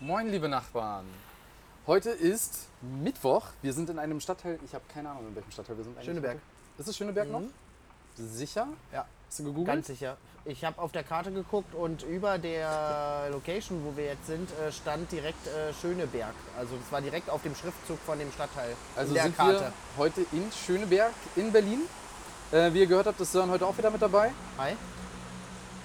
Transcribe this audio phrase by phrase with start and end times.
[0.00, 1.04] Moin, liebe Nachbarn.
[1.86, 2.66] Heute ist
[3.02, 3.46] Mittwoch.
[3.62, 4.58] Wir sind in einem Stadtteil.
[4.64, 5.94] Ich habe keine Ahnung, in welchem Stadtteil wir sind.
[5.96, 6.38] eigentlich Schöneberg.
[6.78, 7.42] Ist es Schöneberg noch?
[8.16, 8.66] Sicher?
[8.92, 9.66] Ja, Hast du gegoogelt?
[9.66, 10.16] ganz sicher.
[10.46, 14.72] Ich habe auf der Karte geguckt und über der Location, wo wir jetzt sind, äh,
[14.72, 16.34] stand direkt äh, Schöneberg.
[16.58, 19.60] Also es war direkt auf dem Schriftzug von dem Stadtteil also in der sind Karte.
[19.60, 21.80] wir heute in Schöneberg in Berlin.
[22.52, 24.32] Äh, wie ihr gehört habt, ist Sören heute auch wieder mit dabei.
[24.56, 24.76] Hi.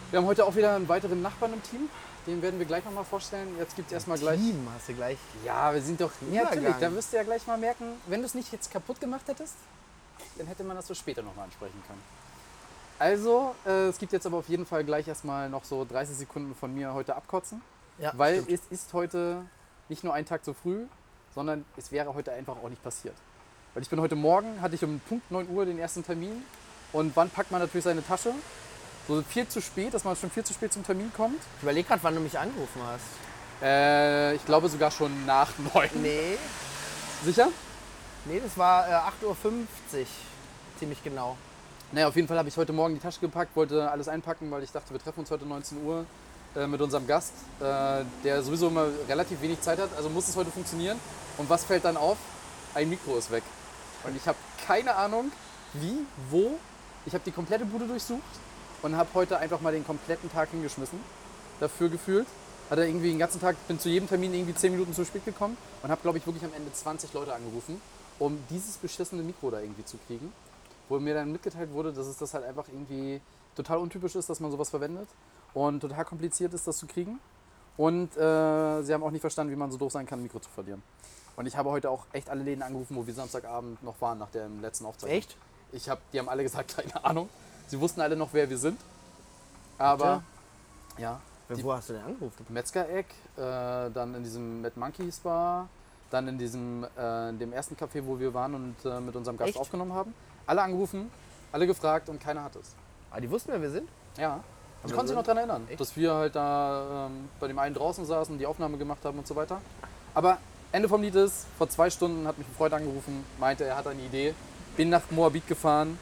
[0.09, 1.89] Wir haben heute auch wieder einen weiteren Nachbarn im Team.
[2.27, 3.55] Den werden wir gleich nochmal vorstellen.
[3.59, 4.39] Jetzt gibt es erstmal gleich.
[4.39, 5.17] Team hast du gleich.
[5.43, 6.11] Ja, wir sind doch.
[6.31, 6.75] Ja, natürlich.
[6.79, 9.55] Da wirst du ja gleich mal merken, wenn du es nicht jetzt kaputt gemacht hättest,
[10.37, 12.01] dann hätte man das so später nochmal ansprechen können.
[12.97, 16.55] Also, äh, es gibt jetzt aber auf jeden Fall gleich erstmal noch so 30 Sekunden
[16.55, 17.61] von mir heute abkotzen.
[17.99, 18.59] Ja, weil stimmt.
[18.59, 19.45] es ist heute
[19.89, 20.85] nicht nur ein Tag zu früh,
[21.33, 23.15] sondern es wäre heute einfach auch nicht passiert.
[23.73, 26.43] Weil ich bin heute Morgen, hatte ich um Punkt 9 Uhr den ersten Termin.
[26.93, 28.33] Und wann packt man natürlich seine Tasche?
[29.07, 31.39] So viel zu spät, dass man schon viel zu spät zum Termin kommt.
[31.57, 33.63] Ich überlege gerade, wann du mich angerufen hast.
[33.63, 35.89] Äh, ich glaube sogar schon nach 9.
[36.01, 36.37] Nee,
[37.23, 37.49] Sicher?
[38.25, 39.35] nee, das war äh, 8.50 Uhr.
[40.79, 41.37] Ziemlich genau.
[41.91, 44.63] Naja, auf jeden Fall habe ich heute Morgen die Tasche gepackt, wollte alles einpacken, weil
[44.63, 46.05] ich dachte, wir treffen uns heute 19 Uhr
[46.55, 49.89] äh, mit unserem Gast, äh, der sowieso immer relativ wenig Zeit hat.
[49.95, 50.99] Also muss es heute funktionieren.
[51.37, 52.17] Und was fällt dann auf?
[52.73, 53.43] Ein Mikro ist weg.
[54.03, 55.31] Und ich habe keine Ahnung,
[55.73, 56.57] wie, wo.
[57.05, 58.23] Ich habe die komplette Bude durchsucht
[58.85, 60.99] und habe heute einfach mal den kompletten Tag hingeschmissen.
[61.59, 62.27] Dafür gefühlt.
[62.69, 65.55] Hatte irgendwie den ganzen Tag, bin zu jedem Termin irgendwie 10 Minuten zu spät gekommen
[65.83, 67.79] und habe, glaube ich, wirklich am Ende 20 Leute angerufen,
[68.17, 70.31] um dieses beschissene Mikro da irgendwie zu kriegen
[70.89, 73.21] wo mir dann mitgeteilt wurde, dass es das halt einfach irgendwie
[73.55, 75.07] total untypisch ist, dass man sowas verwendet
[75.53, 77.19] und total kompliziert ist, das zu kriegen.
[77.77, 80.39] Und äh, sie haben auch nicht verstanden, wie man so doof sein kann, ein Mikro
[80.39, 80.81] zu verlieren.
[81.35, 84.29] Und ich habe heute auch echt alle Läden angerufen, wo wir Samstagabend noch waren, nach
[84.29, 85.17] der letzten Aufzeichnung.
[85.17, 85.37] Echt?
[85.73, 87.29] Ich hab, die haben alle gesagt, keine Ahnung.
[87.67, 88.79] Sie wussten alle noch, wer wir sind.
[89.77, 90.23] Aber,
[90.97, 92.45] ja, Die- Wo hast du denn angerufen?
[92.49, 93.05] Metzgereck,
[93.37, 93.41] äh,
[93.91, 95.67] dann in diesem Mad Monkeys Bar,
[96.09, 99.49] dann in diesem äh, dem ersten Café, wo wir waren und äh, mit unserem Gast
[99.49, 99.59] Echt?
[99.59, 100.13] aufgenommen haben.
[100.47, 101.11] Alle angerufen,
[101.51, 102.73] alle gefragt und keiner hat es.
[103.11, 103.87] Ah, die wussten, wer wir sind?
[104.17, 104.39] Ja.
[104.85, 105.79] Ich konnte sich noch daran erinnern, Echt?
[105.79, 109.27] dass wir halt da ähm, bei dem einen draußen saßen, die Aufnahme gemacht haben und
[109.27, 109.59] so weiter.
[110.13, 110.37] Aber
[110.71, 113.85] Ende vom Lied ist, vor zwei Stunden hat mich ein Freund angerufen, meinte, er hat
[113.87, 114.33] eine Idee.
[114.77, 115.97] Bin nach Moabit gefahren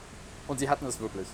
[0.48, 1.28] und sie hatten es wirklich.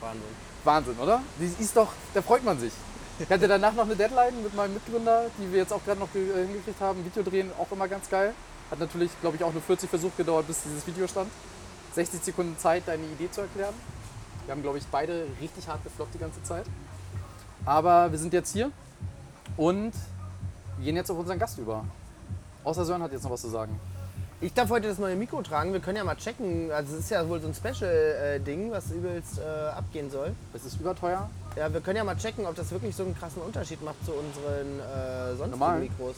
[0.00, 0.22] Wahnsinn.
[0.64, 1.22] Wahnsinn, oder?
[1.38, 2.72] Das ist doch, da freut man sich.
[3.18, 6.08] Ich hatte danach noch eine Deadline mit meinem Mitgründer, die wir jetzt auch gerade noch
[6.14, 7.04] äh, hingekriegt haben.
[7.04, 8.32] Video drehen, auch immer ganz geil.
[8.70, 11.30] Hat natürlich, glaube ich, auch nur 40 Versuche gedauert, bis dieses Video stand.
[11.94, 13.74] 60 Sekunden Zeit, deine Idee zu erklären.
[14.46, 16.64] Wir haben, glaube ich, beide richtig hart gefloppt die ganze Zeit.
[17.66, 18.70] Aber wir sind jetzt hier
[19.56, 19.92] und
[20.82, 21.84] gehen jetzt auf unseren Gast über.
[22.64, 23.78] Außer Sören hat jetzt noch was zu sagen.
[24.42, 25.72] Ich darf heute das neue Mikro tragen.
[25.74, 26.72] Wir können ja mal checken.
[26.72, 30.32] Also es ist ja wohl so ein Special-Ding, was übelst äh, abgehen soll.
[30.54, 31.28] Es ist überteuer.
[31.56, 34.12] Ja, wir können ja mal checken, ob das wirklich so einen krassen Unterschied macht zu
[34.12, 35.80] unseren äh, sonstigen Normalen?
[35.82, 36.16] Mikros.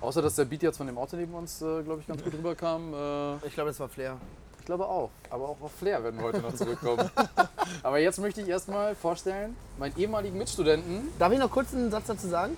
[0.00, 2.32] Außer, dass der Beat jetzt von dem Auto neben uns, äh, glaube ich, ganz gut
[2.32, 2.94] rüberkam.
[2.94, 4.16] Äh, Ich glaube, das war Flair.
[4.60, 5.10] Ich glaube auch.
[5.28, 7.10] Aber auch auf Flair werden wir heute noch zurückkommen.
[7.82, 11.08] Aber jetzt möchte ich erstmal vorstellen, meinen ehemaligen Mitstudenten.
[11.18, 12.56] Darf ich noch kurz einen Satz dazu sagen?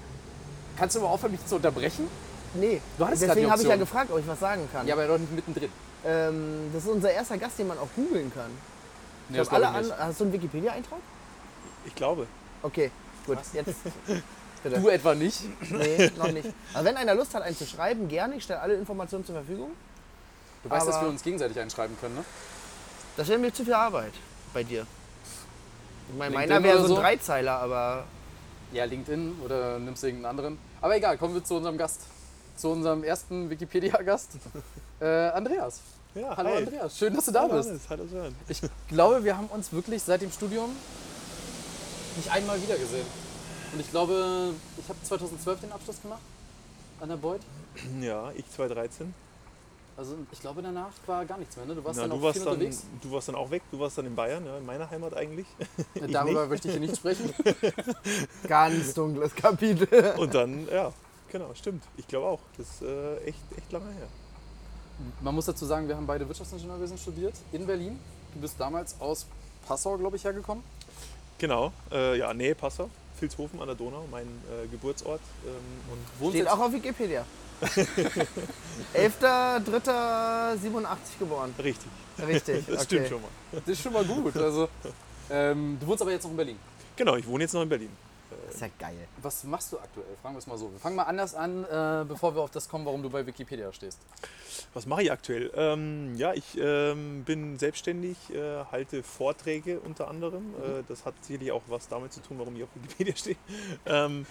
[0.77, 2.07] Kannst du aber aufhören, mich zu unterbrechen?
[2.55, 2.81] Nee.
[2.99, 4.87] Du hattest Deswegen habe ich ja gefragt, ob ich was sagen kann.
[4.87, 5.71] Ja, aber doch nicht mittendrin.
[6.05, 8.51] Ähm, das ist unser erster Gast, den man auch googeln kann.
[9.29, 9.99] Nee, Ich das alle ich an, nicht.
[9.99, 10.99] hast du einen Wikipedia-Eintrag?
[11.85, 12.27] Ich glaube.
[12.63, 12.91] Okay,
[13.27, 13.39] gut.
[13.53, 13.77] Jetzt.
[14.63, 14.79] Bitte.
[14.81, 15.41] Du etwa nicht?
[15.71, 16.49] Nee, noch nicht.
[16.75, 18.35] Aber wenn einer Lust hat, einen zu schreiben, gerne.
[18.37, 19.71] Ich stelle alle Informationen zur Verfügung.
[20.63, 22.25] Du weißt, dass Aber- wir uns gegenseitig einschreiben können, ne?
[23.17, 24.13] Das wäre mir zu viel Arbeit
[24.53, 24.87] bei dir.
[26.11, 27.01] Ich meine, meiner wäre oder so ein so?
[27.03, 28.05] Dreizeiler, aber
[28.73, 30.59] Ja, LinkedIn oder nimmst du irgendeinen anderen.
[30.81, 32.01] Aber egal, kommen wir zu unserem Gast.
[32.61, 34.33] Zu unserem ersten Wikipedia-Gast.
[35.01, 35.81] äh, Andreas.
[36.15, 36.57] Ja, Hallo hi.
[36.59, 37.69] Andreas, schön, dass du da Hallo bist.
[37.71, 38.37] Hannes, hallo Sören.
[38.51, 40.69] Ich glaube, wir haben uns wirklich seit dem Studium
[42.17, 43.07] nicht einmal wieder gesehen.
[43.73, 46.21] Und ich glaube, ich habe 2012 den Abschluss gemacht
[47.01, 47.41] an der Beuth.
[47.99, 49.15] Ja, ich 2013.
[49.97, 51.65] Also ich glaube, danach war gar nichts mehr.
[51.65, 51.77] Ne?
[51.77, 52.83] Du warst Na, dann du, auch warst viel dann, unterwegs.
[53.01, 55.47] du warst dann auch weg, du warst dann in Bayern, ja, in meiner Heimat eigentlich.
[55.95, 57.33] Äh, Darüber möchte ich hier nicht sprechen.
[58.47, 60.15] ganz dunkles Kapitel.
[60.19, 60.93] Und dann, ja,
[61.31, 61.83] genau, stimmt.
[61.97, 62.41] Ich glaube auch.
[62.57, 64.07] Das ist äh, echt, echt lange her.
[65.23, 67.99] Man muss dazu sagen, wir haben beide Wirtschaftsingenieurwesen studiert in Berlin.
[68.35, 69.27] Du bist damals aus
[69.67, 70.63] Passau, glaube ich, hergekommen.
[71.39, 75.23] Genau, äh, ja, nee, Passau, Vilshofen an der Donau, mein äh, Geburtsort.
[75.47, 75.53] Ähm,
[75.91, 77.25] und Wohnst Steht jetzt, auch auf Wikipedia.
[78.95, 81.55] 11.03.87 geboren.
[81.59, 81.91] richtig,
[82.27, 82.65] Richtig.
[82.71, 82.85] das okay.
[82.85, 83.29] stimmt schon mal.
[83.53, 84.37] das ist schon mal gut.
[84.37, 84.69] Also,
[85.31, 86.57] ähm, du wohnst aber jetzt noch in Berlin.
[86.97, 87.91] Genau, ich wohne jetzt noch in Berlin.
[88.47, 88.97] Das ist ja geil.
[89.23, 90.07] Was machst du aktuell?
[90.21, 90.71] Fragen wir es mal so.
[90.71, 93.73] Wir fangen mal anders an, äh, bevor wir auf das kommen, warum du bei Wikipedia
[93.73, 93.99] stehst.
[94.75, 95.51] Was mache ich aktuell?
[95.55, 100.55] Ähm, ja, ich ähm, bin selbstständig, äh, halte Vorträge unter anderem.
[100.55, 103.37] Äh, das hat sicherlich auch was damit zu tun, warum ich auf Wikipedia stehe.
[103.87, 104.27] Ähm,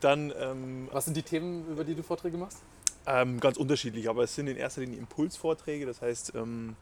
[0.00, 2.58] dann ähm, Was sind die Themen, über die du Vorträge machst?
[3.06, 5.86] ähm, ganz unterschiedlich, aber es sind in erster Linie Impulsvorträge.
[5.86, 6.76] Das heißt, ähm,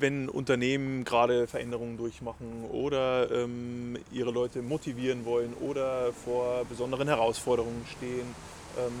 [0.00, 7.84] wenn Unternehmen gerade Veränderungen durchmachen oder ähm, ihre Leute motivieren wollen oder vor besonderen Herausforderungen
[7.96, 8.34] stehen,
[8.78, 8.92] ähm,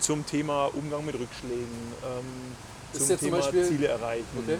[0.00, 1.66] zum Thema Umgang mit Rückschlägen,
[2.04, 2.56] ähm,
[2.92, 4.24] zum zum Thema Beispiel- Ziele erreichen.
[4.38, 4.58] Okay.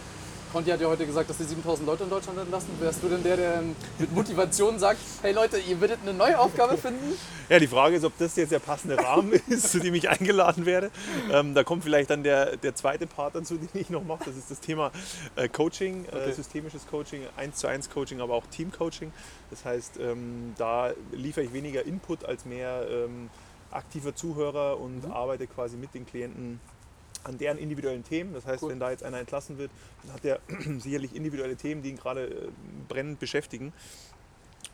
[0.52, 2.70] Conti hat ja heute gesagt, dass die 7000 Leute in Deutschland entlassen.
[2.80, 3.62] Wärst du denn der, der
[3.98, 7.14] mit Motivation sagt, hey Leute, ihr werdet eine neue Aufgabe finden?
[7.48, 10.66] Ja, die Frage ist, ob das jetzt der passende Rahmen ist, zu dem ich eingeladen
[10.66, 10.90] werde.
[11.30, 14.24] Ähm, da kommt vielleicht dann der, der zweite Part dazu, den ich noch mache.
[14.26, 14.90] Das ist das Thema
[15.36, 16.30] äh, Coaching, Okay.
[16.30, 19.12] äh, systemisches Coaching, 1 zu 1 Coaching, aber auch Team-Coaching.
[19.50, 23.30] Das heißt, ähm, da liefere ich weniger Input als mehr ähm,
[23.70, 25.12] aktiver Zuhörer und Mhm.
[25.12, 26.58] arbeite quasi mit den Klienten
[27.24, 28.32] an deren individuellen Themen.
[28.34, 28.70] Das heißt, Cool.
[28.70, 29.70] wenn da jetzt einer entlassen wird,
[30.02, 30.40] dann hat er
[30.80, 32.48] sicherlich individuelle Themen, die ihn gerade äh,
[32.88, 33.72] brennend beschäftigen.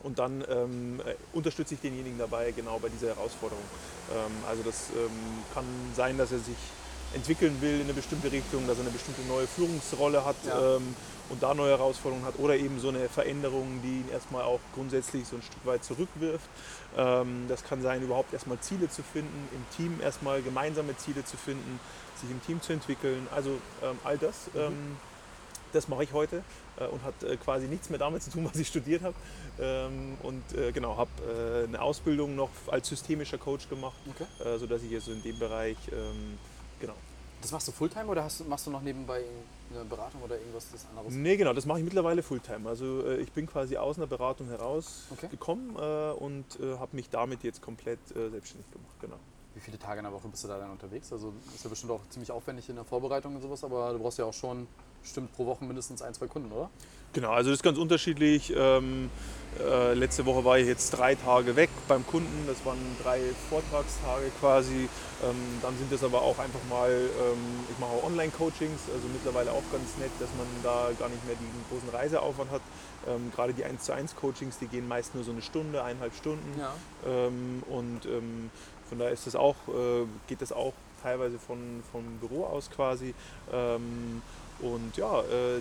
[0.03, 3.65] Und dann ähm, äh, unterstütze ich denjenigen dabei genau bei dieser Herausforderung.
[4.13, 5.11] Ähm, also das ähm,
[5.55, 5.65] kann
[5.95, 6.57] sein, dass er sich
[7.17, 10.77] entwickeln will in eine bestimmte Richtung, dass er eine bestimmte neue Führungsrolle hat Ja.
[10.77, 10.95] ähm,
[11.29, 15.27] und da neue Herausforderungen hat oder eben so eine Veränderung, die ihn erstmal auch grundsätzlich
[15.27, 16.49] so ein Stück weit zurückwirft.
[16.97, 21.37] Ähm, das kann sein, überhaupt erstmal Ziele zu finden, im Team erstmal gemeinsame Ziele zu
[21.37, 21.81] finden,
[22.21, 23.27] sich im Team zu entwickeln.
[23.35, 23.51] Also
[23.83, 24.97] ähm, all das, ähm,
[25.73, 26.45] das mache ich heute
[26.79, 29.17] äh, und hat äh, quasi nichts mehr damit zu tun, was ich studiert habe.
[29.59, 34.49] Ähm, und äh, genau, habe äh, eine Ausbildung noch als systemischer Coach gemacht, Okay.
[34.49, 36.39] äh, sodass ich jetzt so in dem Bereich, ähm,
[36.81, 36.95] genau.
[37.43, 39.23] Das machst du Fulltime oder hast, machst du noch nebenbei
[39.73, 41.13] eine Beratung oder irgendwas das anderes?
[41.13, 42.69] Nee, genau, das mache ich mittlerweile Fulltime.
[42.69, 44.59] Also äh, ich bin quasi aus einer Beratung Okay.
[44.59, 48.95] herausgekommen äh, und äh, habe mich damit jetzt komplett äh, selbstständig gemacht.
[49.01, 49.17] Genau.
[49.55, 51.13] Wie viele Tage in der Woche bist du da dann unterwegs?
[51.13, 54.19] Also ist ja bestimmt auch ziemlich aufwendig in der Vorbereitung und sowas, aber du brauchst
[54.19, 54.67] ja auch schon
[55.03, 56.69] bestimmt pro Woche mindestens ein, zwei Kunden, oder?
[57.13, 58.53] Genau, also das ist ganz unterschiedlich.
[58.55, 59.09] Ähm,
[59.61, 62.47] äh, letzte Woche war ich jetzt drei Tage weg beim Kunden.
[62.47, 64.89] Das waren drei Vortragstage quasi.
[65.23, 69.53] Ähm, dann sind es aber auch einfach mal, ähm, ich mache auch Online-Coachings, also mittlerweile
[69.53, 72.63] auch ganz nett, dass man da gar nicht mehr diesen großen Reiseaufwand hat.
[73.07, 76.15] Ähm, gerade die 1 zu 1 Coachings, die gehen meist nur so eine Stunde, eineinhalb
[76.15, 76.61] Stunden.
[76.61, 76.75] Ja.
[77.07, 78.51] Ähm, und ähm,
[78.89, 83.15] von daher ist das auch, äh, geht das auch teilweise von, vom Büro aus quasi.
[83.53, 84.23] Ähm,
[84.61, 85.61] und ja, äh,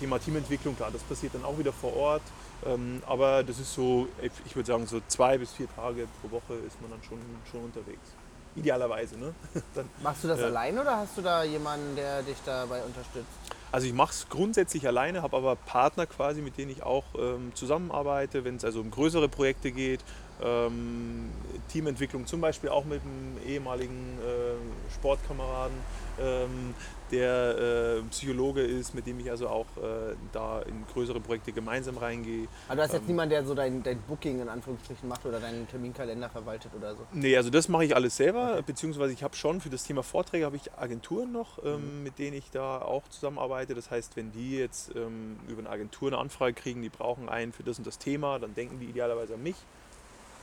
[0.00, 2.22] Thema Teamentwicklung, klar, das passiert dann auch wieder vor Ort.
[2.68, 4.08] Ähm, aber das ist so,
[4.46, 7.18] ich- würde sagen, so zwei bis vier Tage pro Woche ist man dann schon,
[7.50, 8.08] schon unterwegs.
[8.54, 9.34] Idealerweise, ne?
[9.74, 10.46] dann, Machst du das Ja.
[10.46, 13.26] allein oder hast du da jemanden, der dich dabei unterstützt?
[13.72, 17.52] Also ich mache es grundsätzlich alleine, habe aber Partner quasi, mit denen ich auch ähm,
[17.54, 20.00] zusammenarbeite, wenn es also um größere Projekte geht.
[20.42, 21.30] Ähm,
[21.68, 25.76] Teamentwicklung zum Beispiel auch mit einem ehemaligen äh, Sportkameraden,
[26.20, 26.74] ähm,
[27.10, 31.96] der äh, Psychologe ist, mit dem ich also auch äh, da in größere Projekte gemeinsam
[31.98, 32.48] reingehe.
[32.68, 33.08] Aber du hast jetzt Ähm.
[33.08, 37.02] niemanden, der so dein, dein Booking in Anführungsstrichen macht oder deinen Terminkalender verwaltet oder so.
[37.12, 40.44] Nee, also das mache ich alles selber, beziehungsweise ich habe schon für das Thema Vorträge
[40.44, 43.74] habe ich Agenturen noch, ähm, mit denen ich da auch zusammenarbeite.
[43.74, 47.52] Das heißt, wenn die jetzt ähm, über eine Agentur eine Anfrage kriegen, die brauchen einen
[47.52, 49.56] für das und das Thema, dann denken die idealerweise an mich,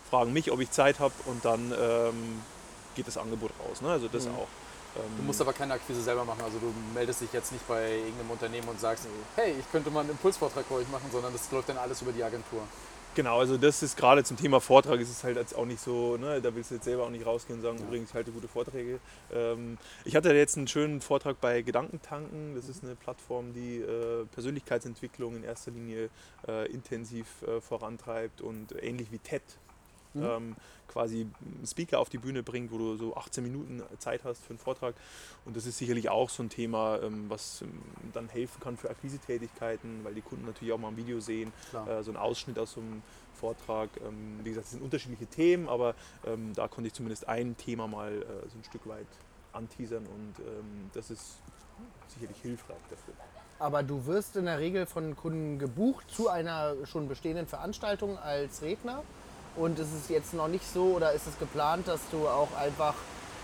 [0.10, 2.42] fragen mich, ob ich Zeit habe und dann ähm,
[2.96, 3.82] geht das Angebot raus.
[3.82, 3.90] Ne?
[3.90, 4.36] Also das Mhm.
[4.36, 4.48] auch.
[4.96, 6.42] Ähm, Du musst aber keine Akquise selber machen.
[6.44, 10.02] Also du meldest dich jetzt nicht bei irgendeinem Unternehmen und sagst, hey, ich könnte mal
[10.02, 12.62] einen Impulsvortrag für euch machen, sondern das läuft dann alles über die Agentur.
[13.16, 16.18] Genau, also das ist gerade zum Thema Vortrag, ist es halt jetzt auch nicht so,
[16.18, 17.86] ne, da willst du jetzt selber auch nicht rausgehen und sagen, Ja.
[17.86, 19.00] übrigens, ich halte gute Vorträge.
[19.32, 24.26] Ähm, ich hatte jetzt einen schönen Vortrag bei Gedankentanken, das ist eine Plattform, die äh,
[24.34, 26.10] Persönlichkeitsentwicklung in erster Linie
[26.48, 29.44] äh, intensiv äh, vorantreibt und ähnlich wie TED
[30.14, 30.24] Mhm.
[30.24, 30.56] ähm,
[30.88, 34.52] quasi einen Speaker auf die Bühne bringt, wo du so 18 Minuten Zeit hast für
[34.52, 34.94] einen Vortrag.
[35.46, 37.82] Und das ist sicherlich auch so ein Thema, ähm, was ähm,
[38.14, 41.52] dann helfen kann für Akquisetätigkeiten, weil die Kunden natürlich auch mal ein Video sehen,
[41.88, 43.02] äh, so ein Ausschnitt aus so einem
[43.34, 43.90] Vortrag.
[44.06, 47.88] Ähm, wie gesagt, es sind unterschiedliche Themen, aber ähm, da konnte ich zumindest ein Thema
[47.88, 49.08] mal äh, so ein Stück weit
[49.52, 51.38] anteasern und ähm, das ist
[52.08, 53.14] sicherlich hilfreich dafür.
[53.60, 58.62] Aber du wirst in der Regel von Kunden gebucht zu einer schon bestehenden Veranstaltung als
[58.62, 59.04] Redner.
[59.56, 62.96] Und ist es jetzt noch nicht so oder ist es geplant, dass du auch einfach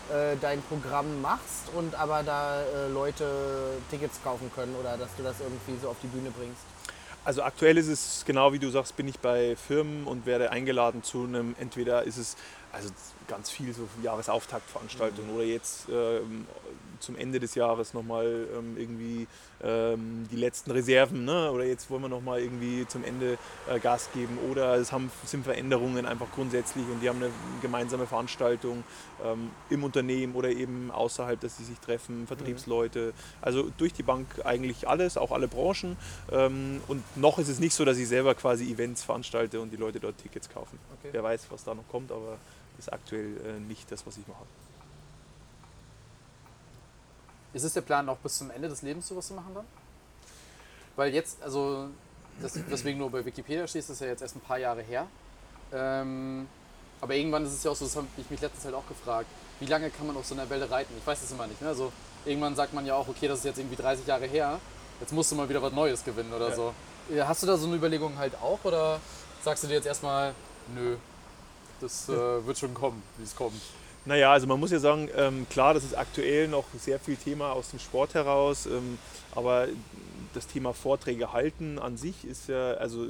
[0.09, 5.23] äh, dein Programm machst und aber da äh, Leute Tickets kaufen können oder dass du
[5.23, 6.61] das irgendwie so auf die Bühne bringst?
[7.25, 11.03] Also aktuell ist es genau wie du sagst, bin ich bei Firmen und werde eingeladen
[11.03, 12.37] zu einem, entweder ist es
[12.71, 12.89] also
[13.29, 16.45] ganz viel so Jahresauftaktveranstaltungen oder jetzt ähm,
[16.99, 19.27] zum Ende des Jahres nochmal ähm, irgendwie
[19.63, 21.51] ähm, die letzten Reserven ne?
[21.51, 23.37] oder jetzt wollen wir nochmal irgendwie zum Ende
[23.69, 27.31] äh, Gas geben oder es haben, sind Veränderungen einfach grundsätzlich und die haben eine
[27.61, 28.83] gemeinsame Veranstaltung
[29.23, 34.27] ähm, im Unternehmen oder eben außerhalb, dass sie sich treffen, Vertriebsleute, also durch die Bank
[34.43, 35.97] eigentlich alles, auch alle Branchen
[36.31, 39.77] ähm, und noch ist es nicht so, dass ich selber quasi Events veranstalte und die
[39.77, 40.79] Leute dort Tickets kaufen.
[40.99, 41.09] Okay.
[41.11, 42.37] Wer weiß, was da noch kommt, aber
[42.79, 44.43] ist aktuell äh, nicht das, was ich mache.
[47.53, 49.65] Ist es der Plan, auch bis zum Ende des Lebens sowas zu machen dann?
[50.95, 51.87] Weil jetzt, also,
[52.41, 55.07] das, deswegen nur bei Wikipedia steht, das ist ja jetzt erst ein paar Jahre her.
[55.73, 56.47] Ähm,
[57.01, 59.27] aber irgendwann ist es ja auch so, das habe ich mich letztens halt auch gefragt,
[59.59, 60.93] wie lange kann man auf so einer Welle reiten?
[60.97, 61.61] Ich weiß es immer nicht.
[61.61, 61.69] Ne?
[61.69, 61.91] Also,
[62.25, 64.59] irgendwann sagt man ja auch, okay, das ist jetzt irgendwie 30 Jahre her,
[64.99, 66.55] jetzt musst du mal wieder was Neues gewinnen oder Ja.
[66.55, 66.73] so.
[67.09, 68.99] Ja, Hast du da so eine Überlegung halt auch oder
[69.43, 70.33] sagst du dir jetzt erstmal,
[70.75, 70.97] nö,
[71.79, 73.61] das äh, wird schon kommen, wie es kommt?
[74.05, 77.51] Naja, also man muss ja sagen, ähm, klar, das ist aktuell noch sehr viel Thema
[77.51, 78.97] aus dem Sport heraus, ähm,
[79.35, 79.67] aber
[80.33, 83.07] das Thema Vorträge halten an sich ist ja, also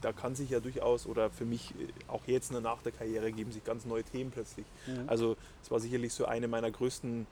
[0.00, 3.52] da kann sich ja durchaus, oder für mich äh, auch jetzt nach der Karriere geben
[3.52, 4.66] sich ganz neue Themen plötzlich.
[5.06, 7.26] Also es war sicherlich so eine meiner größten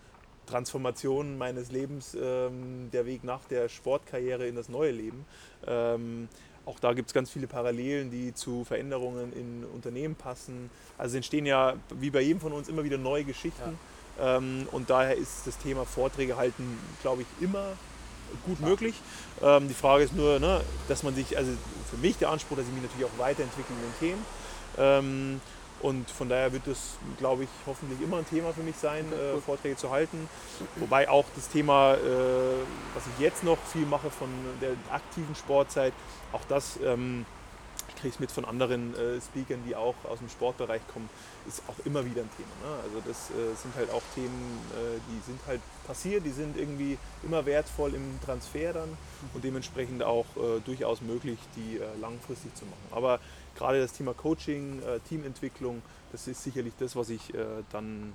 [0.46, 5.24] Transformationen meines Lebens, ähm, der Weg nach der Sportkarriere in das neue Leben.
[6.64, 10.71] Auch da gibt es ganz viele Parallelen, die zu Veränderungen in Unternehmen passen.
[10.97, 13.78] Also entstehen ja, wie bei jedem von uns, immer wieder neue Geschichten.
[14.21, 17.73] Ähm, und daher ist das Thema Vorträge halten, glaube ich, immer
[18.47, 18.95] gut möglich.
[19.42, 21.52] Ähm, die Frage ist nur, ne, dass man sich, also
[21.90, 24.26] für mich der Anspruch, dass ich mich natürlich auch weiterentwickle in den Themen.
[24.78, 25.40] Ähm,
[25.82, 29.36] und von daher wird das, glaube ich, hoffentlich immer ein Thema für mich sein, Okay,
[29.36, 29.40] äh.
[29.40, 30.28] Vorträge zu halten.
[30.76, 31.98] Wobei auch das Thema, äh,
[32.94, 34.28] was ich jetzt noch viel mache von
[34.60, 35.92] der aktiven Sportzeit,
[36.32, 37.26] auch das, ähm,
[37.88, 41.08] ich kriege es mit von anderen äh, Speakern, die auch aus dem Sportbereich kommen,
[41.48, 42.70] ist auch immer wieder ein Thema.
[42.70, 42.82] Ne?
[42.84, 46.96] Also das äh, sind halt auch Themen, äh, die sind halt passiert, die sind irgendwie
[47.24, 48.96] immer wertvoll im Transfer dann
[49.34, 52.86] und dementsprechend auch äh, durchaus möglich, die langfristig zu machen.
[52.92, 53.18] Aber
[53.54, 55.82] gerade das Thema Coaching, äh, Teamentwicklung,
[56.12, 58.12] das ist sicherlich das, was ich äh, dann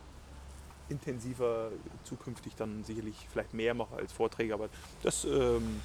[0.89, 1.71] intensiver
[2.03, 4.53] zukünftig dann sicherlich vielleicht mehr mache als Vorträge.
[4.53, 4.69] Aber
[5.03, 5.81] das ähm,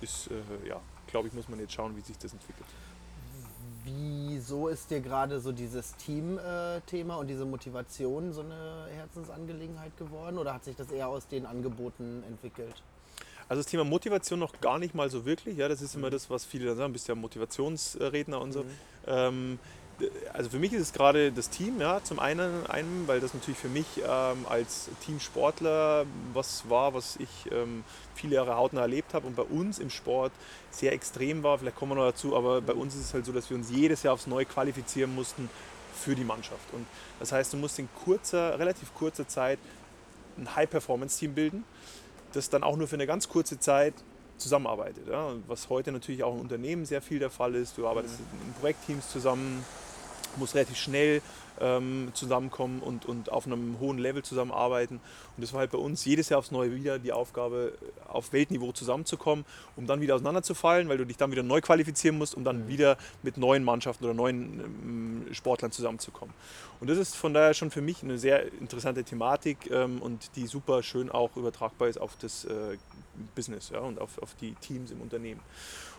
[0.00, 2.68] ist, äh, ja, glaube ich, muss man jetzt schauen, wie sich das entwickelt.
[3.84, 10.38] Wieso ist dir gerade so dieses Team-Thema und diese Motivation so eine Herzensangelegenheit geworden?
[10.38, 12.82] Oder hat sich das eher aus den Angeboten entwickelt?
[13.48, 15.58] Also das Thema Motivation noch gar nicht mal so wirklich.
[15.58, 18.64] Ja, das ist immer das, was viele dann sagen, bist ja Motivationsredner und so.
[19.06, 19.58] Ähm,
[20.00, 23.34] d- also für mich ist es gerade das Team, ja, zum einen, einen weil das
[23.34, 27.84] natürlich für mich ähm, als Teamsportler was war, was ich ähm,
[28.14, 30.32] viele Jahre hautnah erlebt habe und bei uns im Sport
[30.70, 31.58] sehr extrem war.
[31.58, 33.70] Vielleicht kommen wir noch dazu, aber bei uns ist es halt so, dass wir uns
[33.70, 35.50] jedes Jahr aufs Neue qualifizieren mussten
[35.94, 36.72] für die Mannschaft.
[36.72, 36.86] Und
[37.20, 39.58] das heißt, du musst in kurzer, relativ kurzer Zeit
[40.38, 41.64] ein High-Performance-Team bilden
[42.32, 43.94] das dann auch nur für eine ganz kurze Zeit
[44.36, 45.08] zusammenarbeitet.
[45.08, 45.34] Ja?
[45.46, 47.78] Was heute natürlich auch im Unternehmen sehr viel der Fall ist.
[47.78, 49.64] Du arbeitest in Projektteams zusammen,
[50.36, 51.22] musst relativ schnell
[51.60, 55.00] ähm, zusammenkommen und, und auf einem hohen Level zusammenarbeiten.
[55.36, 57.72] Und das war halt bei uns jedes Jahr aufs Neue wieder die Aufgabe,
[58.08, 59.44] auf Weltniveau zusammenzukommen,
[59.76, 62.96] um dann wieder auseinanderzufallen, weil du dich dann wieder neu qualifizieren musst, um dann wieder
[63.22, 66.34] mit neuen Mannschaften oder neuen ähm, Sportlern zusammenzukommen.
[66.80, 70.46] Und das ist von daher schon für mich eine sehr interessante Thematik ähm, und die
[70.46, 72.76] super schön auch übertragbar ist auf das äh,
[73.34, 75.40] Business ja, und auf, auf die Teams im Unternehmen.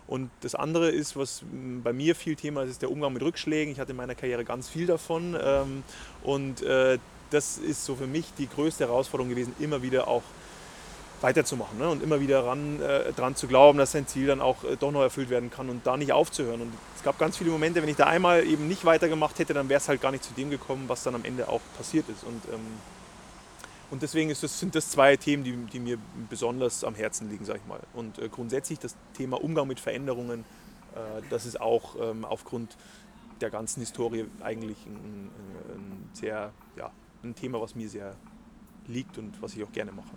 [0.07, 3.21] Und das andere ist, was m, bei mir viel Thema ist, ist der Umgang mit
[3.21, 3.71] Rückschlägen.
[3.71, 5.37] Ich hatte in meiner Karriere ganz viel davon.
[5.41, 5.83] Ähm,
[6.23, 10.23] und äh, das ist so für mich die größte Herausforderung gewesen, immer wieder auch
[11.21, 11.89] weiterzumachen ne?
[11.89, 14.91] und immer wieder ran, äh, dran zu glauben, dass sein Ziel dann auch äh, doch
[14.91, 16.61] noch erfüllt werden kann und da nicht aufzuhören.
[16.61, 19.69] Und es gab ganz viele Momente, wenn ich da einmal eben nicht weitergemacht hätte, dann
[19.69, 22.23] wäre es halt gar nicht zu dem gekommen, was dann am Ende auch passiert ist.
[22.23, 22.59] Und, ähm,
[23.91, 25.97] und deswegen ist das, sind das zwei Themen, die, die mir
[26.29, 27.79] besonders am Herzen liegen, sag ich mal.
[27.93, 30.45] Und äh, grundsätzlich das Thema Umgang mit Veränderungen,
[30.95, 32.75] äh, das ist auch ähm, aufgrund
[33.41, 35.31] der ganzen Historie eigentlich ein, ein,
[35.75, 36.91] ein sehr, ja,
[37.23, 38.15] ein Thema, was mir sehr
[38.87, 40.11] liegt und was ich auch gerne mache.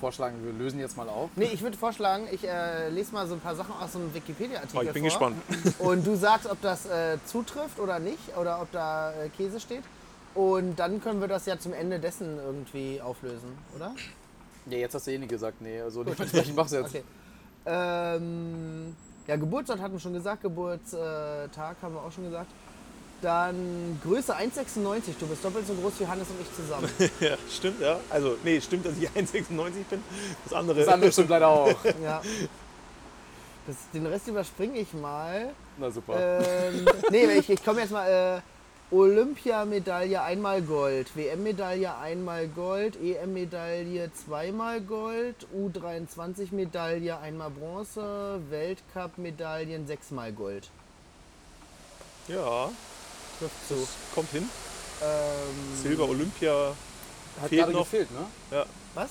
[0.00, 1.30] Vorschlagen, wir lösen jetzt mal auf.
[1.34, 4.14] Nee, ich würde vorschlagen, ich äh, lese mal so ein paar Sachen aus so einem
[4.14, 5.30] Wikipedia-Artikel Oh, ich bin vor.
[5.32, 5.36] gespannt.
[5.80, 9.82] Und du sagst, ob das äh, zutrifft oder nicht, oder ob da äh, Käse steht.
[10.38, 13.92] Und dann können wir das ja zum Ende dessen irgendwie auflösen, oder?
[14.66, 16.90] Ja, jetzt hast du eh nicht gesagt, nee, also dementsprechend mach's jetzt.
[16.90, 17.02] Okay.
[17.66, 18.94] Ähm,
[19.26, 22.52] ja, Geburtsort hatten wir schon gesagt, Geburtstag haben wir auch schon gesagt.
[23.20, 25.18] Dann Größe 1,96.
[25.18, 26.88] Du bist doppelt so groß wie Hannes und ich zusammen.
[27.20, 27.98] Ja, stimmt, ja.
[28.08, 29.48] Also, nee, stimmt, dass ich 1,96
[29.90, 30.04] bin.
[30.44, 31.84] Das andere, Das andere stimmt leider auch.
[32.00, 32.22] ja.
[33.66, 35.52] Das, den Rest überspringe ich mal.
[35.78, 36.14] Na super.
[36.16, 38.36] Ähm, nee, ich, ich komme jetzt mal.
[38.36, 38.40] Äh,
[38.90, 50.70] Olympiamedaille einmal Gold, WM-Medaille einmal Gold, EM-Medaille zweimal Gold, U23-Medaille einmal Bronze, Weltcup-Medaillen sechsmal Gold.
[52.28, 52.70] Ja,
[53.38, 53.74] Trifft so.
[53.74, 54.48] das kommt hin.
[55.02, 56.72] Ähm, Silber, Olympia,
[57.42, 57.80] Hat Fehlt noch.
[57.84, 58.26] gefehlt, ne?
[58.50, 58.64] ja,
[58.94, 59.10] Was?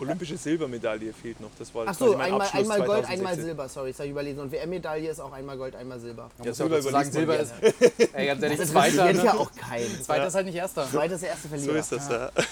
[0.00, 1.50] Olympische Silbermedaille fehlt noch.
[1.58, 3.18] Das war Ach quasi so, mein einmal, Abschluss einmal Gold, 2016.
[3.26, 3.68] einmal Silber.
[3.68, 4.40] Sorry, das habe ich überlesen.
[4.40, 6.30] Und WM-Medaille ist auch einmal Gold, einmal Silber.
[6.38, 7.52] Ja, ja Silber sagen, Silber ist,
[8.12, 9.40] ey, ganz ehrlich, Das Zweiter, interessiert ja ne?
[9.40, 10.02] auch keinen.
[10.02, 10.88] Zweiter ist halt nicht Erster.
[10.90, 11.78] Zweiter ist der erste So Verlierer.
[11.78, 12.30] ist das, ja.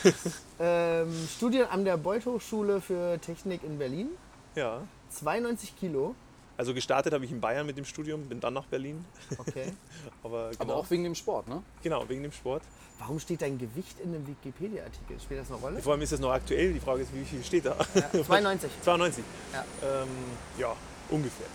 [0.58, 4.08] Ähm, Studien an der Beuth Hochschule für Technik in Berlin.
[4.54, 4.80] ja.
[5.10, 6.14] 92 Kilo.
[6.56, 9.04] Also gestartet habe ich in Bayern mit dem Studium, bin dann nach Berlin.
[9.38, 9.72] Okay.
[10.22, 11.62] Aber, genau, Aber auch wegen dem Sport, ne?
[11.82, 12.62] genau, wegen dem Sport.
[12.98, 15.20] Warum steht dein Gewicht in einem Wikipedia-Artikel?
[15.20, 15.82] Spielt das eine Rolle?
[15.82, 16.72] Vor allem ist das noch aktuell.
[16.72, 17.76] Die Frage ist, wie viel steht da?
[17.94, 18.70] Ja, 92.
[18.82, 19.25] 92.
[19.52, 19.64] Ja.
[20.02, 20.08] Ähm,
[20.58, 20.75] ja,
[21.10, 21.46] ungefähr.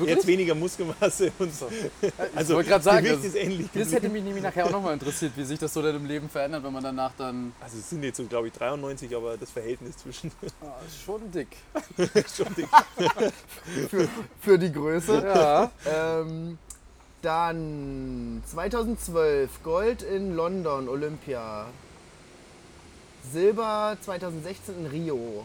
[0.00, 0.16] Wirklich?
[0.16, 1.68] Jetzt weniger Muskelmasse und so.
[2.34, 4.94] Also wollte gerade sagen, Gewicht das- ist ähnlich Das hätte mich nämlich nachher auch nochmal
[4.94, 7.52] interessiert, wie sich das so dann im Leben verändert, wenn man danach dann.
[7.60, 11.48] Also es sind jetzt so, glaube ich, 93, aber das Verhältnis zwischen Ah, schon dick.
[12.36, 12.68] schon dick.
[14.40, 15.22] Für die Größe.
[15.22, 15.70] Ja.
[15.86, 16.58] Ähm,
[17.22, 21.66] dann 2012 Gold in London, Olympia.
[23.32, 25.44] Silber 2016 in Rio.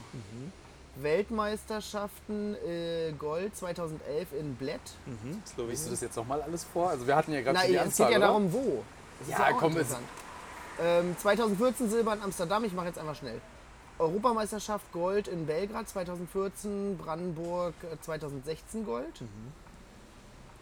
[0.95, 4.79] Weltmeisterschaften äh, Gold 2011 in Bled.
[5.05, 6.89] Mhm, Liest du das jetzt nochmal alles vor?
[6.89, 8.27] Also wir hatten ja gerade Na, die es Anzahl, geht ja oder?
[8.27, 8.83] darum, wo.
[9.19, 10.03] Das Ja, auch komm, es- interessant.
[10.81, 13.39] Ähm, 2014 Silber in Amsterdam, ich mache jetzt einfach schnell.
[13.97, 19.21] Europameisterschaft Gold in Belgrad 2014, Brandenburg äh, 2016 Gold.
[19.21, 19.53] Mhm.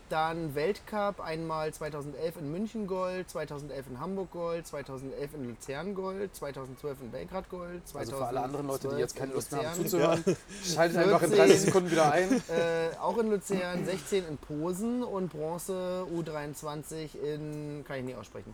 [0.09, 6.35] Dann Weltcup einmal 2011 in München Gold, 2011 in Hamburg Gold, 2011 in Luzern Gold,
[6.35, 7.81] 2012 in Belgrad Gold.
[7.95, 10.97] Also für alle anderen Leute, die jetzt keine in Lust mehr haben Luzern, zuzuhören, schaltet
[10.97, 11.37] einfach in 14.
[11.47, 12.29] 30 Sekunden wieder ein.
[12.49, 18.53] Äh, auch in Luzern, 16 in Posen und Bronze U23 in, kann ich nicht aussprechen,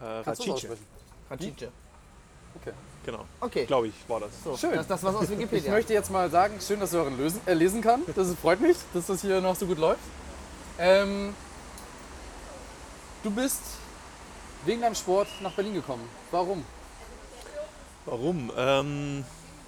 [0.00, 0.48] Äh, Racice.
[1.30, 1.68] Racice.
[2.60, 2.72] Okay.
[3.06, 4.30] Genau, Okay, glaube ich, war das.
[4.44, 4.72] so, Schön.
[4.72, 5.70] das ist das, was aus Ich Wikipedia.
[5.72, 8.02] möchte jetzt mal sagen, schön, dass Sören lösen, äh, lesen kann.
[8.14, 10.00] Das freut mich, dass das hier noch so gut läuft.
[10.80, 11.34] Ähm,
[13.22, 13.60] du bist
[14.64, 16.08] wegen deinem Sport nach Berlin gekommen.
[16.30, 16.64] Warum?
[18.06, 18.50] Warum?
[18.56, 19.24] Ähm,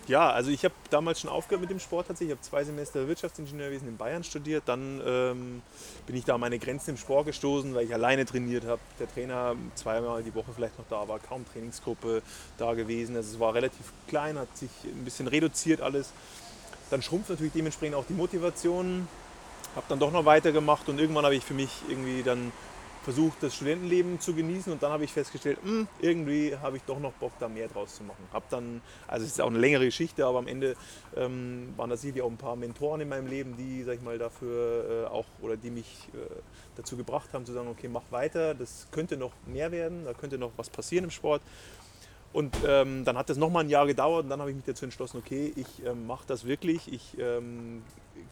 [0.09, 2.33] ja, also ich habe damals schon aufgehört mit dem Sport tatsächlich.
[2.33, 4.63] Ich habe zwei Semester Wirtschaftsingenieurwesen in Bayern studiert.
[4.65, 5.63] Dann ähm,
[6.07, 8.81] bin ich da an meine Grenzen im Sport gestoßen, weil ich alleine trainiert habe.
[8.99, 12.23] Der Trainer zweimal die Woche vielleicht noch da war, kaum Trainingsgruppe
[12.57, 13.17] da gewesen.
[13.17, 16.11] Also es war relativ klein, hat sich ein bisschen reduziert alles.
[16.89, 19.07] Dann schrumpft natürlich dementsprechend auch die Motivation.
[19.75, 22.53] Habe dann doch noch weitergemacht und irgendwann habe ich für mich irgendwie dann
[23.03, 27.01] versucht, das Studentenleben zu genießen und dann habe ich festgestellt, hm, irgendwie habe ich doch
[27.01, 28.23] noch Bock, da mehr draus zu machen.
[28.33, 30.77] Habe dann, also es ist auch eine längere Geschichte, aber am Ende
[31.17, 34.19] ähm, waren da sicherlich auch ein paar Mentoren in meinem Leben, die, sag ich mal,
[34.19, 36.19] dafür äh, auch oder die mich äh,
[36.77, 40.39] dazu gebracht haben zu sagen, okay, mach weiter, das könnte noch mehr werden, da könnte
[40.39, 41.43] noch was passieren im Sport.
[42.33, 44.85] Und ähm, dann hat das nochmal ein Jahr gedauert und dann habe ich mich dazu
[44.85, 47.83] entschlossen, okay, ich ähm, mache das wirklich, ich ähm,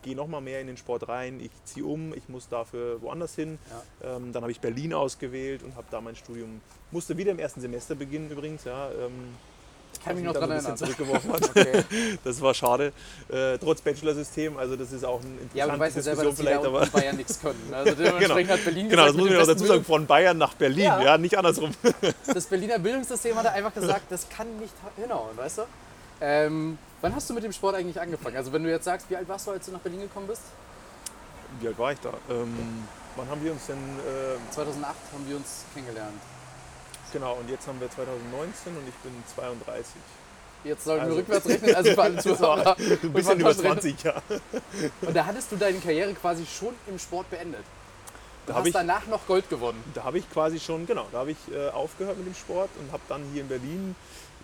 [0.02, 3.58] gehe nochmal mehr in den Sport rein, ich ziehe um, ich muss dafür woanders hin.
[4.02, 7.60] Ähm, dann habe ich Berlin ausgewählt und habe da mein Studium, musste wieder im ersten
[7.60, 8.88] Semester beginnen übrigens, ja.
[8.90, 9.34] Ähm,
[9.92, 10.76] Ich kann mich noch ein erinnern.
[10.76, 11.50] zurückgeworfen hat.
[11.50, 11.84] Okay.
[12.24, 12.92] Das war schade,
[13.28, 16.36] äh, trotz Bachelor-System, also das ist auch eine Ja, aber du weißt ja selber, dass
[16.36, 17.72] vielleicht, aber in Bayern nichts können.
[17.72, 20.84] Also dementsprechend hat Berlin genau, das muss man auch dazu sagen, von Bayern nach Berlin,
[20.84, 21.02] Ja.
[21.02, 21.72] ja, nicht andersrum.
[22.26, 25.62] Das Berliner Bildungssystem hat einfach gesagt, das kann nicht hinhauen, weißt du?
[26.22, 28.36] Ähm, wann hast du mit dem Sport eigentlich angefangen?
[28.36, 30.42] Also wenn du jetzt sagst, wie alt warst du, als du nach Berlin gekommen bist?
[31.60, 32.12] Wie alt war ich da?
[32.30, 32.84] Ähm,
[33.16, 36.20] wann haben wir uns denn, äh, 2008 haben wir uns kennengelernt.
[37.12, 39.94] genau, und jetzt haben wir 2019 und ich bin 32.
[40.62, 42.76] Jetzt sollten wir Also- rückwärts rechnen, also für alle Zuhörer.
[42.78, 44.14] ein bisschen über 20, ja.
[45.00, 47.64] Und da hattest du deine Karriere quasi schon im Sport beendet.
[48.46, 49.82] Du Da hast ich- danach noch Gold gewonnen.
[49.94, 52.92] Da habe ich quasi schon, genau, da habe ich äh, aufgehört mit dem Sport und
[52.92, 53.96] habe dann hier in Berlin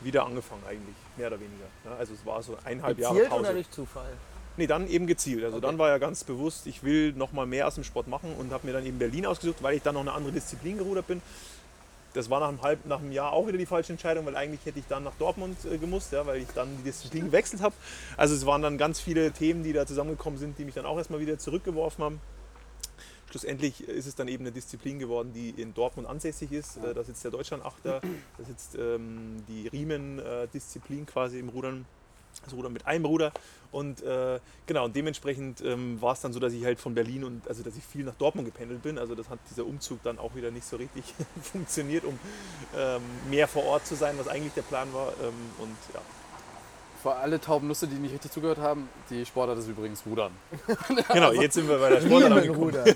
[0.03, 1.65] wieder angefangen eigentlich, mehr oder weniger.
[1.85, 3.43] Ja, also es war so eineinhalb Jahre Gezielt Pause.
[3.43, 4.13] oder durch Zufall?
[4.59, 5.45] Nee, dann eben gezielt.
[5.45, 5.67] Also Okay.
[5.67, 8.53] dann war ja ganz bewusst, ich will noch mal mehr aus dem Sport machen und
[8.53, 11.21] habe mir dann eben Berlin ausgesucht, weil ich dann noch eine andere Disziplin gerudert bin.
[12.15, 14.65] Das war nach einem, halb, nach einem Jahr auch wieder die falsche Entscheidung, weil eigentlich
[14.65, 17.75] hätte ich dann nach Dortmund äh, gemusst, ja, weil ich dann die Disziplin gewechselt habe.
[18.17, 20.97] Also es waren dann ganz viele Themen, die da zusammengekommen sind, die mich dann auch
[20.97, 22.21] erstmal wieder zurückgeworfen haben.
[23.31, 26.77] Schlussendlich ist es dann eben eine Disziplin geworden, die in Dortmund ansässig ist.
[26.77, 28.01] Äh, Da sitzt der Deutschlandachter,
[28.39, 31.87] da sitzt ähm, die Riemen-Disziplin quasi im Rudern,
[32.45, 33.33] das Rudern mit einem Ruder.
[33.73, 37.25] Und äh, genau, und dementsprechend ähm, war es dann so, dass ich halt von Berlin
[37.25, 38.97] und also dass ich viel nach Dortmund gependelt bin.
[38.97, 41.03] Also das hat dieser Umzug dann auch wieder nicht so richtig
[41.43, 42.19] funktioniert, um
[42.77, 45.09] ähm, mehr vor Ort zu sein, was eigentlich der Plan war.
[45.23, 46.01] Ähm, und ja,
[47.07, 50.33] für alle tauben Nüsse, die nicht richtig zugehört haben, die Sportart ist übrigens Rudern.
[51.12, 52.75] Genau, jetzt sind wir bei der Sportart angekommen.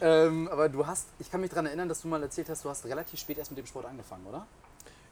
[0.00, 2.68] Ähm, aber du hast, ich kann mich daran erinnern, dass du mal erzählt hast, du
[2.68, 4.46] hast relativ spät erst mit dem Sport angefangen, oder?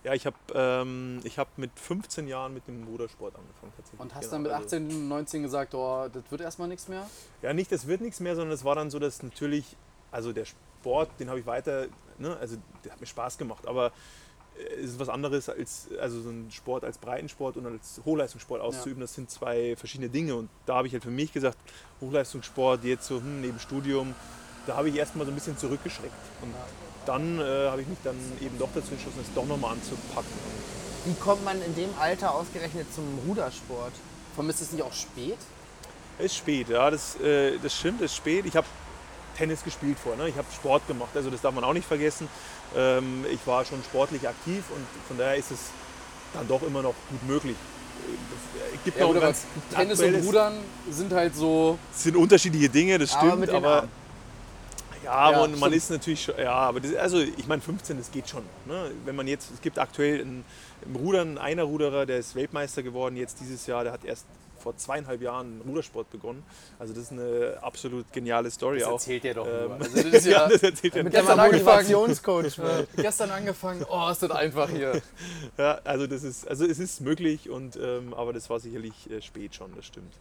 [0.03, 4.01] Ja, ich habe ähm, ich hab mit 15 Jahren mit dem Rudersport angefangen tatsächlich.
[4.01, 7.09] Und hast Genau, dann mit also- 18, 19 gesagt, oh, das wird erstmal nichts mehr?
[7.41, 9.65] Ja, nicht, das wird nichts mehr, sondern es war dann so, dass natürlich,
[10.11, 11.87] also der Sport, den habe ich weiter,
[12.19, 13.91] ne, also der hat mir Spaß gemacht, aber äh,
[14.81, 19.01] ist was anderes als also so ein Sport als Breitensport und als Hochleistungssport auszuüben.
[19.01, 21.59] Das sind zwei verschiedene Dinge und da habe ich halt für mich gesagt,
[22.01, 24.15] Hochleistungssport jetzt so hm, neben Studium,
[24.67, 26.13] da habe ich erstmal so ein bisschen zurückgeschreckt
[26.43, 26.55] und
[27.07, 30.33] dann äh, habe ich mich dann eben doch dazu entschlossen, es doch nochmal anzupacken.
[31.05, 33.93] Wie kommt man in dem Alter ausgerechnet zum Rudersport?
[34.35, 35.37] Vermisst es nicht auch spät?
[36.19, 38.47] Es ist spät, ja, das, äh, das stimmt, es ist spät.
[38.47, 38.67] Ich habe
[39.37, 40.29] Tennis gespielt vor, ne?
[40.29, 42.29] ich habe Sport gemacht, also das darf man auch nicht vergessen.
[42.77, 45.59] Ähm, ich war schon sportlich aktiv und von daher ist es
[46.33, 47.57] dann doch immer noch gut möglich.
[48.75, 50.55] Es gibt Ja, noch gut, ganz Tennis und Rudern
[50.91, 51.79] sind halt so.
[51.95, 53.89] Es sind unterschiedliche Dinge, das Aber stimmt, aber
[55.05, 58.11] ja, Ja, man, man ist natürlich schon, ja, aber das, also ich meine 15, das
[58.11, 58.43] geht schon.
[58.67, 58.91] Ne?
[59.05, 60.45] Wenn man jetzt, es gibt aktuell einen,
[60.85, 64.27] im Rudern einer Ruderer, der ist Weltmeister geworden jetzt dieses Jahr, der hat erst
[64.65, 66.43] vor zweieinhalb Jahren Rudersport begonnen.
[66.79, 68.93] Also das ist eine absolut geniale Story Das auch.
[68.95, 69.73] erzählt der doch Ähm.
[69.79, 71.37] Also das ist ja, das erzählt er Mit Gestern.
[71.39, 72.57] Motivationscoach
[72.97, 73.85] gestern angefangen.
[73.91, 75.03] Oh, ist das einfach hier.
[75.59, 79.21] Ja, also das ist, also es ist möglich und ähm, aber das war sicherlich äh,
[79.21, 80.15] spät schon, das stimmt.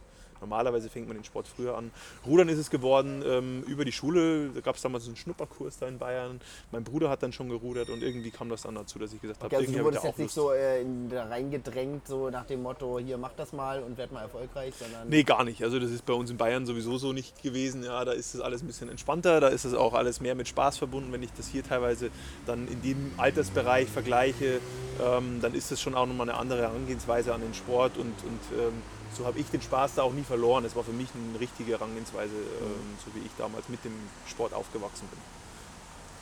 [0.44, 1.90] Normalerweise fängt man den Sport früher an.
[2.26, 4.50] Rudern ist es geworden ähm, über die Schule.
[4.50, 6.38] Da gab es damals so einen Schnupperkurs da in Bayern.
[6.70, 9.42] Mein Bruder hat dann schon gerudert und irgendwie kam das dann dazu, dass ich gesagt
[9.42, 12.28] habe, Okay, also irgendwie habe ich da jetzt nicht so äh, in, da reingedrängt, so
[12.28, 15.62] nach dem Motto, hier mach das mal und werd mal erfolgreich, sondern Nee, gar nicht.
[15.62, 17.82] Also das ist bei uns in Bayern sowieso so nicht gewesen.
[17.82, 20.46] Ja, da ist das alles ein bisschen entspannter, da ist es auch alles mehr mit
[20.48, 21.10] Spaß verbunden.
[21.10, 22.10] Wenn ich das hier teilweise
[22.44, 24.60] dann in dem Altersbereich vergleiche,
[25.02, 28.58] ähm, dann ist das schon auch nochmal eine andere Herangehensweise an den Sport und, und
[28.58, 28.82] ähm,
[29.14, 30.64] so habe ich den Spaß da auch nie verloren.
[30.64, 33.94] Es war für mich eine richtige Herangehensweise, ähm, so wie ich damals mit dem
[34.26, 35.18] Sport aufgewachsen bin.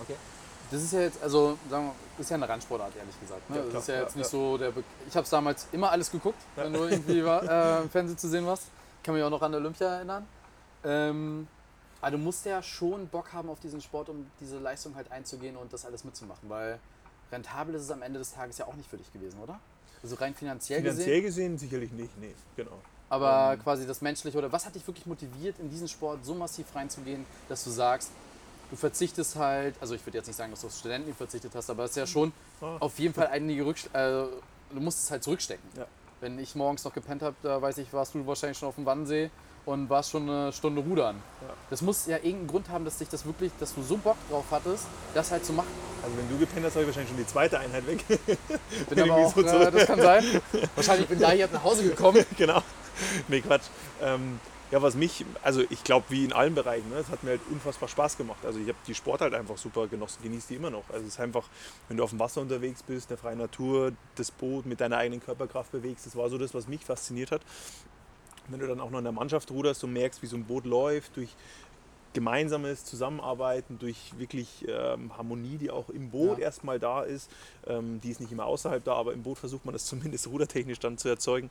[0.00, 0.16] Okay.
[0.70, 3.50] Das ist ja jetzt, also sagen wir, ist ja eine Randsportart, ehrlich gesagt.
[3.50, 3.58] Ne?
[3.58, 4.30] Ja, das ist ja ja, jetzt nicht ja.
[4.30, 4.70] so der.
[4.70, 7.42] Be ich habe es damals immer alles geguckt, wenn du irgendwie war,
[7.78, 8.68] äh, im Fernsehen zu sehen warst.
[9.02, 10.26] Kann mich auch noch an Olympia erinnern.
[10.84, 11.46] Ähm,
[12.00, 15.56] aber du musst ja schon Bock haben auf diesen Sport, um diese Leistung halt einzugehen
[15.56, 16.78] und das alles mitzumachen, weil
[17.30, 19.60] rentabel ist es am Ende des Tages ja auch nicht für dich gewesen, oder?
[20.02, 21.56] Also rein finanziell, Finanziell gesehen.
[21.56, 22.78] gesehen sicherlich nicht, nee, genau.
[23.08, 26.66] Aber quasi das Menschliche oder was hat dich wirklich motiviert, in diesen Sport so massiv
[26.74, 28.10] reinzugehen, dass du sagst,
[28.70, 31.68] du verzichtest halt, also ich würde jetzt nicht sagen, dass du auf Studenten verzichtet hast,
[31.70, 32.76] aber es ist ja schon Ah.
[32.80, 34.24] auf jeden Fall einige Rückst äh,
[34.74, 35.68] du musst es halt zurückstecken.
[35.76, 35.86] Ja.
[36.20, 38.86] Wenn ich morgens noch gepennt habe, da weiß ich, warst du wahrscheinlich schon auf dem
[38.86, 39.30] Wannsee
[39.64, 41.16] und warst schon eine Stunde rudern.
[41.40, 41.54] Ja.
[41.70, 44.44] Das muss ja irgendeinen Grund haben, dass dich das wirklich, dass du so Bock drauf
[44.50, 45.68] hattest, das halt zu machen.
[46.02, 48.04] Also wenn du gepennt hast, habe ich wahrscheinlich schon die zweite Einheit weg.
[48.88, 50.24] Bin aber auch, so äh, das kann sein.
[50.74, 52.24] Wahrscheinlich bin da jetzt nach Hause gekommen.
[52.36, 52.62] genau.
[53.28, 53.66] Nee, Quatsch.
[54.00, 54.40] Ähm,
[54.72, 57.42] ja, was mich, also ich glaube, wie in allen Bereichen, ne, es hat mir halt
[57.50, 58.44] unfassbar Spaß gemacht.
[58.44, 60.84] Also ich habe die Sport halt einfach super genossen, genieße die immer noch.
[60.88, 61.46] Also es ist einfach,
[61.88, 64.96] wenn du auf dem Wasser unterwegs bist, in der freien Natur, das Boot mit deiner
[64.96, 67.42] eigenen Körperkraft bewegst, das war so das, was mich fasziniert hat.
[68.48, 70.64] Wenn du dann auch noch in der Mannschaft ruderst und merkst, wie so ein Boot
[70.64, 71.30] läuft, durch
[72.12, 76.44] gemeinsames Zusammenarbeiten, durch wirklich ähm, Harmonie, die auch im Boot Ja.
[76.44, 77.30] erstmal da ist.
[77.66, 80.78] Ähm, die ist nicht immer außerhalb da, aber im Boot versucht man das zumindest rudertechnisch
[80.78, 81.50] dann zu erzeugen.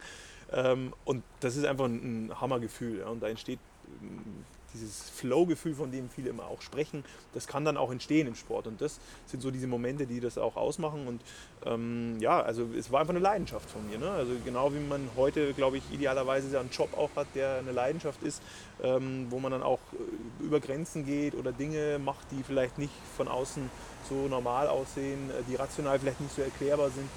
[0.51, 2.99] Ähm, und das ist einfach ein, ein Hammergefühl.
[2.99, 3.07] Ja?
[3.07, 3.59] Und da entsteht
[4.01, 7.03] ähm, dieses Flow-Gefühl, von dem viele immer auch sprechen,
[7.33, 8.67] das kann dann auch entstehen im Sport.
[8.67, 11.07] Und das sind so diese Momente, die das auch ausmachen.
[11.07, 11.21] Und
[11.65, 13.97] ähm, ja, also es war einfach eine Leidenschaft von mir.
[13.97, 14.09] Ne?
[14.09, 18.23] Also genau wie man heute, glaube ich, idealerweise einen Job auch hat, der eine Leidenschaft
[18.23, 18.41] ist,
[18.83, 22.93] ähm, wo man dann auch äh, über Grenzen geht oder Dinge macht, die vielleicht nicht
[23.15, 23.69] von außen
[24.09, 27.07] so normal aussehen, äh, die rational vielleicht nicht so erklärbar sind.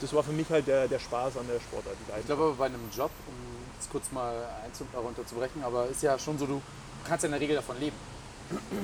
[0.00, 1.96] Das war für mich halt der, der Spaß an der Sportart.
[2.18, 3.34] Ich glaube bei einem Job, um
[3.78, 4.34] es kurz mal
[4.94, 6.60] runterzubrechen, aber ist ja schon so, du
[7.04, 7.96] kannst ja in der Regel davon leben.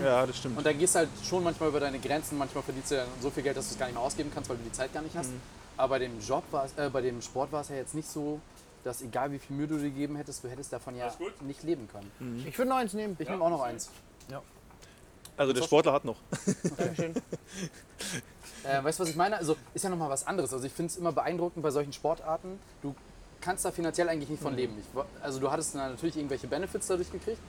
[0.03, 0.59] ja, das stimmt.
[0.59, 3.31] Und dann gehst du halt schon manchmal über deine Grenzen, manchmal verdienst du ja so
[3.31, 5.03] viel Geld, dass du es gar nicht mehr ausgeben kannst, weil du die Zeit gar
[5.03, 5.31] nicht hast.
[5.31, 5.41] Mhm.
[5.77, 8.09] Aber bei dem Job war es, äh, bei dem Sport war es ja jetzt nicht
[8.09, 8.41] so,
[8.85, 11.89] dass egal wie viel Mühe du dir gegeben hättest, du hättest davon ja nicht leben
[11.89, 12.45] können.
[12.47, 13.17] Ich würde noch eins nehmen.
[13.19, 13.91] Ich nehme auch noch eins.
[15.41, 16.17] Also der Sportler hat noch.
[16.77, 17.15] Dankeschön.
[18.63, 19.39] Äh, weißt du, was ich meine?
[19.39, 20.53] Also ist ja nochmal was anderes.
[20.53, 22.59] Also ich finde es immer beeindruckend bei solchen Sportarten.
[22.83, 22.95] Du
[23.41, 24.45] kannst da finanziell eigentlich nicht Mhm.
[24.45, 24.75] von leben.
[24.79, 27.41] Ich, also du hattest na- natürlich irgendwelche Benefits dadurch gekriegt,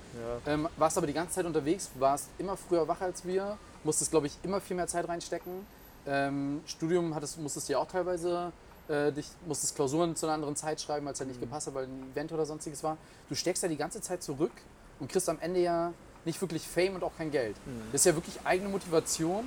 [0.46, 0.54] Ja.
[0.54, 4.28] ähm, warst aber die ganze Zeit unterwegs, warst immer früher wach als wir, musstest, glaube
[4.28, 5.66] ich, immer viel mehr Zeit reinstecken.
[6.08, 8.52] Ähm, Studium hattest, musstest du ja auch teilweise,
[8.88, 11.86] äh, dich, musstest Klausuren zu einer anderen Zeit schreiben, als ja nicht gepasst hat, weil
[11.86, 12.98] ein Event oder sonstiges war.
[13.30, 14.52] Du steckst ja die ganze Zeit zurück
[15.00, 15.94] und kriegst am Ende ja
[16.26, 17.56] nicht wirklich Fame und auch kein Geld.
[17.92, 19.46] Das ist ja wirklich eigene Motivation,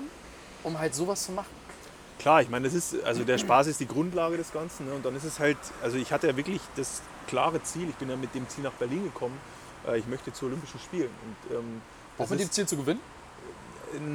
[0.62, 1.50] um halt sowas zu machen.
[2.18, 4.86] Klar, ich meine, das ist, also der Spaß ist die Grundlage des Ganzen.
[4.86, 4.94] Ne?
[4.94, 8.08] Und dann ist es halt, also ich hatte ja wirklich das klare Ziel, ich bin
[8.08, 9.38] ja mit dem Ziel nach Berlin gekommen,
[9.86, 11.10] äh, ich möchte zu Olympischen Spielen.
[11.50, 11.82] Und, ähm,
[12.18, 13.00] Auch mit dem Ziel zu gewinnen?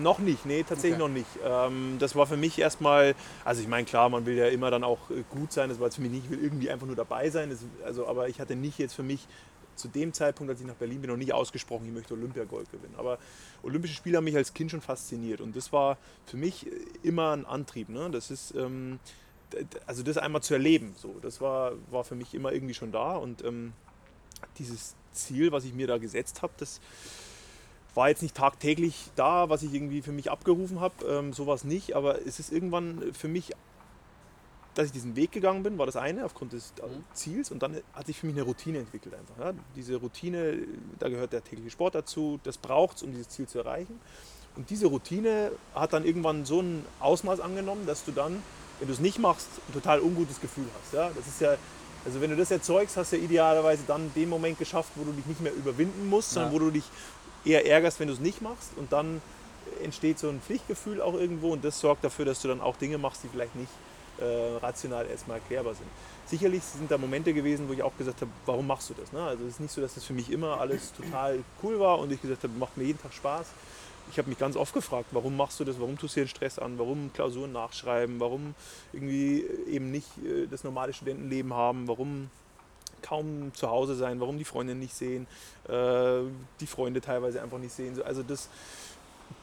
[0.01, 1.01] Noch nicht, nee, tatsächlich okay.
[1.01, 1.29] noch nicht.
[1.43, 4.83] Ähm, das war für mich erstmal, also ich meine, klar, man will ja immer dann
[4.83, 7.29] auch äh, gut sein, das war für mich nicht, ich will irgendwie einfach nur dabei
[7.29, 9.27] sein, das, also, aber ich hatte nicht jetzt für mich
[9.79, 12.95] zu dem Zeitpunkt, als ich nach Berlin bin, noch nicht ausgesprochen, ich möchte Olympiagold gewinnen.
[12.97, 13.17] Aber
[13.63, 16.67] Olympische Spiele haben mich als Kind schon fasziniert und das war für mich
[17.03, 17.89] immer ein Antrieb.
[17.89, 18.09] Ne?
[18.11, 18.99] Das ist, ähm,
[19.87, 23.15] also das einmal zu erleben, so, das war, war für mich immer irgendwie schon da
[23.15, 23.73] und ähm,
[24.57, 26.79] dieses Ziel, was ich mir da gesetzt habe, das
[27.95, 31.95] war jetzt nicht tagtäglich da, was ich irgendwie für mich abgerufen habe, ähm, sowas nicht,
[31.95, 33.51] aber es ist irgendwann für mich,
[34.79, 37.03] dass ich diesen Weg gegangen bin, war das eine, aufgrund des mhm.
[37.13, 39.37] Ziels und dann hat sich für mich eine Routine entwickelt einfach.
[39.37, 39.53] Ja.
[39.75, 40.59] Diese Routine,
[40.97, 43.99] da gehört der tägliche Sport dazu, das braucht es, um dieses Ziel zu erreichen.
[44.55, 48.41] Und diese Routine hat dann irgendwann so ein Ausmaß angenommen, dass du dann,
[48.79, 50.93] wenn du es nicht machst, ein total ungutes Gefühl hast.
[50.93, 51.11] Ja.
[51.13, 51.57] Das ist ja,
[52.05, 55.11] also wenn du das erzeugst, hast du ja idealerweise dann den Moment geschafft, wo du
[55.11, 56.85] dich nicht mehr überwinden musst, sondern wo du dich
[57.43, 59.21] eher ärgerst, wenn du es nicht machst und dann
[59.83, 62.97] entsteht so ein Pflichtgefühl auch irgendwo und das sorgt dafür, dass du dann auch Dinge
[62.97, 63.71] machst, die vielleicht nicht
[64.19, 65.87] äh, rational erstmal erklärbar sind.
[66.25, 69.11] Sicherlich sind da Momente gewesen, wo ich auch gesagt habe, warum machst du das?
[69.11, 69.21] Ne?
[69.21, 72.11] Also es ist nicht so, dass das für mich immer alles total cool war und
[72.11, 73.47] ich gesagt habe, macht mir jeden Tag Spaß.
[74.11, 76.29] Ich habe mich ganz oft gefragt, warum machst du das, warum tust du dir den
[76.29, 78.55] Stress an, warum Klausuren nachschreiben, warum
[78.91, 82.29] irgendwie eben nicht äh, das normale Studentenleben haben, warum
[83.01, 85.27] kaum zu Hause sein, warum die Freunde nicht sehen,
[85.67, 86.21] äh,
[86.59, 88.01] die Freunde teilweise einfach nicht sehen.
[88.03, 88.49] Also das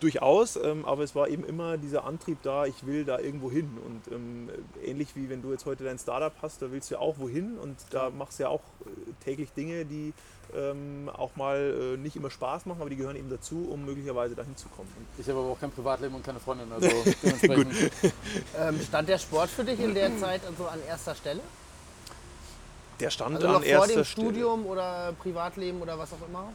[0.01, 3.79] durchaus, ähm, aber es war eben immer dieser Antrieb da, ich will da irgendwo hin.
[3.85, 4.51] Und ähm,
[4.85, 7.59] ähnlich wie wenn du jetzt heute dein Startup hast, da willst du ja auch wohin
[7.59, 10.13] und da machst du ja auch äh, täglich Dinge, die
[10.55, 14.35] ähm, auch mal äh, nicht immer Spaß machen, aber die gehören eben dazu, um möglicherweise
[14.35, 14.89] dahin zu kommen.
[15.19, 16.89] Ich habe aber auch kein Privatleben und keine Freundin, also
[17.23, 17.93] dementsprechend.
[18.59, 21.41] Ähm, stand der Sport für dich in der Zeit also an erster Stelle?
[23.01, 24.05] Der stand also an erster vor dem Stelle.
[24.05, 26.53] Studium oder Privatleben oder was auch immer?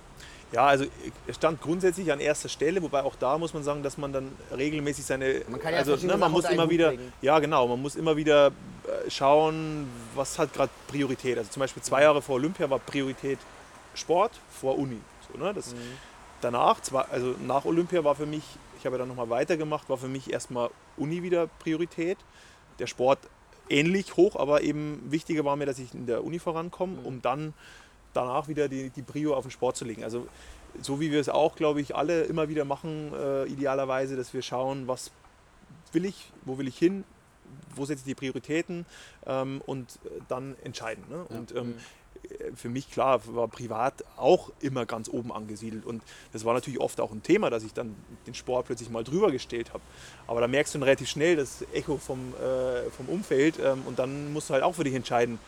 [0.51, 0.85] Ja, also
[1.29, 5.05] stand grundsätzlich an erster Stelle, wobei auch da muss man sagen, dass man dann regelmäßig
[5.05, 7.13] seine, Man kann ja also ne, man muss immer wieder, bringen.
[7.21, 11.37] ja genau, man muss immer wieder äh, schauen, was hat gerade Priorität.
[11.37, 13.39] Also zum Beispiel zwei Jahre vor Olympia war Priorität
[13.93, 14.99] Sport vor Uni.
[15.31, 15.53] So, ne?
[15.53, 15.73] das,
[16.41, 18.43] Danach, zwar, also nach Olympia war für mich,
[18.79, 22.17] ich habe ja dann nochmal weitergemacht, war für mich erstmal Uni wieder Priorität.
[22.79, 23.19] Der Sport
[23.69, 27.53] ähnlich hoch, aber eben wichtiger war mir, dass ich in der Uni vorankomme, um dann
[28.13, 30.03] danach wieder die, die Prio auf den Sport zu legen.
[30.03, 30.27] Also
[30.81, 34.41] so wie wir es auch, glaube ich, alle immer wieder machen, äh, idealerweise, dass wir
[34.41, 35.11] schauen, was
[35.91, 37.03] will ich, wo will ich hin,
[37.75, 38.85] wo setze ich die Prioritäten
[39.25, 41.03] ähm, und dann entscheiden.
[41.09, 41.25] Ne?
[41.25, 41.75] Und ähm,
[42.23, 46.01] äh, für mich klar war privat auch immer ganz oben angesiedelt und
[46.33, 47.95] das war natürlich oft auch ein Thema, dass ich dann
[48.27, 49.83] den Sport plötzlich mal drüber gestellt habe.
[50.27, 53.99] Aber da merkst du dann relativ schnell das Echo vom, äh, vom Umfeld ähm, und
[53.99, 55.39] dann musst du halt auch für dich entscheiden,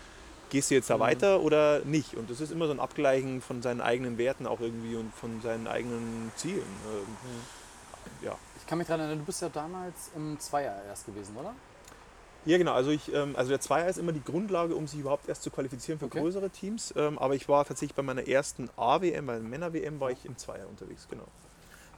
[0.54, 2.14] gehst du jetzt da weiter oder nicht.
[2.16, 5.42] Und das ist immer so ein Abgleichen von seinen eigenen Werten auch irgendwie und von
[5.42, 6.60] seinen eigenen Zielen.
[6.62, 7.08] Ähm,
[8.22, 8.38] ja.
[8.58, 11.56] Ich kann mich daran erinnern, du bist ja damals im Zweier erst gewesen, oder?
[12.46, 12.74] Ja, genau.
[12.74, 15.50] Also, ich, ähm, also der Zweier ist immer die Grundlage, um sich überhaupt erst zu
[15.50, 16.20] qualifizieren für Okay.
[16.20, 16.94] größere Teams.
[16.96, 20.38] Ähm, aber ich war tatsächlich bei meiner ersten A-WM, bei der Männer-WM, war ich im
[20.38, 21.26] Zweier unterwegs, genau.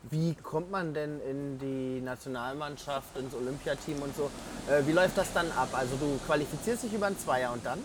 [0.10, 4.32] Wie kommt man denn in die Nationalmannschaft, ins Olympiateam und so?
[4.72, 5.70] Äh, wie läuft das dann ab?
[5.74, 7.80] Also du qualifizierst dich über einen Zweier und dann?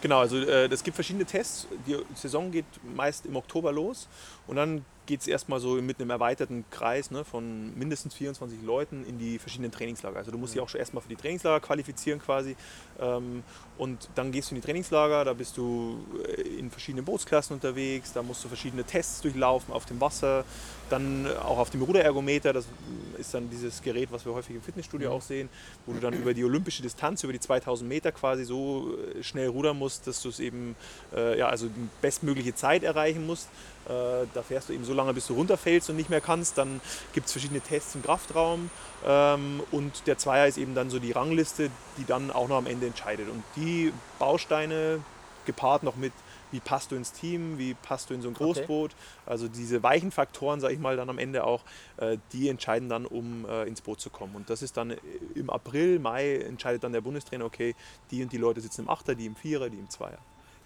[0.00, 1.66] Genau, also äh, es gibt verschiedene Tests.
[1.86, 4.08] Die Saison geht meist im Oktober los
[4.46, 9.04] und dann geht es erstmal so mit einem erweiterten Kreis ne, von mindestens 24 Leuten
[9.04, 10.16] in die verschiedenen Trainingslager.
[10.16, 12.54] Also du musst dich auch schon erstmal für die Trainingslager qualifizieren quasi.
[13.00, 13.42] Ähm,
[13.76, 18.12] und dann gehst du in die Trainingslager, da bist du äh, in verschiedenen Bootsklassen unterwegs,
[18.12, 20.44] da musst du verschiedene Tests durchlaufen auf dem Wasser,
[20.90, 22.66] dann auch auf dem Ruderergometer, das
[23.18, 25.48] ist dann dieses Gerät, was wir häufig im Fitnessstudio auch sehen,
[25.86, 29.48] wo du dann über die olympische Distanz, über die 2000 Meter quasi so äh, schnell
[29.48, 30.76] rudern musst, dass du es eben,
[31.16, 33.48] äh, ja, also die bestmögliche Zeit erreichen musst.
[33.86, 36.58] Äh, da fährst du eben so lange, bis du runterfällst und nicht mehr kannst.
[36.58, 36.80] Dann
[37.12, 38.70] gibt es verschiedene Tests im Kraftraum.
[39.06, 42.66] Ähm, und der Zweier ist eben dann so die Rangliste, die dann auch noch am
[42.66, 43.28] Ende entscheidet.
[43.28, 45.00] Und die Bausteine
[45.46, 46.12] gepaart noch mit,
[46.52, 48.44] wie passt du ins Team, wie passt du in so ein Okay.
[48.44, 48.92] Großboot.
[49.26, 51.62] Also diese weichen Faktoren, sage ich mal, dann am Ende auch,
[51.96, 54.34] äh, die entscheiden dann, um äh, ins Boot zu kommen.
[54.34, 54.96] Und das ist dann äh,
[55.34, 57.74] im April, Mai entscheidet dann der Bundestrainer, okay,
[58.10, 60.18] die und die Leute sitzen im Achter, die im Vierer, die im Zweier.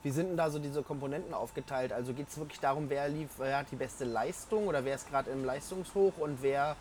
[0.04, 1.90] Wie sind denn da so diese Komponenten aufgeteilt?
[1.90, 5.08] Also geht es wirklich darum, wer, lief, wer hat die beste Leistung oder wer ist
[5.08, 6.76] gerade im Leistungshoch und wer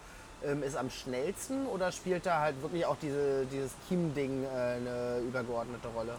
[0.46, 5.22] ähm, ist am schnellsten oder spielt da halt wirklich auch diese, dieses Team-Ding äh, eine
[5.26, 6.16] übergeordnete Rolle?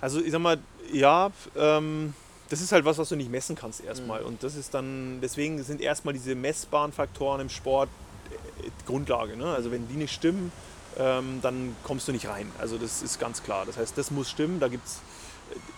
[0.00, 0.58] Also ich sag mal,
[0.92, 2.14] ja, ähm,
[2.48, 4.22] das ist halt was, was du nicht messen kannst erstmal.
[4.22, 7.88] Und das ist dann, deswegen sind erstmal diese messbaren Faktoren im Sport
[8.30, 9.36] äh, Grundlage.
[9.36, 9.46] Ne?
[9.46, 10.52] Also wenn die nicht stimmen,
[10.96, 12.52] ähm, dann kommst du nicht rein.
[12.58, 13.66] Also das ist ganz klar.
[13.66, 14.60] Das heißt, das muss stimmen.
[14.60, 15.00] Da gibt es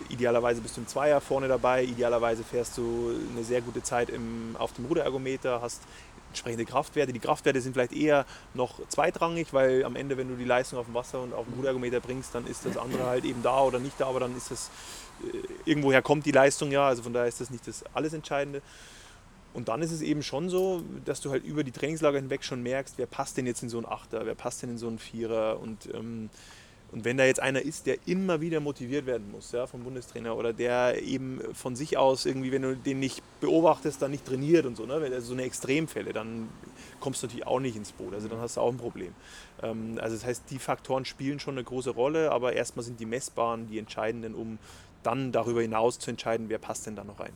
[0.09, 4.55] idealerweise bist du im Zweier vorne dabei, idealerweise fährst du eine sehr gute Zeit im,
[4.57, 5.81] auf dem Ruderergometer, hast
[6.29, 7.13] entsprechende Kraftwerte.
[7.13, 10.85] Die Kraftwerte sind vielleicht eher noch zweitrangig, weil am Ende, wenn du die Leistung auf
[10.85, 13.79] dem Wasser und auf dem Ruderergometer bringst, dann ist das andere halt eben da oder
[13.79, 14.69] nicht da, aber dann ist das,
[15.23, 18.61] äh, irgendwoher kommt die Leistung ja, also von daher ist das nicht das alles Entscheidende.
[19.53, 22.63] Und dann ist es eben schon so, dass du halt über die Trainingslager hinweg schon
[22.63, 24.99] merkst, wer passt denn jetzt in so einen Achter, wer passt denn in so einen
[24.99, 26.29] Vierer und ähm,
[26.91, 30.35] und wenn da jetzt einer ist, der immer wieder motiviert werden muss ja, vom Bundestrainer
[30.35, 34.65] oder der eben von sich aus irgendwie, wenn du den nicht beobachtest, dann nicht trainiert
[34.65, 34.95] und so, ne?
[34.95, 36.49] also so eine Extremfälle, dann
[36.99, 38.13] kommst du natürlich auch nicht ins Boot.
[38.13, 39.13] Also dann hast du auch ein Problem.
[39.63, 43.05] Ähm, also das heißt, die Faktoren spielen schon eine große Rolle, aber erstmal sind die
[43.05, 44.59] messbaren die entscheidenden, um
[45.03, 47.33] dann darüber hinaus zu entscheiden, wer passt denn da noch rein.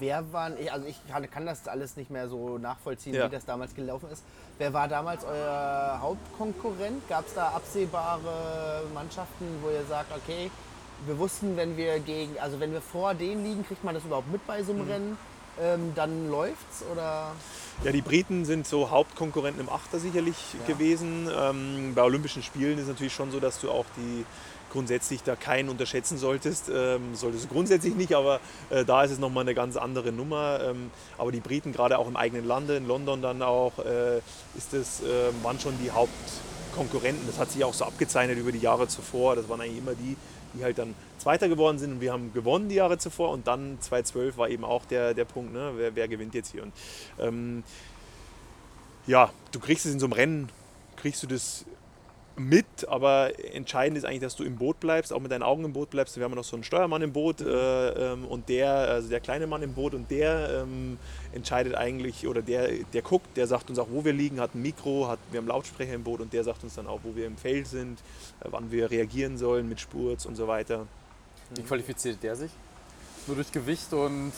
[0.00, 3.26] Wer waren, also ich kann, kann das alles nicht mehr so nachvollziehen, ja.
[3.26, 4.24] wie das damals gelaufen ist.
[4.58, 7.06] Wer war damals euer Hauptkonkurrent?
[7.08, 10.50] Gab es da absehbare Mannschaften, wo ihr sagt, okay,
[11.06, 14.30] wir wussten, wenn wir gegen, also wenn wir vor denen liegen, kriegt man das überhaupt
[14.32, 14.90] mit bei so einem mhm.
[14.90, 15.18] Rennen?
[15.60, 17.32] Ähm, dann läuft's oder?
[17.84, 20.72] Ja, die Briten sind so Hauptkonkurrenten im Achter sicherlich ja.
[20.74, 21.28] gewesen.
[21.34, 24.24] Ähm, bei Olympischen Spielen ist es natürlich schon so, dass du auch die
[24.70, 26.70] grundsätzlich da keinen unterschätzen solltest.
[26.72, 30.60] Ähm, solltest du grundsätzlich nicht, aber äh, da ist es nochmal eine ganz andere Nummer.
[30.62, 34.18] Ähm, aber die Briten, gerade auch im eigenen Lande, in London dann auch, äh,
[34.56, 37.26] ist das, äh, waren schon die Hauptkonkurrenten.
[37.26, 39.36] Das hat sich auch so abgezeichnet über die Jahre zuvor.
[39.36, 40.16] Das waren eigentlich immer die,
[40.54, 43.78] die halt dann Zweiter geworden sind und wir haben gewonnen die Jahre zuvor und dann
[43.80, 45.72] 2012 war eben auch der, der Punkt, ne?
[45.76, 46.62] wer, wer gewinnt jetzt hier.
[46.62, 46.72] Und,
[47.18, 47.62] ähm,
[49.06, 50.48] ja, du kriegst es in so einem Rennen,
[50.96, 51.64] kriegst du das
[52.48, 55.72] mit, aber entscheidend ist eigentlich, dass du im Boot bleibst, auch mit deinen Augen im
[55.72, 56.16] Boot bleibst.
[56.16, 59.46] Wir haben noch so einen Steuermann im Boot äh, ähm, und der, also der kleine
[59.46, 60.98] Mann im Boot und der ähm,
[61.32, 64.62] entscheidet eigentlich oder der, der guckt, der sagt uns auch, wo wir liegen, hat ein
[64.62, 67.26] Mikro, hat, wir haben Lautsprecher im Boot und der sagt uns dann auch, wo wir
[67.26, 67.98] im Feld sind,
[68.40, 70.86] äh, wann wir reagieren sollen mit Spurz und so weiter.
[71.54, 72.50] Wie qualifiziert der sich?
[73.26, 74.32] Nur durch Gewicht und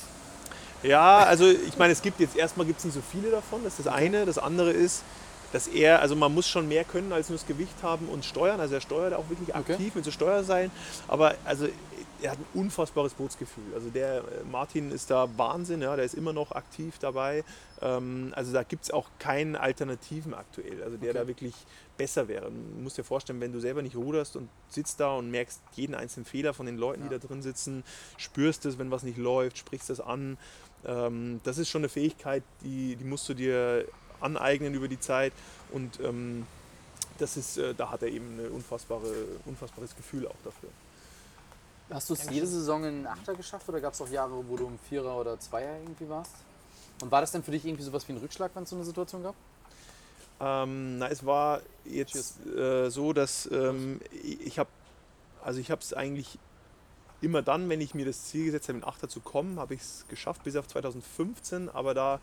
[0.82, 3.78] ja, also ich meine, es gibt jetzt erstmal gibt es nicht so viele davon, das
[3.78, 4.26] ist das eine.
[4.26, 5.04] Das andere ist,
[5.52, 8.60] dass er, also man muss schon mehr können als nur das Gewicht haben und steuern.
[8.60, 9.92] Also er steuert auch wirklich aktiv okay.
[9.94, 10.70] mit so Steuerseilen.
[11.08, 11.68] Aber also
[12.22, 13.74] er hat ein unfassbares Bootsgefühl.
[13.74, 17.44] Also der äh, Martin ist da Wahnsinn, ja, der ist immer noch aktiv dabei.
[17.80, 21.18] Ähm, also da gibt es auch keinen Alternativen aktuell, also der okay.
[21.18, 21.54] da wirklich
[21.96, 22.50] besser wäre.
[22.50, 25.94] Du musst dir vorstellen, wenn du selber nicht ruderst und sitzt da und merkst jeden
[25.94, 27.08] einzelnen Fehler von den Leuten, ja.
[27.08, 27.84] die da drin sitzen,
[28.16, 30.38] spürst es, wenn was nicht läuft, sprichst das an.
[30.84, 33.86] Ähm, das ist schon eine Fähigkeit, die, die musst du dir
[34.22, 35.32] aneignen über die Zeit.
[35.72, 36.46] Und ähm,
[37.18, 39.12] das ist, äh, da hat er eben ein unfassbare,
[39.46, 40.68] unfassbares Gefühl auch dafür.
[41.90, 44.66] Hast du es jede Saison in Achter geschafft oder gab es auch Jahre, wo du
[44.66, 46.32] im Vierer oder Zweier irgendwie warst?
[47.02, 48.84] Und war das denn für dich irgendwie sowas wie ein Rückschlag, wenn es so eine
[48.84, 49.34] Situation gab?
[50.40, 54.70] Ähm, na, es war jetzt äh, so, dass ähm, ich habe,
[55.44, 56.38] also ich habe es eigentlich
[57.20, 59.80] immer dann, wenn ich mir das Ziel gesetzt habe, in Achter zu kommen, habe ich
[59.80, 62.20] es geschafft bis auf 2015, aber da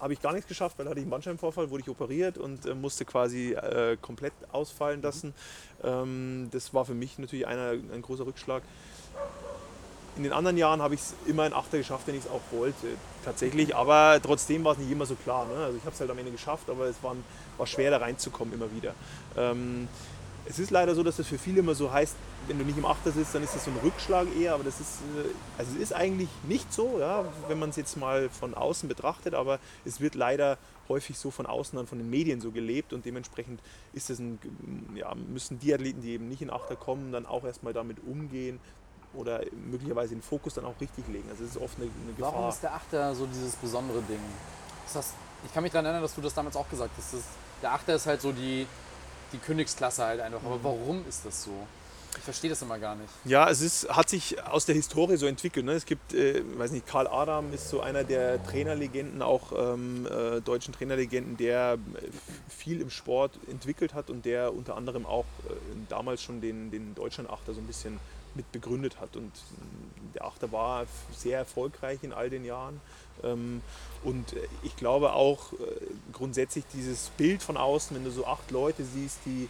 [0.00, 2.74] habe ich gar nichts geschafft, weil hatte ich einen Bandscheibenvorfall, wurde ich operiert und äh,
[2.74, 5.34] musste quasi äh, komplett ausfallen lassen.
[5.82, 8.62] Ähm, das war für mich natürlich einer, ein großer Rückschlag.
[10.16, 12.40] In den anderen Jahren habe ich es immer in Achter geschafft, wenn ich es auch
[12.50, 12.88] wollte,
[13.24, 13.76] tatsächlich.
[13.76, 15.46] Aber trotzdem war es nicht immer so klar.
[15.46, 15.64] Ne?
[15.64, 17.14] Also ich habe es halt am Ende geschafft, aber es war,
[17.56, 18.94] war schwer da reinzukommen immer wieder.
[19.36, 19.88] Ähm,
[20.46, 22.84] es ist leider so, dass das für viele immer so heißt, wenn du nicht im
[22.84, 25.80] Achter sitzt, dann ist das so ein Rückschlag eher, aber das ist, äh, also es
[25.80, 30.00] ist eigentlich nicht so, ja, wenn man es jetzt mal von außen betrachtet, aber es
[30.00, 33.60] wird leider häufig so von außen dann von den Medien so gelebt und dementsprechend
[33.92, 34.38] ist es ein,
[34.94, 38.58] ja, müssen die Athleten, die eben nicht in Achter kommen, dann auch erstmal damit umgehen
[39.14, 41.28] oder möglicherweise den Fokus dann auch richtig legen.
[41.30, 42.32] Also es ist oft eine, eine Gefahr.
[42.32, 44.20] Warum ist der Achter so dieses besondere Ding?
[44.92, 47.14] Das, ich kann mich daran erinnern, dass du das damals auch gesagt hast.
[47.62, 48.66] der Achter ist halt so die,
[49.32, 50.42] die Königsklasse halt einfach.
[50.44, 50.64] Aber mhm.
[50.64, 51.52] warum ist das so?
[52.16, 53.08] Ich verstehe das immer gar nicht.
[53.24, 55.64] Ja, es ist, hat sich aus der Historie so entwickelt.
[55.64, 55.72] Ne?
[55.72, 60.40] Es gibt, äh, weiß nicht, Karl Adam ist so einer der Trainerlegenden, auch ähm, äh,
[60.40, 62.08] deutschen Trainerlegenden, der äh,
[62.48, 65.52] viel im Sport entwickelt hat und der unter anderem auch äh,
[65.88, 67.98] damals schon den, den Deutschland-Achter so ein bisschen
[68.34, 69.16] mit begründet hat.
[69.16, 72.80] Und äh, der Achter war sehr erfolgreich in all den Jahren.
[73.22, 73.62] Ähm,
[74.02, 75.52] und äh, ich glaube auch
[76.12, 79.48] grundsätzlich dieses Bild von außen, wenn du so acht Leute siehst, die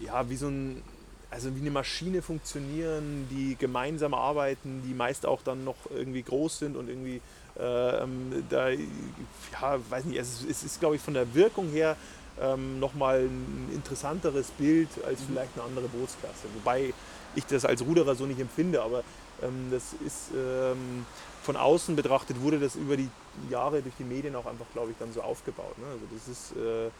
[0.00, 0.82] ja wie so ein
[1.30, 6.58] also wie eine Maschine funktionieren, die gemeinsam arbeiten, die meist auch dann noch irgendwie groß
[6.58, 7.20] sind und irgendwie
[7.56, 8.06] äh,
[8.48, 11.96] da, ja, weiß nicht, es ist, es ist glaube ich von der Wirkung her
[12.40, 16.46] ähm, nochmal ein interessanteres Bild als vielleicht eine andere Bootsklasse.
[16.54, 16.94] Wobei
[17.34, 19.02] ich das als Ruderer so nicht empfinde, aber
[19.42, 21.04] ähm, das ist ähm,
[21.42, 23.08] von außen betrachtet wurde das über die
[23.50, 25.78] Jahre durch die Medien auch einfach, glaube ich, dann so aufgebaut.
[25.78, 25.84] Ne?
[25.86, 26.90] Also das ist äh,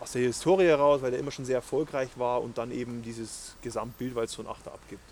[0.00, 3.54] aus der Historie heraus, weil der immer schon sehr erfolgreich war und dann eben dieses
[3.62, 5.02] Gesamtbild, weil es so ein Achter abgibt.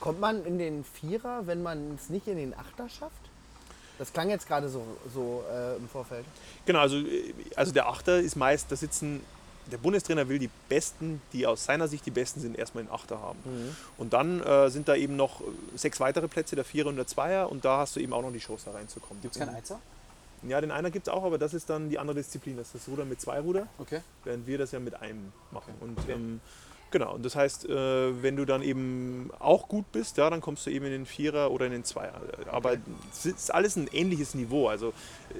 [0.00, 3.12] Kommt man in den Vierer, wenn man es nicht in den Achter schafft?
[3.98, 6.24] Das klang jetzt gerade so, so äh, im Vorfeld.
[6.64, 6.98] Genau, also,
[7.56, 9.20] also der Achter ist meist, da sitzen,
[9.70, 13.20] der Bundestrainer will die Besten, die aus seiner Sicht die Besten sind, erstmal in Achter
[13.20, 13.38] haben.
[13.44, 13.76] Mhm.
[13.98, 15.42] Und dann äh, sind da eben noch
[15.74, 18.32] sechs weitere Plätze, der Vierer und der Zweier und da hast du eben auch noch
[18.32, 19.20] die Chance da reinzukommen.
[19.20, 19.80] Gibt es keinen Eizer?
[20.46, 22.74] Ja, den einer gibt es auch, aber das ist dann die andere Disziplin, das ist
[22.86, 24.00] das Ruder mit zwei Ruder, Okay.
[24.24, 25.74] während wir das ja mit einem machen.
[25.80, 25.84] Okay.
[25.84, 26.40] Und ähm,
[26.90, 30.66] genau, und das heißt, äh, wenn du dann eben auch gut bist, ja, dann kommst
[30.66, 32.14] du eben in den Vierer oder in den Zweier.
[32.52, 32.76] Aber
[33.12, 34.68] es ist alles ein ähnliches Niveau.
[34.68, 34.92] Also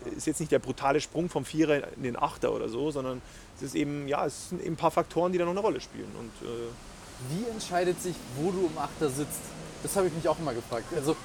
[0.07, 3.23] äh, ist jetzt nicht der brutale Sprung vom Vierer in den Achter oder so, sondern
[3.57, 5.81] es ist eben, ja, es sind eben ein paar Faktoren, die da noch eine Rolle
[5.81, 6.11] spielen.
[6.19, 9.41] Und äh, Wie entscheidet sich, wo du im Achter sitzt?
[9.83, 10.87] Das habe ich mich auch immer gefragt.
[10.97, 11.17] Also,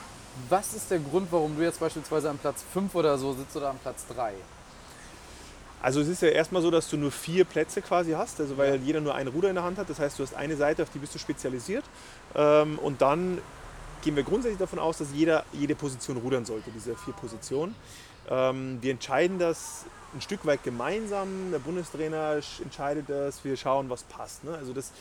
[0.49, 3.69] was ist der Grund, warum du jetzt beispielsweise am Platz 5 oder so sitzt oder
[3.69, 4.33] am Platz 3?
[5.81, 8.77] Also es ist ja erstmal so, dass du nur vier Plätze quasi hast, also weil
[8.77, 9.89] jeder nur ein Ruder in der Hand hat.
[9.89, 11.83] Das heißt, du hast eine Seite, auf die bist du spezialisiert.
[12.35, 13.39] Ähm, und dann
[14.01, 17.75] gehen wir grundsätzlich davon aus, dass jeder jede Position rudern sollte, diese vier Positionen.
[18.29, 21.51] Ähm, wir entscheiden das ein Stück weit gemeinsam.
[21.51, 23.43] Der Bundestrainer sch- entscheidet das.
[23.43, 24.45] Wir schauen, was passt.
[24.45, 24.55] Ne?
[24.55, 24.91] Also das,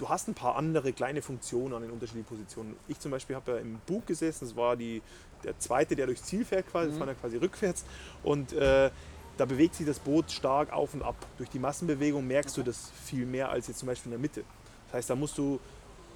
[0.00, 2.74] du hast ein paar andere kleine Funktionen an den unterschiedlichen Positionen.
[2.88, 4.46] Ich zum Beispiel habe ja im Bug gesessen.
[4.46, 5.02] Das war die,
[5.44, 6.90] der zweite, der durchs Ziel fährt quasi.
[6.90, 7.84] Das war ja quasi rückwärts.
[8.22, 8.90] Und äh,
[9.36, 11.16] da bewegt sich das Boot stark auf und ab.
[11.36, 14.44] Durch die Massenbewegung merkst du das viel mehr als jetzt zum Beispiel in der Mitte.
[14.86, 15.60] Das heißt, da musst du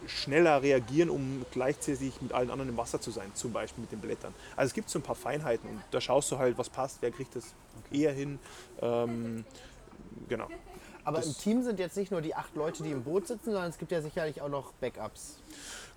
[0.06, 4.00] schneller reagieren, um gleichzeitig mit allen anderen im Wasser zu sein, zum Beispiel mit den
[4.00, 4.34] Blättern.
[4.56, 7.10] Also es gibt so ein paar Feinheiten und da schaust du halt, was passt, wer
[7.10, 7.54] kriegt das
[7.90, 8.38] eher hin.
[8.82, 9.44] Ähm,
[10.28, 10.48] genau.
[11.04, 13.70] Aber im Team sind jetzt nicht nur die acht Leute, die im Boot sitzen, sondern
[13.70, 15.36] es gibt ja sicherlich auch noch Backups.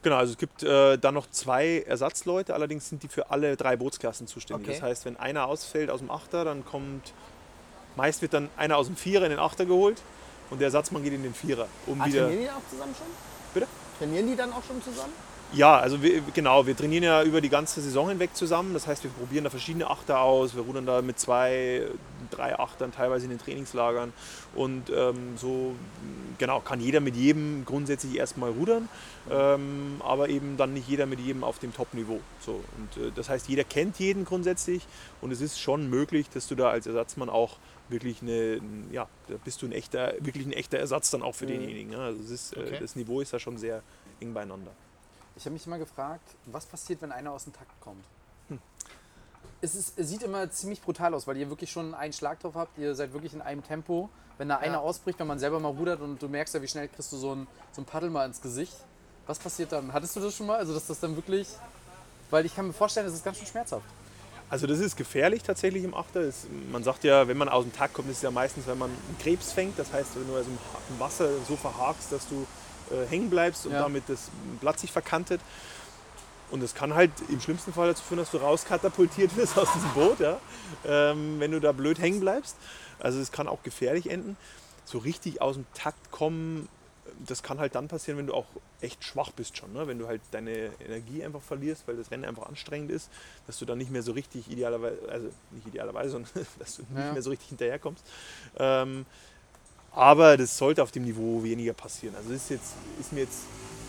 [0.03, 3.75] Genau, also es gibt äh, dann noch zwei Ersatzleute, allerdings sind die für alle drei
[3.77, 4.67] Bootsklassen zuständig.
[4.67, 4.79] Okay.
[4.79, 7.13] Das heißt, wenn einer ausfällt aus dem Achter, dann kommt,
[7.95, 10.01] meist wird dann einer aus dem Vierer in den Achter geholt
[10.49, 12.27] und der Ersatzmann geht in den Vierer, um Ah, wieder...
[12.27, 13.07] trainieren die auch zusammen schon?
[13.53, 13.67] Bitte?
[13.97, 15.13] Trainieren die dann auch schon zusammen?
[15.53, 18.73] Ja, also wir, genau, wir trainieren ja über die ganze Saison hinweg zusammen.
[18.73, 20.55] Das heißt, wir probieren da verschiedene Achter aus.
[20.55, 21.87] Wir rudern da mit zwei,
[22.29, 24.11] drei Achtern teilweise in den Trainingslagern.
[24.55, 25.75] Und ähm, so
[26.37, 28.89] genau kann jeder mit jedem grundsätzlich erstmal rudern,
[29.31, 32.19] ähm, aber eben dann nicht jeder mit jedem auf dem Top-Niveau.
[32.39, 34.85] So, und äh, das heißt, jeder kennt jeden grundsätzlich
[35.21, 37.57] und es ist schon möglich, dass du da als Ersatzmann auch
[37.89, 38.59] wirklich eine,
[38.91, 41.93] ja, da bist du ein echter, wirklich ein echter Ersatz dann auch für denjenigen.
[41.93, 41.99] Ja.
[41.99, 42.75] Also es ist, Okay.
[42.75, 43.81] äh, das Niveau ist da schon sehr
[44.19, 44.71] eng beieinander.
[45.37, 48.03] Ich habe mich immer gefragt, was passiert, wenn einer aus dem Takt kommt?
[48.49, 48.59] Hm.
[49.61, 52.55] Es, ist, es sieht immer ziemlich brutal aus, weil ihr wirklich schon einen Schlag drauf
[52.55, 52.77] habt.
[52.79, 54.09] Ihr seid wirklich in einem Tempo.
[54.39, 56.87] Wenn da einer ausbricht, wenn man selber mal rudert und du merkst ja, wie schnell
[56.87, 58.75] kriegst du so ein, so ein Paddel mal ins Gesicht.
[59.27, 59.93] Was passiert dann?
[59.93, 60.57] Hattest du das schon mal?
[60.57, 61.47] Also, dass das dann wirklich.
[62.29, 63.85] Weil ich kann mir vorstellen, das ist ganz schön schmerzhaft.
[64.49, 66.21] Also das ist gefährlich tatsächlich im Achter.
[66.21, 68.77] Es, man sagt ja, wenn man aus dem Takt kommt, ist es ja meistens, wenn
[68.77, 69.77] man einen Krebs fängt.
[69.77, 72.47] Das heißt, wenn du also im Wasser so verhakst, dass du
[72.91, 73.79] äh, hängen bleibst und Ja.
[73.79, 74.29] damit das
[74.61, 75.41] Blatt sich verkantet.
[76.49, 79.89] Und das kann halt im schlimmsten Fall dazu führen, dass du rauskatapultiert wirst aus diesem
[79.91, 80.39] Boot, ja?
[80.85, 82.55] ähm, wenn du da blöd hängen bleibst.
[82.99, 84.37] Also es kann auch gefährlich enden.
[84.85, 86.69] So richtig aus dem Takt kommen,
[87.25, 88.45] das kann halt dann passieren, wenn du auch
[88.79, 89.73] echt schwach bist schon.
[89.73, 89.87] Ne?
[89.87, 93.09] Wenn du halt deine Energie einfach verlierst, weil das Rennen einfach anstrengend ist,
[93.47, 97.01] dass du dann nicht mehr so richtig idealerweise, also nicht idealerweise, sondern dass du Ja.
[97.01, 98.05] nicht mehr so richtig hinterherkommst.
[98.57, 99.05] Ähm,
[99.97, 102.15] aber das sollte auf dem Niveau weniger passieren.
[102.15, 103.41] Also das ist jetzt, ist mir jetzt,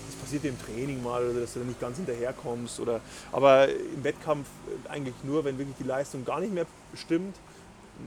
[0.07, 2.81] das passiert im Training mal oder dass du da nicht ganz hinterherkommst.
[2.81, 4.49] Oder, aber im Wettkampf
[4.87, 7.37] äh, eigentlich nur, wenn wirklich die Leistung gar nicht mehr stimmt,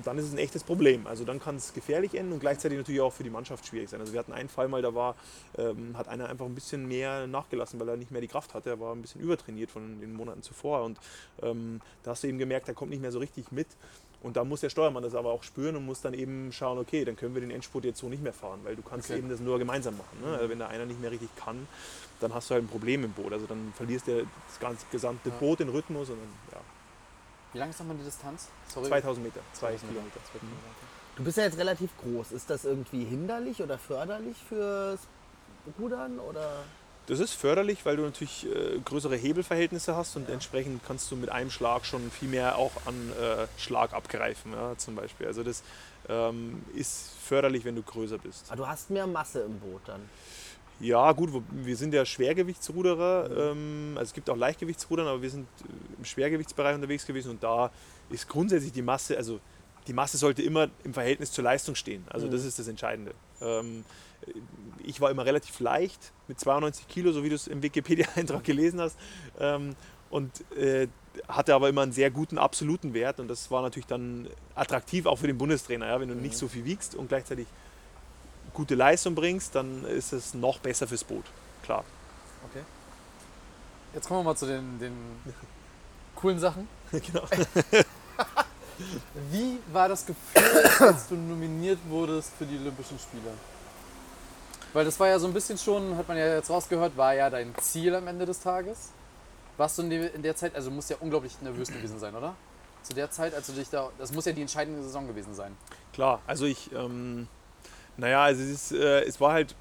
[0.03, 1.05] dann ist es ein echtes Problem.
[1.05, 3.99] Also dann kann es gefährlich enden und gleichzeitig natürlich auch für die Mannschaft schwierig sein.
[3.99, 5.15] Also wir hatten einen Fall mal, da war,
[5.59, 8.71] ähm, hat einer einfach ein bisschen mehr nachgelassen, weil er nicht mehr die Kraft hatte.
[8.71, 10.97] Er war ein bisschen übertrainiert von den Monaten zuvor und
[11.43, 13.67] ähm, da hast du eben gemerkt, er kommt nicht mehr so richtig mit.
[14.21, 17.03] Und da muss der Steuermann das aber auch spüren und muss dann eben schauen, okay,
[17.05, 19.17] dann können wir den Endspurt jetzt so nicht mehr fahren, weil du kannst Okay.
[19.17, 20.21] eben das nur gemeinsam machen.
[20.21, 20.35] Ne?
[20.37, 21.67] Also wenn da einer nicht mehr richtig kann,
[22.19, 23.33] dann hast du halt ein Problem im Boot.
[23.33, 25.35] Also dann verlierst du das ganze gesamte Ja.
[25.39, 26.59] Boot den Rhythmus und dann, ja,
[27.53, 28.47] Wie lang ist nochmal die Distanz?
[28.67, 28.87] Sorry.
[28.87, 29.93] 2000 Meter, 2 2000 Meter.
[29.93, 30.19] Kilometer.
[30.31, 30.57] Zwei Kilometer.
[31.15, 32.31] Du bist ja jetzt relativ groß.
[32.31, 34.99] Ist das irgendwie hinderlich oder förderlich fürs
[35.79, 36.19] Rudern?
[36.19, 36.63] Oder?
[37.07, 41.29] Das ist förderlich, weil du natürlich äh, größere Hebelverhältnisse hast und entsprechend kannst du mit
[41.29, 45.27] einem Schlag schon viel mehr auch an äh, Schlag abgreifen, ja, zum Beispiel.
[45.27, 45.63] Also das
[46.07, 48.45] ähm, ist förderlich, wenn du größer bist.
[48.49, 50.01] Ah, du hast mehr Masse im Boot dann.
[50.79, 53.51] Ja, gut, wir sind ja Schwergewichtsruderer.
[53.51, 57.43] Ähm, also es gibt auch Leichtgewichtsrudern, aber wir sind äh, im Schwergewichtsbereich unterwegs gewesen und
[57.43, 57.71] da
[58.09, 59.39] ist grundsätzlich die Masse, also
[59.87, 62.05] die Masse sollte immer im Verhältnis zur Leistung stehen.
[62.09, 62.31] Also Mhm.
[62.31, 63.13] das ist das Entscheidende.
[63.41, 63.83] Ähm,
[64.83, 68.79] ich war immer relativ leicht mit 92 Kilo, so wie du es im Wikipedia-Eintrag gelesen
[68.79, 68.97] hast.
[69.39, 69.75] Ähm,
[70.09, 70.87] und äh,
[71.27, 73.19] hatte aber immer einen sehr guten absoluten Wert.
[73.19, 75.87] Und das war natürlich dann attraktiv auch für den Bundestrainer.
[75.87, 75.99] Ja?
[75.99, 77.47] Wenn du nicht so viel wiegst und gleichzeitig
[78.53, 81.25] gute Leistung bringst, dann ist es noch besser fürs Boot.
[81.63, 81.83] Klar.
[82.49, 82.63] Okay.
[83.93, 84.93] Jetzt kommen wir mal zu den, den
[86.15, 86.67] coolen Sachen.
[86.91, 87.23] genau.
[89.31, 93.31] Wie war das Gefühl, als du nominiert wurdest für die Olympischen Spiele?
[94.73, 97.29] Weil das war ja so ein bisschen schon, hat man ja jetzt rausgehört, war ja
[97.29, 98.91] dein Ziel am Ende des Tages.
[99.57, 102.35] Warst du in der, Zeit, also du musst ja unglaublich nervös gewesen sein, oder?
[102.83, 105.55] Zu der Zeit, als du dich da, das muss ja die entscheidende Saison gewesen sein.
[105.93, 107.27] Klar, also ich, ähm,
[107.97, 109.55] naja, also es, ist, äh, es war halt,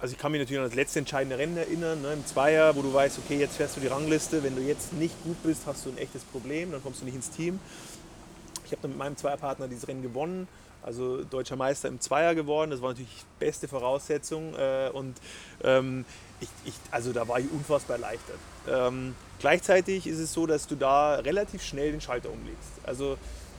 [0.00, 2.82] also ich kann mich natürlich an das letzte entscheidende Rennen erinnern, ne, im Zweier, wo
[2.82, 5.84] du weißt, okay, jetzt fährst du die Rangliste, wenn du jetzt nicht gut bist, hast
[5.84, 7.58] du ein echtes Problem, dann kommst du nicht ins Team.
[8.66, 10.48] Ich habe dann mit meinem Zweierpartner dieses Rennen gewonnen,
[10.82, 15.16] also deutscher Meister im Zweier geworden, das war natürlich beste Voraussetzung äh, und
[15.64, 16.04] ähm,
[16.40, 18.38] ich, ich, also da war ich unfassbar erleichtert.
[18.68, 22.70] Ähm, gleichzeitig ist es so, dass du da relativ schnell den Schalter umlegst.
[22.84, 23.16] Also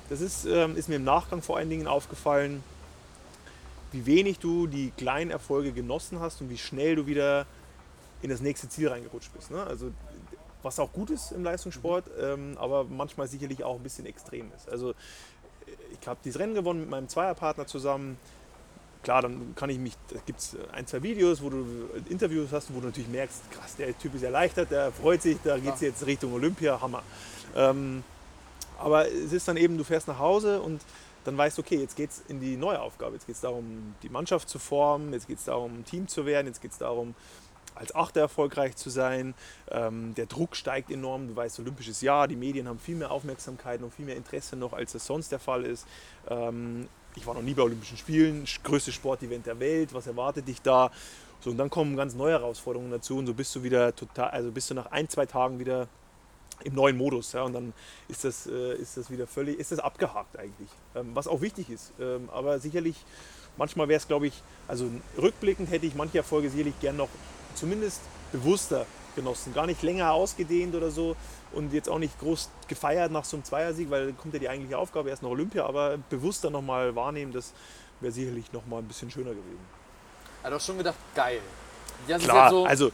[0.09, 2.63] das ist, ähm, ist mir im Nachgang vor allen Dingen aufgefallen,
[3.91, 7.45] wie wenig du die kleinen Erfolge genossen hast und wie schnell du wieder
[8.21, 9.51] in das nächste Ziel reingerutscht bist.
[9.51, 9.63] Ne?
[9.63, 9.91] Also
[10.63, 14.69] was auch gut ist im Leistungssport, ähm, aber manchmal sicherlich auch ein bisschen extrem ist.
[14.69, 14.93] Also
[15.99, 18.17] ich habe dieses Rennen gewonnen mit meinem Zweierpartner zusammen.
[19.03, 21.65] Klar, dann kann ich mich, da gibt es ein, zwei Videos, wo du
[22.09, 25.57] Interviews hast, wo du natürlich merkst, krass, der Typ ist erleichtert, der freut sich, da
[25.57, 27.03] geht es jetzt Richtung Olympia, Hammer.
[27.55, 28.03] Ähm,
[28.77, 30.81] aber es ist dann eben, du fährst nach Hause und
[31.23, 33.13] dann weißt du, okay, jetzt geht es in die neue Aufgabe.
[33.13, 36.25] Jetzt geht es darum, die Mannschaft zu formen, jetzt geht es darum, ein Team zu
[36.25, 37.15] werden, jetzt geht es darum,
[37.77, 39.33] als Achter erfolgreich zu sein.
[39.71, 41.27] Ähm, der Druck steigt enorm.
[41.27, 44.73] Du weißt, olympisches Jahr, die Medien haben viel mehr Aufmerksamkeit und viel mehr Interesse noch,
[44.73, 45.87] als es sonst der Fall ist.
[46.29, 50.61] Ähm, ich war noch nie bei Olympischen Spielen, größtes Sportevent der Welt, was erwartet dich
[50.61, 50.91] da?
[51.39, 54.51] So, und dann kommen ganz neue Herausforderungen dazu und so bist du wieder total, also
[54.51, 55.87] bist du nach ein, zwei Tagen wieder
[56.63, 57.33] im neuen Modus.
[57.33, 57.73] Ja, und dann
[58.07, 60.69] ist das, äh, ist das wieder völlig, ist das abgehakt eigentlich.
[60.95, 61.93] Ähm, was auch wichtig ist.
[61.99, 62.95] Ähm, aber sicherlich,
[63.57, 67.09] manchmal wäre es, glaube ich, also rückblickend hätte ich manche Erfolge sicherlich gern noch
[67.57, 68.01] zumindest
[68.31, 68.85] bewusster
[69.15, 69.53] genossen.
[69.53, 71.15] Gar nicht länger ausgedehnt oder so
[71.53, 74.49] und jetzt auch nicht groß gefeiert nach so einem Zweiersieg, weil dann kommt ja die
[74.49, 77.53] eigentliche Aufgabe erst nach Olympia, aber bewusster nochmal wahrnehmen, das
[77.99, 79.65] wäre sicherlich nochmal ein bisschen schöner gewesen.
[80.43, 81.41] Er hat doch schon gedacht, geil.
[82.07, 82.91] Ja, das Klar, halt so, also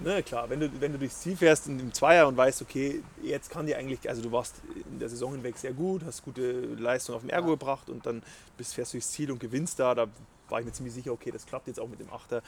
[0.00, 3.02] ne, klar, wenn du, wenn du durchs Ziel fährst in dem Zweier und weißt, okay,
[3.22, 4.56] jetzt kann die eigentlich, also du warst
[4.90, 7.54] in der Saison hinweg sehr gut, hast gute Leistung auf dem Ergo Ja.
[7.54, 8.22] gebracht und dann
[8.56, 10.06] bist, fährst du durchs Ziel und gewinnst da, da
[10.48, 12.42] war ich mir ziemlich sicher, okay, das klappt jetzt auch mit dem Achter.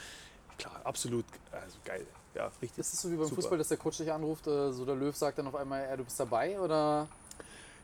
[0.57, 2.79] Klar, absolut, also geil, ja, richtig.
[2.79, 3.41] ist es so wie beim Super.
[3.41, 5.95] Fußball, dass der Coach dich anruft, äh, so der Löw sagt dann auf einmal, ja,
[5.95, 7.07] du bist dabei oder?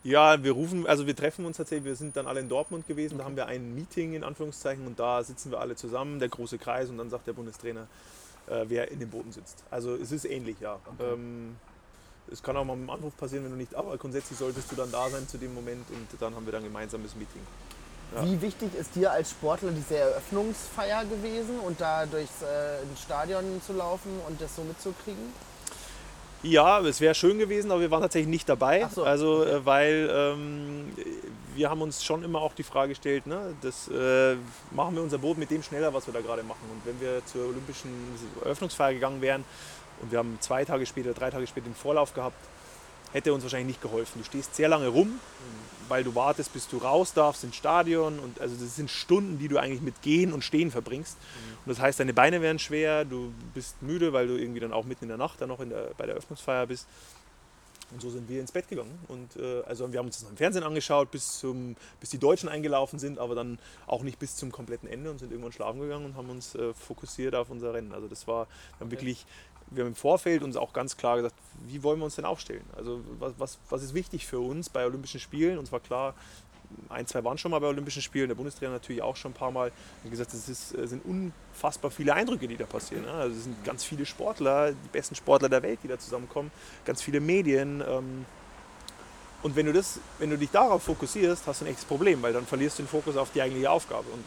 [0.04, 3.20] Ja, wir rufen, also wir treffen uns tatsächlich, wir sind dann alle in Dortmund gewesen,
[3.20, 6.58] da haben wir ein Meeting in Anführungszeichen und da sitzen wir alle zusammen, der große
[6.58, 7.88] Kreis und dann sagt der Bundestrainer,
[8.48, 9.64] äh, wer in den Booten sitzt.
[9.72, 10.78] Also es ist ähnlich, ja.
[10.86, 11.14] Okay.
[11.14, 11.56] Ähm,
[12.30, 14.76] es kann auch mal mit dem Anruf passieren, wenn du nicht, aber grundsätzlich solltest du
[14.76, 17.42] dann da sein zu dem Moment und dann haben wir dann ein gemeinsames Meeting.
[18.16, 18.26] Ja.
[18.26, 23.74] Wie wichtig ist dir als Sportler diese Eröffnungsfeier gewesen und da durchs äh, Stadion zu
[23.74, 25.34] laufen und das so mitzukriegen?
[26.44, 28.88] Ja, es wäre schön gewesen, aber wir waren tatsächlich nicht dabei.
[28.94, 30.92] So, Also, äh, weil ähm,
[31.56, 34.36] wir haben uns schon immer auch die Frage gestellt, ne, das, äh,
[34.72, 36.70] machen wir unser Boot mit dem schneller, was wir da gerade machen.
[36.72, 37.92] Und wenn wir zur olympischen
[38.44, 39.46] Eröffnungsfeier gegangen wären
[40.02, 42.36] und wir haben zwei Tage später, drei Tage später den Vorlauf gehabt,
[43.14, 44.20] hätte uns wahrscheinlich nicht geholfen.
[44.20, 45.20] Du stehst sehr lange rum,
[45.94, 48.18] weil du wartest, bis du raus darfst ins Stadion.
[48.18, 51.18] Und also das sind Stunden, die du eigentlich mit Gehen und Stehen verbringst.
[51.64, 54.86] Und das heißt, deine Beine werden schwer, du bist müde, weil du irgendwie dann auch
[54.86, 56.88] mitten in der Nacht dann noch der, bei der Eröffnungsfeier bist.
[57.92, 58.98] Und so sind wir ins Bett gegangen.
[59.08, 62.50] Und äh, also wir haben uns das im Fernsehen angeschaut, bis, zum, bis die Deutschen
[62.50, 66.06] eingelaufen sind, aber dann auch nicht bis zum kompletten Ende und sind irgendwann schlafen gegangen
[66.06, 67.94] und haben uns äh, fokussiert auf unser Rennen.
[67.94, 69.28] Also das war wir haben wirklich,
[69.76, 71.36] wir haben im Vorfeld uns auch ganz klar gesagt,
[71.68, 72.64] wie wollen wir uns denn aufstellen?
[72.76, 75.58] Also was, was, was ist wichtig für uns bei Olympischen Spielen?
[75.58, 76.14] Uns war klar,
[76.90, 79.52] ein, zwei waren schon mal bei Olympischen Spielen, der Bundestrainer natürlich auch schon ein paar
[79.52, 79.72] Mal.
[80.04, 83.04] Wie gesagt, es ist, es sind unfassbar viele Eindrücke, die da passieren.
[83.04, 83.12] Ne?
[83.12, 86.52] Also es sind ganz viele Sportler, die besten Sportler der Welt, die da zusammenkommen,
[86.86, 87.84] ganz viele Medien.
[87.88, 88.26] Ähm,
[89.44, 92.32] und wenn du, das, wenn du dich darauf fokussierst, hast du ein echtes Problem, weil
[92.32, 94.06] dann verlierst du den Fokus auf die eigentliche Aufgabe.
[94.10, 94.24] Und,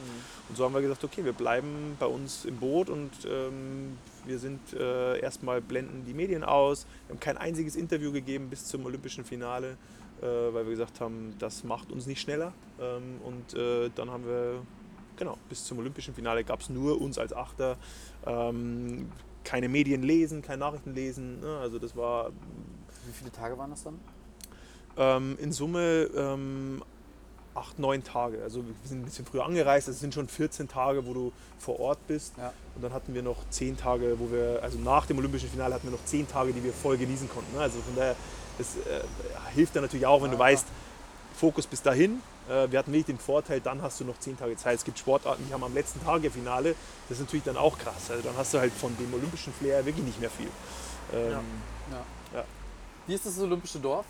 [0.50, 3.96] und so haben wir gesagt, okay, wir bleiben bei uns im Boot und ähm,
[4.26, 6.86] wir sind äh, erstmal blenden die Medien aus.
[7.06, 9.78] Wir haben kein einziges Interview gegeben bis zum olympischen Finale,
[10.20, 12.52] äh, weil wir gesagt haben, das macht uns nicht schneller.
[12.78, 14.60] Ähm, und äh, dann haben wir,
[15.16, 17.78] genau, bis zum olympischen Finale gab es nur uns als Achter.
[18.26, 19.10] Ähm,
[19.44, 21.40] keine Medien lesen, keine Nachrichten lesen.
[21.40, 21.56] Ne?
[21.58, 22.32] Also das war
[23.06, 23.98] Wie viele Tage waren das dann?
[24.98, 26.82] Ähm, in Summe ähm,
[27.54, 28.42] acht, neun Tage.
[28.42, 31.80] Also wir sind ein bisschen früher angereist, es sind schon 14 Tage, wo du vor
[31.80, 32.34] Ort bist.
[32.36, 32.52] Ja.
[32.74, 35.86] Und dann hatten wir noch zehn Tage, wo wir, also nach dem Olympischen Finale hatten
[35.86, 37.54] wir noch zehn Tage, die wir voll genießen konnten.
[37.56, 37.62] ne?
[37.62, 38.14] Also von daher,
[38.58, 39.00] das äh,
[39.54, 40.40] hilft dann natürlich auch, wenn du Ja.
[40.40, 40.66] weißt,
[41.38, 42.20] Fokus bis dahin.
[42.48, 44.76] Äh, wir hatten wirklich den Vorteil, dann hast du noch zehn Tage Zeit.
[44.76, 46.74] Es gibt Sportarten, die haben am letzten Tag ihr Finale.
[47.08, 48.10] Das ist natürlich dann auch krass.
[48.10, 50.48] Also dann hast du halt von dem olympischen Flair wirklich nicht mehr viel.
[51.14, 51.30] Ähm.
[52.32, 52.44] Ja.
[53.06, 54.04] Wie ist das Olympische Dorf?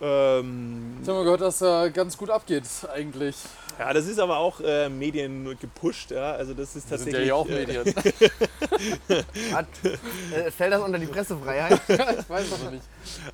[0.00, 3.36] Ähm, Ich habe mal gehört, dass da ganz gut abgeht eigentlich.
[3.78, 6.10] ja, das ist aber auch äh, Medien gepusht.
[6.10, 6.32] Ja?
[6.32, 7.14] Also das ist Wir sind tatsächlich.
[7.18, 7.84] ja hier auch äh, Medien.
[9.54, 9.66] Hat,
[10.34, 11.80] äh, fällt das unter die Pressefreiheit?
[11.88, 12.84] ich weiß aber nicht.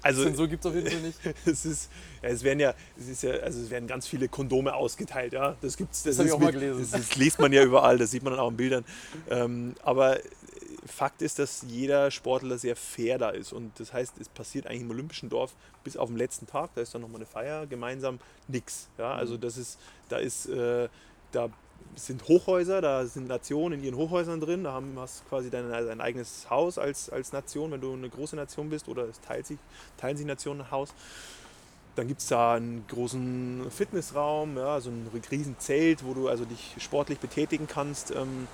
[0.02, 1.18] also Zensur gibt es auf jeden Fall nicht.
[1.46, 1.90] es ist,
[2.22, 5.56] ja, es werden ja, es ist ja, also es werden ganz viele Kondome ausgeteilt, ja.
[5.60, 6.80] Das gibt's, das, Das hab ich ist auch mal mit- gelesen.
[6.90, 8.84] Das, das liest man ja überall, das sieht man dann auch in Bildern.
[9.30, 10.18] Ähm, aber
[10.88, 13.52] Fakt ist, dass jeder Sportler sehr fair da ist.
[13.52, 16.80] Und das heißt, es passiert eigentlich im Olympischen Dorf bis auf den letzten Tag, da
[16.80, 18.18] ist dann nochmal eine Feier, gemeinsam
[18.48, 18.88] nichts.
[18.98, 19.14] Ja?
[19.14, 19.18] Mhm.
[19.20, 19.78] Also das ist,
[20.08, 20.88] da ist, äh,
[21.32, 21.50] da
[21.94, 25.70] sind Hochhäuser, da sind Nationen in ihren Hochhäusern drin, da haben, hast du quasi dein,
[25.70, 29.46] dein eigenes Haus als, als Nation, wenn du eine große Nation bist oder es teilt
[29.46, 29.58] sich,
[29.96, 30.92] teilen sich Nationen ein Haus.
[31.94, 36.44] Dann gibt es da einen großen Fitnessraum, ja, so ein riesen Zelt, wo du also
[36.44, 38.10] dich sportlich betätigen kannst.
[38.10, 38.48] Ähm,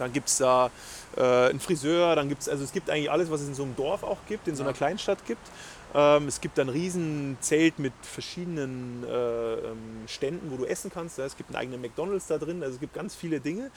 [0.00, 0.70] dann gibt es da
[1.16, 3.62] äh, einen Friseur, dann gibt es, also es gibt eigentlich alles, was es in so
[3.62, 4.72] einem Dorf auch gibt, in so einer.
[4.72, 5.46] Kleinstadt gibt.
[5.94, 11.18] Ähm, es gibt ein riesen Zelt mit verschiedenen äh, ähm, Ständen, wo du essen kannst.
[11.18, 13.70] Ja, es gibt einen eigenen McDonalds da drin, also es gibt ganz viele Dinge.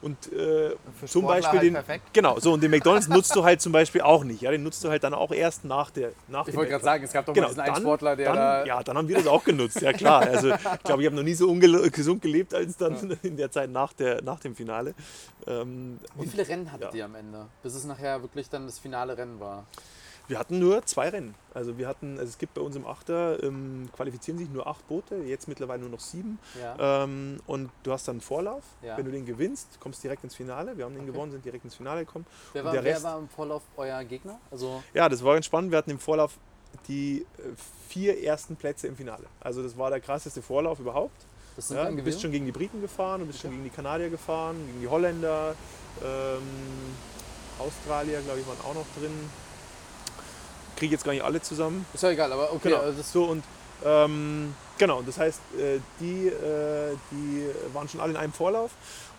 [0.00, 0.70] Und äh,
[1.06, 2.14] zum Beispiel halt den, perfekt.
[2.14, 4.40] genau, so und den McDonalds nutzt du halt zum Beispiel auch nicht.
[4.42, 7.04] Ja, den nutzt du halt dann auch erst nach der nach Ich wollte gerade sagen,
[7.04, 8.64] es gab doch Genau, mal diesen einen dann- Sportler, der dann, da.
[8.64, 10.22] Ja, dann haben wir das auch genutzt, ja klar.
[10.22, 13.70] Also ich glaube, ich habe noch nie so gesund gelebt als dann in der Zeit
[13.70, 14.94] nach, der, nach dem Finale.
[15.46, 16.98] Ähm, Wie viele Rennen hattet Ja.
[16.98, 17.46] ihr am Ende?
[17.62, 19.66] Bis es nachher wirklich dann das finale Rennen war.
[20.28, 21.34] Wir hatten nur zwei Rennen.
[21.54, 24.86] Also wir hatten, also es gibt bei uns im Achter, ähm, qualifizieren sich nur acht
[24.86, 26.38] Boote, jetzt mittlerweile nur noch sieben.
[26.60, 27.02] Ja.
[27.04, 28.62] Ähm, und du hast dann einen Vorlauf.
[28.82, 28.96] Ja.
[28.96, 30.76] Wenn du den gewinnst, kommst direkt ins Finale.
[30.76, 31.12] Wir haben den Okay.
[31.12, 32.26] gewonnen, sind direkt ins Finale gekommen.
[32.52, 34.38] wer, war, der wer war im Vorlauf euer Gegner?
[34.50, 35.70] Also, Ja, das war ganz spannend.
[35.72, 36.38] Wir hatten im Vorlauf
[36.86, 37.42] die äh,
[37.88, 39.24] vier ersten Plätze im Finale.
[39.40, 41.24] Also das war der krasseste Vorlauf überhaupt.
[41.70, 43.56] Ja, du bist schon gegen die Briten gefahren, du bist schon Okay.
[43.56, 45.56] gegen die Kanadier gefahren, gegen die Holländer,
[46.04, 46.42] ähm,
[47.58, 49.10] Australier, glaube ich, waren auch noch drin.
[50.78, 51.84] Kriege jetzt gar nicht alle zusammen.
[51.92, 52.70] Ist ja egal, aber okay.
[52.70, 52.80] Genau.
[52.82, 53.42] also das, So und
[53.84, 58.70] ähm, genau, das heißt, äh, die, äh, die waren schon alle in einem Vorlauf.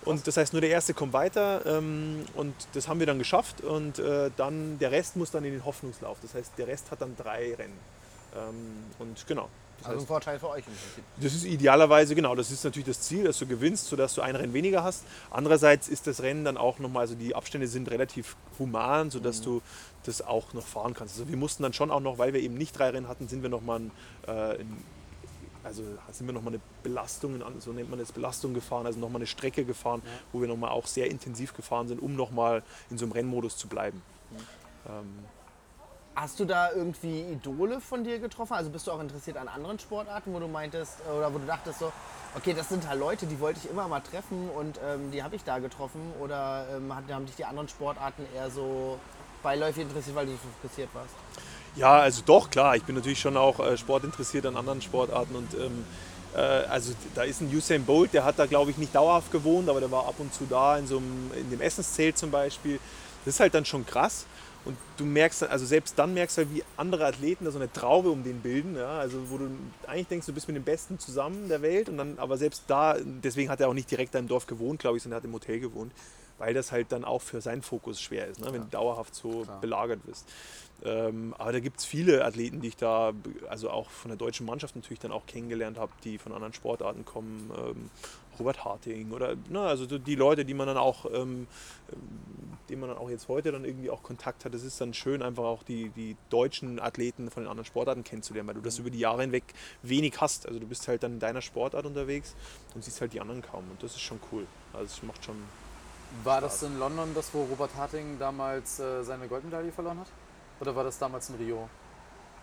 [0.05, 3.62] Und das heißt, nur der erste kommt weiter ähm, und das haben wir dann geschafft.
[3.62, 6.18] Und äh, dann der Rest muss dann in den Hoffnungslauf.
[6.22, 7.78] Das heißt, der Rest hat dann drei Rennen.
[8.36, 9.49] Ähm, und genau.
[9.80, 11.03] Das Also ein heißt, Vorteil für euch im Prinzip.
[11.18, 14.36] das ist idealerweise, genau, das ist natürlich das Ziel, dass du gewinnst, sodass du ein
[14.36, 15.03] Rennen weniger hast.
[15.32, 19.62] Andererseits ist das Rennen dann auch nochmal, also die Abstände sind relativ human, sodass du
[20.03, 21.17] das auch noch fahren kannst.
[21.19, 23.41] Also wir mussten dann schon auch noch, weil wir eben nicht drei Rennen hatten, sind
[23.43, 23.91] wir nochmal ein,
[24.27, 24.63] äh,
[25.63, 29.27] also sind wir nochmal eine Belastung, so nennt man das, Belastung gefahren, also nochmal eine
[29.27, 30.11] Strecke gefahren, Ja.
[30.31, 33.67] wo wir nochmal auch sehr intensiv gefahren sind, um nochmal in so einem Rennmodus zu
[33.67, 34.01] bleiben.
[34.87, 35.19] Ähm,
[36.15, 38.53] Hast du da irgendwie Idole von dir getroffen?
[38.53, 41.79] Also bist du auch interessiert an anderen Sportarten, wo du meintest oder wo du dachtest
[41.79, 41.93] so,
[42.35, 45.37] okay, das sind halt Leute, die wollte ich immer mal treffen und ähm, die habe
[45.37, 46.01] ich da getroffen?
[46.19, 48.99] Oder ähm, haben dich die anderen Sportarten eher so
[49.43, 51.13] beiläufig interessiert, weil du so interessiert warst?
[51.75, 52.75] Ja, also doch, klar.
[52.75, 55.85] Ich bin natürlich schon auch äh, sportinteressiert an anderen Sportarten und ähm,
[56.35, 59.69] äh, also da ist ein Usain Bolt, der hat da glaube ich nicht dauerhaft gewohnt,
[59.69, 62.79] aber der war ab und zu da in so einem, in dem Essenszelt zum Beispiel.
[63.25, 64.25] Das ist halt dann schon krass.
[64.65, 67.71] Und du merkst, also selbst dann merkst du halt, wie andere Athleten da so eine
[67.71, 68.75] Traube um den bilden.
[68.75, 68.99] Ja?
[68.99, 69.49] Also wo du
[69.87, 71.87] eigentlich denkst, du bist mit den Besten zusammen der Welt.
[71.87, 74.79] Und dann, aber selbst da, deswegen hat er auch nicht direkt da im Dorf gewohnt,
[74.79, 75.93] glaube ich, sondern er hat im Hotel gewohnt.
[76.39, 78.51] Weil das halt dann auch für seinen Fokus schwer ist, ne?
[78.51, 79.61] wenn du dauerhaft so Klar.
[79.61, 80.27] belagert wirst.
[80.83, 83.11] Ähm, aber da gibt es viele Athleten, die ich da,
[83.49, 87.03] also auch von der deutschen Mannschaft natürlich dann auch kennengelernt habe, die von anderen Sportarten
[87.05, 87.51] kommen.
[87.57, 87.89] Ähm,
[88.39, 91.47] Robert Harting oder ne, also so die Leute, die man dann auch, ähm,
[91.91, 91.99] ähm,
[92.69, 94.53] denen man dann auch jetzt heute dann irgendwie auch Kontakt hat.
[94.53, 98.47] Es ist dann schön, einfach auch die, die deutschen Athleten von den anderen Sportarten kennenzulernen,
[98.47, 99.43] weil du das über die Jahre hinweg
[99.83, 100.47] wenig hast.
[100.47, 102.35] Also du bist halt dann in deiner Sportart unterwegs
[102.73, 103.65] und siehst halt die anderen kaum.
[103.69, 104.45] Und das ist schon cool.
[104.73, 105.35] Also es macht schon.
[106.24, 110.07] War das in London das, wo Robert Harting damals äh, seine Goldmedaille verloren hat?
[110.60, 111.70] Oder war das damals in Rio?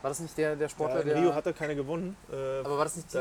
[0.02, 1.16] War das nicht der, der Sportler, Ja, in der.
[1.22, 2.16] Rio hat er keine gewonnen.
[2.30, 3.18] Äh, aber war das nicht die,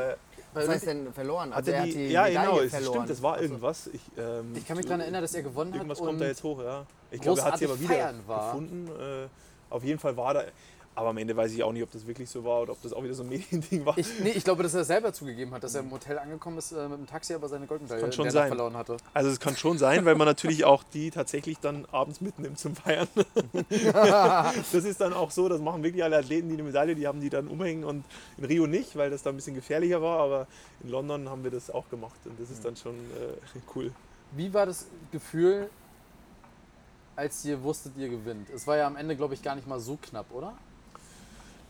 [0.54, 1.50] Was heißt denn verloren?
[1.50, 2.94] hat Also er er die, hat die ja, Medaille genau, es verloren.
[2.94, 3.86] stimmt, das war Also, irgendwas.
[3.88, 5.76] Ich, ähm, Ich kann mich daran erinnern, dass er gewonnen hat.
[5.78, 6.86] Irgendwas kommt da jetzt hoch, ja.
[7.10, 8.46] Ich glaube, er hat sie aber wieder war.
[8.52, 8.88] gefunden.
[8.88, 9.28] Äh,
[9.68, 10.44] auf jeden Fall war da.
[10.96, 12.94] Aber am Ende weiß ich auch nicht, ob das wirklich so war oder ob das
[12.94, 13.96] auch wieder so ein Mediending war.
[13.98, 16.72] Ich, nee, ich glaube, dass er selber zugegeben hat, dass er im Hotel angekommen ist
[16.72, 18.96] äh, mit dem Taxi, aber seine Goldmedaille verloren hatte.
[19.12, 22.74] Also es kann schon sein, weil man natürlich auch die tatsächlich dann abends mitnimmt zum
[22.74, 23.08] Feiern.
[23.82, 27.20] das ist dann auch so, das machen wirklich alle Athleten, die eine Medaille, die haben
[27.20, 28.04] die dann umhängen und
[28.38, 30.46] in Rio nicht, weil das da ein bisschen gefährlicher war, aber
[30.82, 33.92] in London haben wir das auch gemacht und das ist dann schon äh, cool.
[34.32, 35.68] Wie war das Gefühl,
[37.16, 38.48] als ihr wusstet, ihr gewinnt?
[38.50, 40.56] Es war ja am Ende, glaube ich, gar nicht mal so knapp, oder?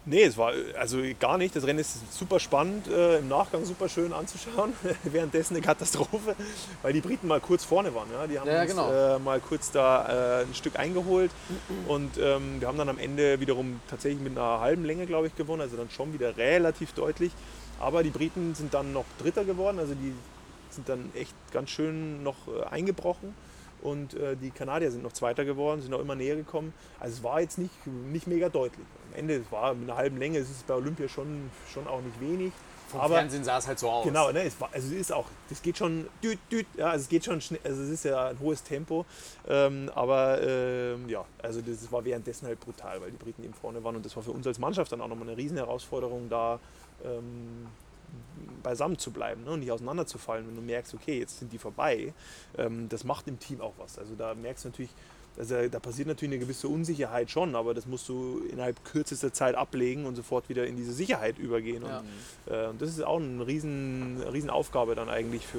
[0.08, 1.56] Nee, es war also gar nicht.
[1.56, 4.72] Das Rennen ist super spannend, äh, im Nachgang super schön anzuschauen.
[5.02, 6.36] Währenddessen eine Katastrophe,
[6.82, 8.08] weil die Briten mal kurz vorne waren.
[8.12, 8.26] Ja?
[8.28, 8.92] Die haben Ja, uns genau.
[8.92, 11.32] äh, mal kurz da äh, ein Stück eingeholt
[11.88, 15.34] und ähm, wir haben dann am Ende wiederum tatsächlich mit einer halben Länge, glaube ich,
[15.34, 15.62] gewonnen.
[15.62, 17.32] Also dann schon wieder relativ deutlich.
[17.80, 20.14] Aber die Briten sind dann noch Dritter geworden, also die
[20.70, 23.34] sind dann echt ganz schön noch äh, eingebrochen.
[23.82, 26.72] Und äh, die Kanadier sind noch Zweiter geworden, sind auch immer näher gekommen.
[26.98, 28.86] Also es war jetzt nicht, nicht mega deutlich.
[29.12, 32.00] Am Ende, es war mit einer halben Länge, es ist bei Olympia schon, schon auch
[32.00, 32.52] nicht wenig.
[32.88, 34.04] Vom aber Fernsehen sah es halt so aus.
[34.04, 37.02] Genau, ne, es war, also es ist auch, das geht schon, düt, düt, ja, also
[37.02, 39.04] es geht schon schnell, also es ist ja ein hohes Tempo,
[39.48, 43.82] ähm, aber ähm, ja, also das war währenddessen halt brutal, weil die Briten eben vorne
[43.82, 46.60] waren und das war für uns als Mannschaft dann auch nochmal eine riesen Herausforderung, da
[47.04, 47.66] ähm,
[48.62, 52.12] beisammen zu bleiben ne, und nicht auseinanderzufallen, wenn du merkst, okay, jetzt sind die vorbei,
[52.56, 53.98] ähm, das macht im Team auch was.
[53.98, 54.92] Also da merkst du natürlich,
[55.38, 59.54] also da passiert natürlich eine gewisse Unsicherheit schon, aber das musst du innerhalb kürzester Zeit
[59.54, 61.84] ablegen und sofort wieder in diese Sicherheit übergehen.
[61.84, 61.98] Ja.
[62.46, 65.58] Und, äh, und das ist auch eine riesen, riesen Aufgabe dann eigentlich für,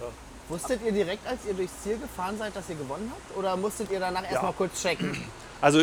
[0.00, 0.08] ja,
[0.48, 3.36] Wusstet ihr direkt, als ihr durchs Ziel gefahren seid, dass ihr gewonnen habt?
[3.36, 5.16] Oder musstet ihr danach erstmal kurz checken?
[5.60, 5.80] Also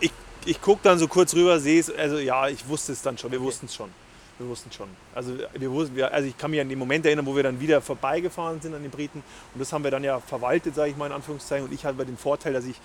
[0.00, 0.10] ich,
[0.44, 3.32] ich gucke dann so kurz rüber, sehe es, also ja, ich wusste es dann schon,
[3.32, 3.90] wir wussten es schon.
[4.38, 4.88] Wir wussten schon.
[5.14, 7.80] Also, wir wussten, also ich kann mich an den Moment erinnern, wo wir dann wieder
[7.80, 9.22] vorbeigefahren sind an den Briten.
[9.54, 11.66] Und das haben wir dann ja verwaltet, sage ich mal in Anführungszeichen.
[11.66, 12.80] Und ich hatte den Vorteil, dass ich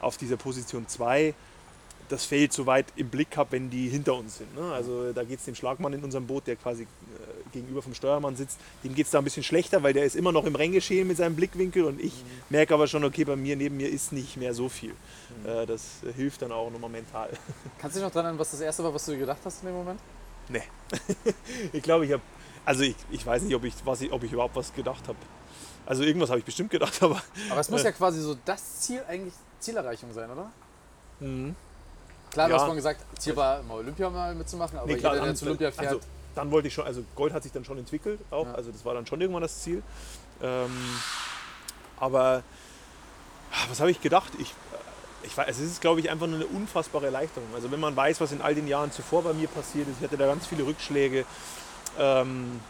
[0.00, 1.34] auf dieser Position 2
[2.08, 4.54] das Feld so weit im Blick habe, wenn die hinter uns sind.
[4.54, 4.72] Ne?
[4.72, 6.86] Also da geht es dem Schlagmann in unserem Boot, der quasi äh,
[7.52, 10.32] gegenüber vom Steuermann sitzt, dem geht es da ein bisschen schlechter, weil der ist immer
[10.32, 12.12] noch im Renngeschehen mit seinem Blickwinkel und ich
[12.48, 14.94] merke aber schon, okay, bei mir neben mir ist nicht mehr so viel.
[15.44, 15.82] Äh, das
[16.16, 17.30] hilft dann auch nochmal mental.
[17.78, 19.62] Kannst du dich noch daran erinnern, was das erste war, was du dir gedacht hast
[19.62, 20.00] in dem Moment?
[20.48, 20.62] Nee.
[21.72, 22.22] ich glaube, ich habe,
[22.64, 25.18] also ich, ich weiß nicht, ob ich, was ich, ob ich überhaupt was gedacht habe.
[25.84, 27.20] Also irgendwas habe ich bestimmt gedacht, aber
[27.50, 27.86] Aber es muss Äh.
[27.86, 30.50] ja quasi so das Ziel eigentlich Zielerreichung sein, oder?
[31.20, 31.54] Mhm.
[32.30, 32.56] Klar, du Ja.
[32.58, 35.36] hast vorhin gesagt, Ziel war mal Olympia mal mitzumachen, aber Nee, klar, jeder, der dann-
[35.36, 36.00] zu Olympia fährt, Also,
[36.34, 38.52] dann wollte ich schon, also Gold hat sich dann schon entwickelt auch, Ja.
[38.54, 39.82] also das war dann schon irgendwann das Ziel.
[40.42, 40.70] Ähm,
[41.98, 42.42] aber
[43.68, 44.32] was habe ich gedacht?
[44.38, 44.54] Ich,
[45.26, 47.48] ich weiß, es ist, glaube ich, einfach nur eine unfassbare Erleichterung.
[47.54, 50.04] Also wenn man weiß, was in all den Jahren zuvor bei mir passiert ist, ich
[50.04, 51.24] hatte da ganz viele Rückschläge.
[51.98, 52.60] Ähm,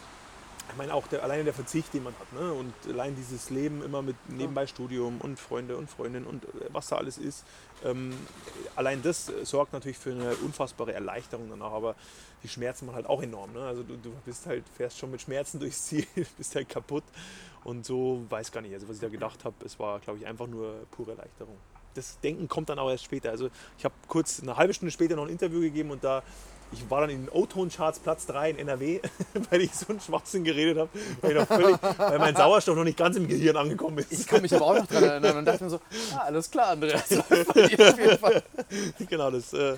[0.69, 2.33] ich meine auch der, alleine der Verzicht, den man hat.
[2.33, 2.51] Ne?
[2.51, 6.87] Und allein dieses Leben immer mit nebenbei Studium und Freunde und Freundinnen und äh, was
[6.87, 7.45] da alles ist.
[7.85, 8.13] Ähm,
[8.75, 11.71] allein das äh, sorgt natürlich für eine unfassbare Erleichterung danach.
[11.71, 11.95] Aber
[12.43, 13.53] die Schmerzen machen halt auch enorm.
[13.53, 13.61] Ne?
[13.61, 16.05] Also du, du bist halt, fährst schon mit Schmerzen durchs Ziel,
[16.37, 17.03] bist halt kaputt.
[17.63, 18.73] Und so weiß gar nicht.
[18.73, 21.57] Also was ich da gedacht habe, es war, glaube ich, einfach nur pure Erleichterung.
[21.97, 23.29] Das Denken kommt dann auch erst später.
[23.31, 26.23] Also ich habe kurz eine halbe Stunde später noch ein Interview gegeben und da
[26.69, 28.99] ich war dann in den O-Ton-Charts Platz 3 in NRW,
[29.51, 30.89] weil ich so einen Schwachsinn geredet habe,
[31.21, 34.11] weil, noch völlig- weil mein Sauerstoff noch nicht ganz im Gehirn angekommen ist.
[34.11, 35.79] ich kann mich aber auch noch dran erinnern und dachte mir so,
[36.13, 37.05] ah, alles klar, Andreas,
[39.09, 39.77] genau, das, äh,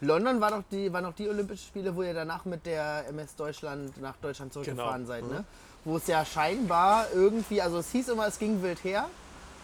[0.00, 3.36] London war doch die, waren noch die Olympischen Spiele, wo ihr danach mit der MS
[3.36, 5.08] Deutschland nach Deutschland zurückgefahren Genau.
[5.08, 5.30] seid, Mhm.
[5.30, 5.44] ne?
[5.84, 9.08] Wo es ja scheinbar irgendwie, also es hieß immer, es ging wild her,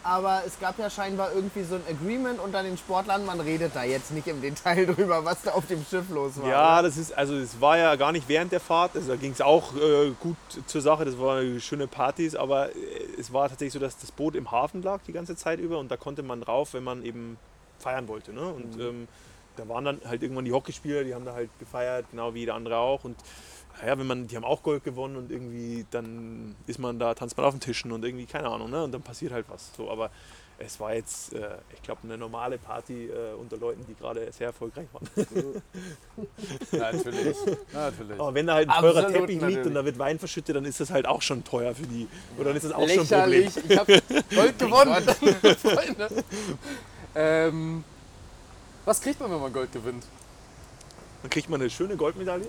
[0.02, 3.84] aber es gab ja scheinbar irgendwie so ein Agreement unter den Sportlern, man redet da
[3.84, 6.48] jetzt nicht im Detail drüber, was da auf dem Schiff los war.
[6.48, 6.88] ja, oder?
[6.88, 9.40] das ist, also es war ja gar nicht während der Fahrt, also da ging es
[9.40, 10.36] auch äh, gut
[10.66, 12.74] zur Sache, das waren schöne Partys, aber äh,
[13.18, 15.90] es war tatsächlich so, dass das Boot im Hafen lag die ganze Zeit über und
[15.90, 17.38] da konnte man drauf, wenn man eben
[17.78, 18.32] feiern wollte.
[18.32, 18.46] Ne?
[18.46, 19.08] Und ähm,
[19.56, 22.54] da waren dann halt irgendwann die Hockeyspieler, die haben da halt gefeiert, genau wie jeder
[22.54, 23.04] andere auch.
[23.04, 23.16] Und
[23.80, 27.36] naja, wenn man, die haben auch Gold gewonnen und irgendwie dann ist man da, tanzt
[27.36, 28.84] man auf den Tischen und irgendwie, keine Ahnung, ne?
[28.84, 29.70] Und dann passiert halt was.
[29.76, 30.10] So, aber
[30.58, 34.48] es war jetzt, äh, ich glaube, eine normale Party äh, unter Leuten, die gerade sehr
[34.48, 35.08] erfolgreich waren.
[36.72, 37.36] Natürlich,
[37.72, 38.20] natürlich.
[38.20, 39.66] Aber wenn da halt ein teurer Absolut, Teppich liegt natürlich.
[39.66, 42.06] und da wird Wein verschüttet, dann ist das halt auch schon teuer für die.
[42.36, 43.42] Oder dann ist das auch schon ein Problem.
[43.42, 44.02] Lächerlich, ich habe
[44.34, 46.08] Gold gewonnen, Freunde.
[47.14, 47.84] Ähm,
[48.86, 50.04] was kriegt man, wenn man Gold gewinnt?
[51.20, 52.46] Dann kriegt man eine schöne Goldmedaille,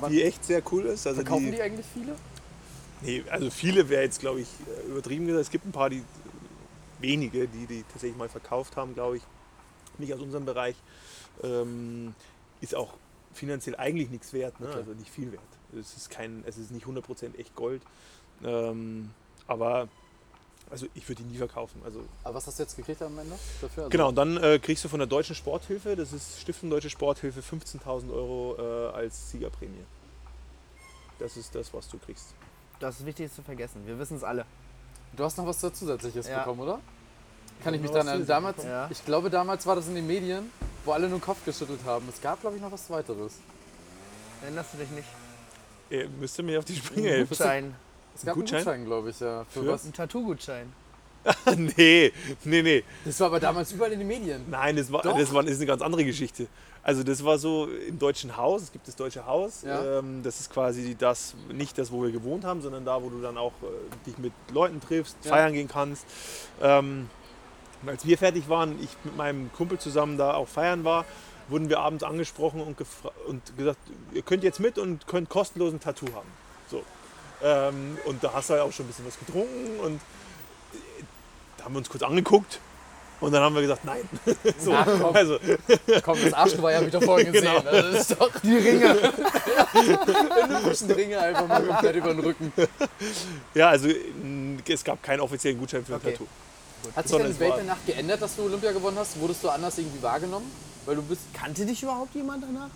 [0.00, 1.06] man, die echt sehr cool ist.
[1.06, 2.16] Also verkaufen die eigentlich viele?
[3.02, 5.44] Nee, also viele wäre jetzt, glaube ich, äh, übertrieben gesagt.
[5.46, 6.02] Es gibt ein paar, die
[7.00, 9.22] wenige, die die tatsächlich mal verkauft haben, glaube ich.
[9.98, 10.76] Nicht aus unserem Bereich.
[11.42, 12.14] Ähm,
[12.60, 12.94] ist auch
[13.34, 14.68] finanziell eigentlich nichts wert, ne?
[14.68, 14.78] Okay.
[14.78, 15.42] also nicht viel wert.
[15.78, 17.82] Es ist, kein, es ist nicht 100% echt Gold.
[18.44, 19.10] Ähm,
[19.46, 19.88] aber
[20.72, 21.82] Also ich würde die nie verkaufen.
[21.84, 23.84] Also Aber was hast du jetzt gekriegt am Ende dafür?
[23.84, 26.88] Also Genau, und dann äh, kriegst du von der Deutschen Sporthilfe, das ist Stiftung Deutsche
[26.88, 29.84] Sporthilfe, 15.000 Euro äh, als Siegerprämie.
[31.18, 32.28] Das ist das, was du kriegst.
[32.80, 33.82] Das ist wichtig zu vergessen.
[33.86, 34.46] Wir wissen es alle.
[35.14, 36.38] Du hast noch was Zusätzliches Ja.
[36.38, 36.80] bekommen, oder?
[37.62, 38.26] Kann ich mich dann erinnern.
[38.26, 38.64] Damals.
[38.64, 38.88] Ja.
[38.90, 40.50] ich glaube, damals war das in den Medien,
[40.86, 42.08] wo alle nur den Kopf geschüttelt haben.
[42.08, 43.34] Es gab, glaube ich, noch was weiteres.
[44.42, 45.08] Erinnerst du dich nicht?
[45.90, 47.28] Ihr müsst ihr mir auf die Sprünge Ein helfen.
[47.36, 47.74] Gutschein.
[48.14, 48.58] Es gab Gutschein?
[48.58, 49.44] einen Gutschein, glaube ich, ja.
[49.48, 49.68] Für, Für?
[49.68, 49.84] was?
[49.84, 50.72] Ein Tattoo-Gutschein.
[51.76, 52.12] nee,
[52.44, 52.84] nee, nee.
[53.04, 54.44] Das war aber damals überall in den Medien.
[54.50, 55.16] Nein, das, war, Doch.
[55.16, 56.48] das war, ist eine ganz andere Geschichte.
[56.82, 59.62] Also das war so im Deutschen Haus, es gibt das Deutsche Haus.
[59.62, 60.00] Ja.
[60.00, 63.20] Ähm, das ist quasi das, nicht das, wo wir gewohnt haben, sondern da, wo du
[63.20, 65.30] dann auch äh, dich mit Leuten triffst, Ja.
[65.30, 66.04] feiern gehen kannst.
[66.60, 67.08] Ähm,
[67.82, 71.04] und als wir fertig waren, ich mit meinem Kumpel zusammen da auch feiern war,
[71.48, 72.76] wurden wir abends angesprochen und,
[73.28, 73.78] und gesagt,
[74.12, 76.28] ihr könnt jetzt mit und könnt kostenlos ein Tattoo haben.
[77.42, 81.02] Ähm, und da hast du halt auch schon ein bisschen was getrunken und äh,
[81.58, 82.60] da haben wir uns kurz angeguckt
[83.20, 84.08] und dann haben wir gesagt, nein.
[84.58, 85.14] so, Ach, komm.
[85.16, 85.38] also,
[86.04, 87.50] Komm, das Arschgeweih habe ich doch vorhin gesehen.
[87.62, 87.68] Genau.
[87.68, 88.94] Also das ist doch Die Ringe.
[90.64, 92.52] frischen Ringe einfach mal komplett über den Rücken.
[93.54, 93.88] ja, also
[94.68, 96.12] es gab keinen offiziellen Gutschein für ein Okay.
[96.12, 96.26] Tattoo.
[96.96, 99.18] Hat sich deine Welt danach geändert, dass du Olympia gewonnen hast?
[99.20, 100.50] Wurdest du anders irgendwie wahrgenommen?
[100.84, 101.20] Weil du bist.
[101.32, 102.70] Kannte dich überhaupt jemand danach?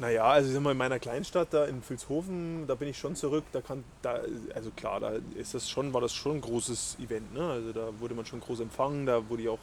[0.00, 3.14] Naja, also ich sag mal, in meiner Kleinstadt da in Vilshofen, da bin ich schon
[3.14, 3.44] zurück.
[3.52, 4.18] Da kann, da,
[4.54, 7.32] also klar, da ist das schon, war das schon ein großes Event.
[7.32, 7.48] Ne?
[7.48, 9.58] Also da wurde man schon groß empfangen, da wurde ich auch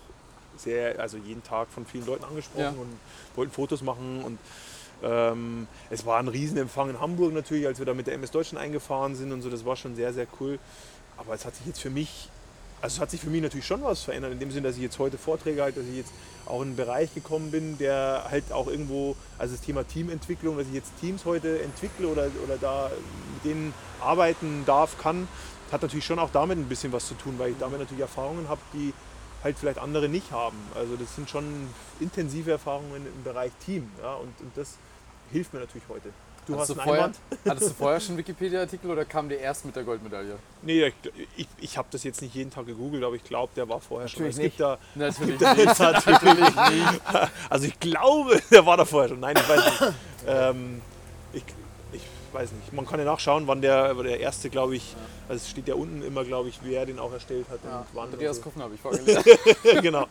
[0.56, 2.70] sehr, also jeden Tag von vielen Leuten angesprochen Ja.
[2.82, 2.98] und
[3.36, 4.38] wollten Fotos machen und
[5.04, 8.64] ähm, es war ein Riesenempfang in Hamburg natürlich, als wir da mit der MS Deutschland
[8.64, 10.60] eingefahren sind und so, das war schon sehr, sehr cool.
[11.18, 12.30] Aber es hat sich jetzt für mich,
[12.82, 14.82] also es hat sich für mich natürlich schon was verändert, in dem Sinne, dass ich
[14.82, 16.12] jetzt heute Vorträge halte, dass ich jetzt
[16.46, 20.68] auch in einen Bereich gekommen bin, der halt auch irgendwo, also das Thema Teamentwicklung, dass
[20.68, 22.90] ich jetzt Teams heute entwickle oder, oder da
[23.36, 25.28] mit denen arbeiten darf, kann,
[25.72, 28.50] hat natürlich schon auch damit ein bisschen was zu tun, weil ich damit natürlich Erfahrungen
[28.50, 28.94] habe, die
[29.44, 30.58] halt vielleicht andere nicht haben.
[30.76, 31.46] Also das sind schon
[32.00, 34.78] intensive Erfahrungen im Bereich Team ja, und, und das
[35.32, 36.10] hilft mir natürlich heute.
[36.52, 37.12] Du hattest, hast du einen vorher,
[37.48, 40.36] hattest du vorher schon Wikipedia-Artikel oder kam der erst mit der Goldmedaille?
[40.62, 40.94] Nee, ich,
[41.38, 44.08] ich, ich habe das jetzt nicht jeden Tag gegoogelt, aber ich glaube, der war vorher
[44.08, 44.24] schon.
[44.24, 45.66] Natürlich Es gibt da, Natürlich da nicht.
[45.72, 47.02] ist natürlich nicht.
[47.50, 49.20] Also ich glaube, der war da vorher schon.
[49.20, 49.94] Nein, ich weiß nicht.
[50.28, 50.82] Ähm,
[51.34, 51.44] ich,
[51.94, 52.74] ich weiß nicht.
[52.74, 54.96] Man kann ja nachschauen, wann der, der erste, glaube ich,
[55.28, 57.86] also es steht ja unten immer, glaube ich, wer den auch erstellt hat Ja, und
[57.94, 58.12] wann.
[58.12, 58.44] Andreas so.
[58.44, 59.24] Kuffen habe ich vorgelesen.
[59.82, 60.06] genau.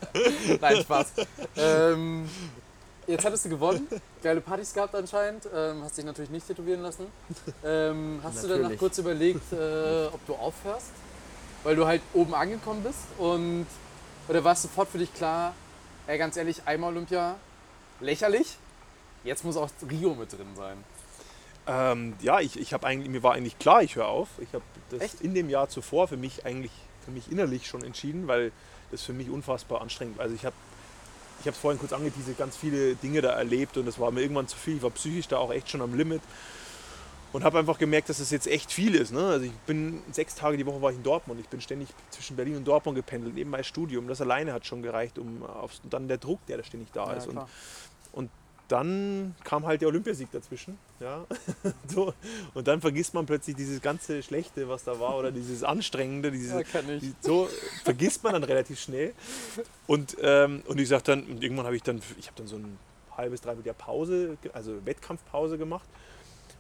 [0.60, 1.12] Nein, Spaß.
[1.56, 2.28] ähm,
[3.10, 3.86] jetzt hattest du gewonnen.
[4.22, 5.48] Geile Partys gehabt anscheinend.
[5.54, 7.06] Ähm, hast dich natürlich nicht tätowieren lassen.
[7.64, 8.80] Ähm, hast du danach Natürlich.
[8.80, 10.90] kurz überlegt, äh, ob du aufhörst?
[11.62, 13.66] Weil du halt oben angekommen bist und
[14.28, 15.54] oder war es sofort für dich klar,
[16.06, 17.36] ey, ganz ehrlich, einmal Olympia,
[18.00, 18.56] lächerlich.
[19.24, 20.82] Jetzt muss auch Rio mit drin sein.
[21.66, 24.28] Ähm, ja, ich, ich habe eigentlich, mir war eigentlich klar, ich höre auf.
[24.38, 25.20] Ich habe das Echt?
[25.20, 26.72] in dem Jahr zuvor für mich eigentlich,
[27.04, 28.52] für mich innerlich schon entschieden, weil
[28.90, 30.24] das für mich unfassbar anstrengend war.
[30.24, 30.56] Also ich habe
[31.40, 34.20] ich habe es vorhin kurz angeteasert, ganz viele Dinge da erlebt und es war mir
[34.20, 34.76] irgendwann zu viel.
[34.76, 36.20] Ich war psychisch da auch echt schon am Limit
[37.32, 39.12] und habe einfach gemerkt, dass es jetzt echt viel ist.
[39.12, 39.26] Ne?
[39.26, 41.40] Also ich bin sechs Tage die Woche war ich in Dortmund.
[41.40, 44.06] Ich bin ständig zwischen Berlin und Dortmund gependelt, neben mein Studium.
[44.08, 47.12] Das alleine hat schon gereicht, um aufs, und dann der Druck, der da ständig da
[47.12, 47.26] ist.
[47.26, 47.48] Und klar.
[48.70, 50.78] Dann kam halt der Olympiasieg dazwischen.
[51.00, 51.26] Ja?
[51.88, 52.14] so.
[52.54, 56.52] Und dann vergisst man plötzlich dieses ganze Schlechte, was da war, oder dieses Anstrengende, dieses,
[56.52, 57.12] Ja, kann ich.
[57.20, 57.48] so
[57.82, 59.12] vergisst man dann relativ schnell.
[59.86, 62.56] Und, ähm, und ich sag dann, und irgendwann habe ich dann, ich habe dann so
[62.56, 62.78] ein
[63.16, 65.88] halbes, dreiviertel Jahr Pause, also Wettkampfpause gemacht,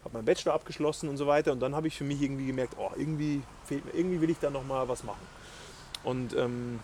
[0.04, 1.52] habe meinen Bachelor abgeschlossen und so weiter.
[1.52, 4.38] Und dann habe ich für mich irgendwie gemerkt, oh, irgendwie fehlt mir, irgendwie will ich
[4.38, 5.26] da nochmal was machen.
[6.02, 6.80] Und ähm,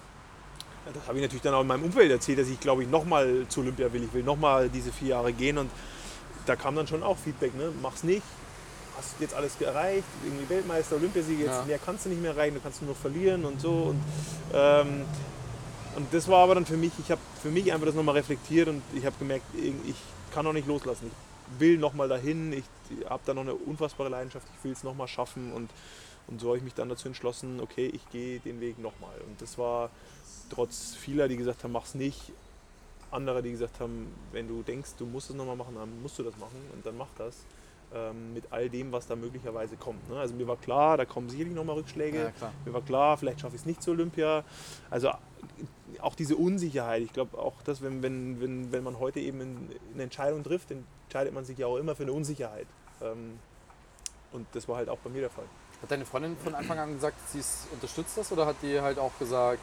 [0.93, 3.47] das habe ich natürlich dann auch in meinem Umfeld erzählt, dass ich glaube ich nochmal
[3.49, 4.05] zu Olympia will.
[4.05, 5.70] Ich will nochmal diese vier Jahre gehen und
[6.47, 7.72] da kam dann schon auch Feedback, ne?
[7.82, 8.22] mach's nicht,
[8.97, 11.64] hast jetzt alles erreicht, irgendwie Weltmeister, Olympiasieger, jetzt Ja.
[11.64, 13.70] mehr kannst du nicht mehr erreichen, du kannst nur noch verlieren und so.
[13.91, 14.01] Und,
[14.55, 15.05] ähm,
[15.97, 18.68] und das war aber dann für mich, ich habe für mich einfach das nochmal reflektiert
[18.68, 19.97] und ich habe gemerkt, ich
[20.32, 21.11] kann noch nicht loslassen.
[21.55, 22.64] Ich will nochmal dahin, ich
[23.09, 25.70] habe da noch eine unfassbare Leidenschaft, ich will es nochmal schaffen und,
[26.28, 29.14] und so habe ich mich dann dazu entschlossen, okay, ich gehe den Weg nochmal.
[29.26, 29.91] Und das war
[30.51, 32.32] trotz vieler, die gesagt haben, mach's nicht,
[33.11, 36.22] andere, die gesagt haben, wenn du denkst, du musst es nochmal machen, dann musst du
[36.22, 37.36] das machen und dann mach das.
[37.94, 40.11] Ähm, mit all dem, was da möglicherweise kommt.
[40.11, 40.18] Ne?
[40.18, 42.32] Also mir war klar, da kommen sicherlich nochmal Rückschläge.
[42.40, 42.53] Ja.
[42.64, 44.42] Mir war klar, vielleicht schaffe ich es nicht zur Olympia.
[44.90, 45.12] Also
[46.01, 47.03] auch diese Unsicherheit.
[47.03, 50.72] Ich glaube auch, dass wenn, wenn, wenn, wenn man heute eben in- eine Entscheidung trifft,
[50.72, 52.66] entscheidet man sich ja auch immer für eine Unsicherheit.
[53.01, 53.38] Ähm,
[54.32, 55.44] und das war halt auch bei mir der Fall.
[55.80, 58.99] Hat deine Freundin von Anfang an gesagt, sie es unterstützt das oder hat die halt
[58.99, 59.61] auch gesagt,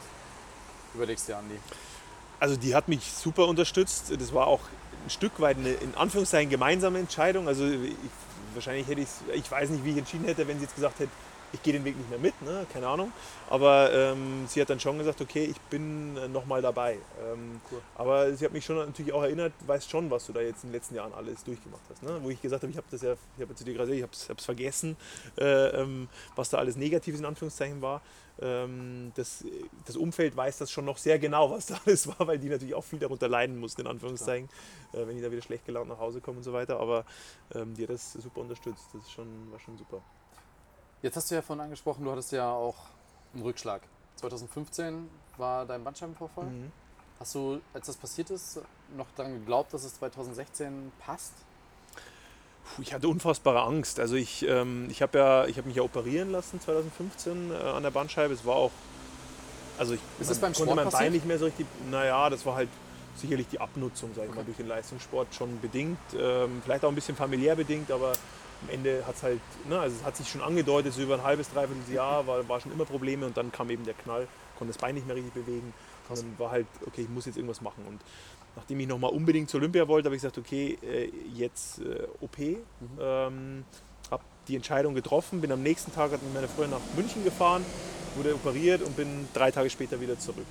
[0.94, 1.56] überlegst dir, Andi?
[2.40, 4.12] Also die hat mich super unterstützt.
[4.20, 4.62] Das war auch
[5.06, 7.48] ein Stück weit eine in Anführungszeichen gemeinsame Entscheidung.
[7.48, 7.96] Also ich,
[8.54, 11.12] wahrscheinlich hätte ich ich weiß nicht, wie ich entschieden hätte, wenn sie jetzt gesagt hätte,
[11.54, 12.66] ich gehe den Weg nicht mehr mit, ne?
[12.74, 13.14] keine Ahnung.
[13.50, 16.98] Aber ähm, sie hat dann schon gesagt, okay, ich bin äh, nochmal dabei.
[17.22, 17.82] Ähm, Cool.
[17.96, 20.70] Aber sie hat mich schon natürlich auch erinnert, weißt schon, was du da jetzt in
[20.70, 22.04] den letzten Jahren alles durchgemacht hast.
[22.04, 22.20] Ne?
[22.22, 24.30] Wo ich gesagt habe, ich habe das ja, ich habe zu dir gerade gesagt, ich
[24.30, 24.98] habe es vergessen,
[25.38, 28.02] äh, ähm, was da alles Negatives in Anführungszeichen war.
[28.42, 29.46] Ähm, das,
[29.86, 32.74] das Umfeld weiß das schon noch sehr genau, was da alles war, weil die natürlich
[32.74, 34.50] auch viel darunter leiden mussten, in Anführungszeichen,
[34.94, 36.80] äh, wenn die da wieder schlecht gelaunt nach Hause kommen und so weiter.
[36.80, 37.06] Aber
[37.54, 38.88] ähm, die hat das super unterstützt.
[38.94, 40.02] Das ist schon, war schon super.
[41.02, 42.78] Jetzt hast du ja vorhin angesprochen, du hattest ja auch
[43.34, 43.82] einen Rückschlag.
[44.16, 46.46] 2015 war dein Bandscheibenvorfall.
[46.46, 46.72] Mhm.
[47.20, 48.62] Hast du, als das passiert ist,
[48.96, 51.34] noch daran geglaubt, dass es 2016 passt?
[52.82, 54.00] Ich hatte unfassbare Angst.
[54.00, 57.84] Also ich, ähm, ich habe ja, ich habe mich ja operieren lassen 2015 äh, an
[57.84, 58.34] der Bandscheibe.
[58.34, 58.72] Es war auch,
[59.78, 61.14] also ich Ist das man beim konnte Sport mein Bein passiert?
[61.14, 61.66] nicht mehr so richtig.
[61.92, 62.70] Naja, das war halt
[63.16, 64.46] sicherlich die Abnutzung, sag ich mal, Okay.
[64.46, 66.00] durch den Leistungssport schon bedingt.
[66.20, 68.14] Ähm, vielleicht auch ein bisschen familiär bedingt, aber
[68.64, 71.24] am Ende hat es halt, ne, also es hat sich schon angedeutet, so über ein
[71.24, 74.74] halbes, dreiviertel Jahr war, war schon immer Probleme und dann kam eben der Knall, konnte
[74.74, 75.74] das Bein nicht mehr richtig bewegen.
[76.10, 77.86] Und dann war halt, okay, ich muss jetzt irgendwas machen.
[77.88, 78.00] Und
[78.56, 82.38] nachdem ich nochmal unbedingt zur Olympia wollte, habe ich gesagt, okay, äh, jetzt äh, OP.
[82.40, 83.66] Ähm,
[84.12, 87.66] habe die Entscheidung getroffen, bin am nächsten Tag hat mich meine Freundin nach München gefahren,
[88.16, 90.46] wurde operiert und bin drei Tage später wieder zurück.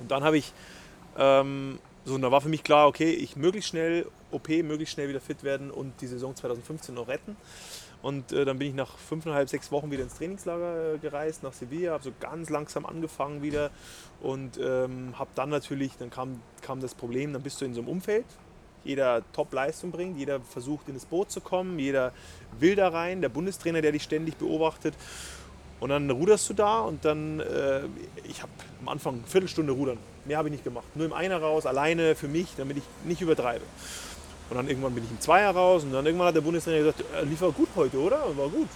[0.00, 0.52] Und dann habe ich,
[1.16, 5.08] ähm, so, und da war für mich klar, okay, ich möglichst schnell OP, möglichst schnell
[5.08, 7.36] wieder fit werden und die Saison 2015 noch retten.
[8.00, 11.52] Und äh, dann bin ich nach fünfeinhalb, sechs Wochen wieder ins Trainingslager äh, gereist, nach
[11.52, 13.70] Sevilla, habe so ganz langsam angefangen wieder
[14.20, 17.80] und ähm, habe dann natürlich, dann kam, kam das Problem, dann bist du in so
[17.80, 18.26] einem Umfeld,
[18.84, 22.12] jeder Top-Leistung bringt, jeder versucht in das Boot zu kommen, jeder
[22.60, 24.94] will da rein, der Bundestrainer, der dich ständig beobachtet.
[25.80, 27.82] Und dann ruderst du da und dann, äh,
[28.24, 29.98] ich habe am Anfang eine Viertelstunde rudern.
[30.24, 30.86] Mehr habe ich nicht gemacht.
[30.94, 33.64] Nur im Einer raus, alleine für mich, damit ich nicht übertreibe.
[34.50, 37.04] Und dann irgendwann bin ich im Zweier raus und dann irgendwann hat der Bundestrainer gesagt,
[37.14, 38.20] äh, lief war gut heute, oder?
[38.36, 38.68] War gut.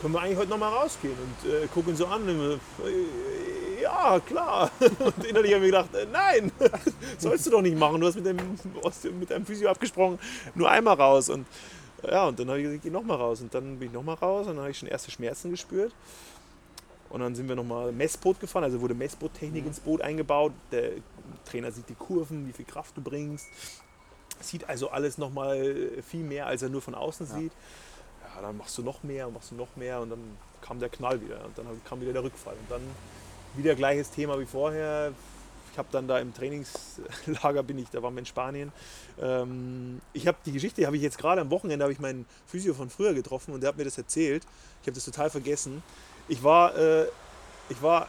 [0.00, 1.14] Können wir eigentlich heute nochmal rausgehen?
[1.14, 2.28] Und äh, gucken so an.
[2.28, 4.70] Und, äh, ja, klar.
[4.80, 6.52] Und innerlich habe ich mir gedacht, äh, nein,
[7.18, 8.00] sollst du doch nicht machen.
[8.00, 8.58] Du hast mit deinem,
[9.18, 10.18] mit deinem Physio abgesprochen,
[10.54, 11.30] nur einmal raus.
[11.30, 11.46] Und
[12.02, 13.40] ja, und dann habe ich gesagt, ich gehe nochmal raus.
[13.40, 15.92] Und dann bin ich nochmal raus und dann habe ich schon erste Schmerzen gespürt.
[17.08, 20.52] Und dann sind wir nochmal Messboot gefahren, also wurde Messboottechnik ins Boot eingebaut.
[20.72, 20.90] Der
[21.44, 23.46] Trainer sieht die Kurven, wie viel Kraft du bringst.
[24.40, 27.34] Sieht also alles nochmal viel mehr, als er nur von außen Ja.
[27.38, 27.52] sieht.
[28.34, 30.20] Ja, dann machst du noch mehr und machst du noch mehr und dann
[30.60, 31.44] kam der Knall wieder.
[31.44, 32.54] Und dann kam wieder der Rückfall.
[32.54, 32.82] Und dann
[33.56, 35.12] wieder gleiches Thema wie vorher.
[35.72, 38.72] Ich habe dann da im Trainingslager bin ich, da waren wir in Spanien.
[39.20, 42.74] Ähm, ich habe die Geschichte, habe ich jetzt gerade am Wochenende, habe ich meinen Physio
[42.74, 44.44] von früher getroffen und der hat mir das erzählt.
[44.82, 45.82] Ich habe das total vergessen.
[46.28, 47.06] Ich war, äh,
[47.68, 48.08] ich war,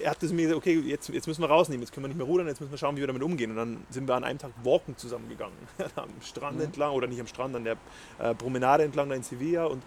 [0.00, 2.16] er hat das mir gesagt, okay, jetzt, jetzt müssen wir rausnehmen, jetzt können wir nicht
[2.18, 3.50] mehr rudern, jetzt müssen wir schauen, wie wir damit umgehen.
[3.50, 5.56] Und dann sind wir an einem Tag walken zusammengegangen,
[5.96, 6.62] am Strand Mhm.
[6.64, 7.76] entlang oder nicht am Strand, an der
[8.18, 9.82] äh, Promenade entlang da in Sevilla und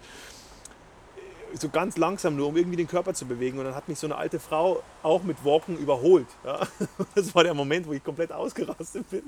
[1.58, 3.58] so ganz langsam nur, um irgendwie den Körper zu bewegen.
[3.58, 6.26] Und dann hat mich so eine alte Frau auch mit Walken überholt.
[6.44, 6.60] Ja.
[7.14, 9.22] Das war der Moment, wo ich komplett ausgerastet bin.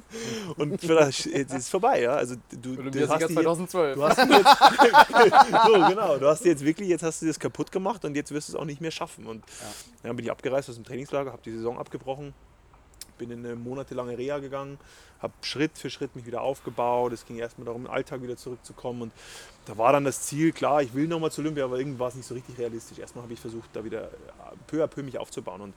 [0.57, 2.03] Und das, jetzt ist es vorbei.
[2.03, 2.14] Ja.
[2.14, 3.97] Also du, du hast jetzt, 2012.
[3.97, 8.05] du hast jetzt, so, genau, du hast jetzt wirklich, jetzt hast du das kaputt gemacht
[8.05, 9.27] und jetzt wirst du es auch nicht mehr schaffen.
[9.27, 9.66] Und Ja.
[10.05, 12.35] dann bin ich abgereist aus dem Trainingslager, habe die Saison abgebrochen,
[13.23, 14.79] bin in eine monatelange Reha gegangen,
[15.20, 17.12] habe Schritt für Schritt mich wieder aufgebaut.
[17.12, 19.03] Es ging erstmal darum, in den Alltag wieder zurückzukommen.
[19.03, 19.12] Und
[19.66, 22.16] da war dann das Ziel, klar, ich will nochmal zu Olympia, aber irgendwie war es
[22.16, 22.99] nicht so richtig realistisch.
[22.99, 24.09] Erstmal habe ich versucht, da wieder äh,
[24.66, 25.61] peu à peu mich aufzubauen.
[25.61, 25.75] Und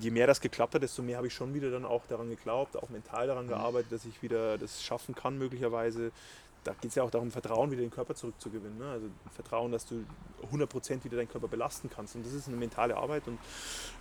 [0.00, 2.76] je mehr das geklappt hat, desto mehr habe ich schon wieder dann auch daran geglaubt,
[2.76, 6.12] auch mental daran gearbeitet, dass ich wieder das schaffen kann, möglicherweise.
[6.64, 8.78] Da geht es ja auch darum, Vertrauen wieder in den Körper zurückzugewinnen.
[8.78, 8.84] Ne?
[8.90, 10.04] Also Vertrauen, dass du
[10.52, 12.14] 100% wieder deinen Körper belasten kannst.
[12.16, 13.22] Und das ist eine mentale Arbeit.
[13.26, 13.38] Und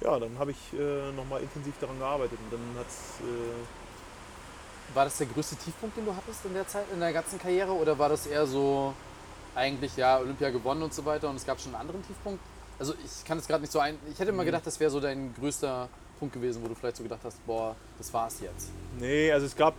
[0.02, 2.38] ja, dann habe ich äh, nochmal intensiv daran gearbeitet.
[2.44, 3.22] Und dann hat es.
[3.22, 7.40] Äh, War das der größte Tiefpunkt, den du hattest in der Zeit, in der ganzen
[7.40, 7.72] Karriere?
[7.72, 8.94] Oder war das eher so,
[9.56, 12.40] eigentlich, ja, Olympia gewonnen und so weiter und es gab schon einen anderen Tiefpunkt?
[12.80, 13.98] Also ich kann es gerade nicht so ein...
[14.12, 14.48] Ich hätte immer Mhm.
[14.48, 15.88] gedacht, das wäre so dein größter
[16.18, 18.70] Punkt gewesen, wo du vielleicht so gedacht hast, boah, das war's jetzt.
[19.00, 19.74] Nee, also es gab,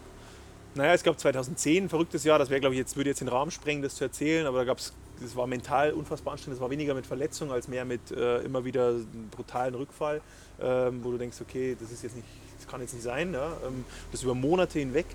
[0.74, 3.28] naja, es gab 2010 ein verrücktes Jahr, das wäre, glaube ich, jetzt würde jetzt den
[3.28, 6.62] Rahmen sprengen, das zu erzählen, aber da gab es, das war mental unfassbar anstrengend, das
[6.62, 8.94] war weniger mit Verletzungen als mehr mit äh, immer wieder
[9.30, 10.20] brutalen Rückfall,
[10.60, 13.52] ähm, wo du denkst, okay, das ist jetzt nicht, das kann jetzt nicht sein, ja?
[13.66, 15.06] ähm, das über Monate hinweg.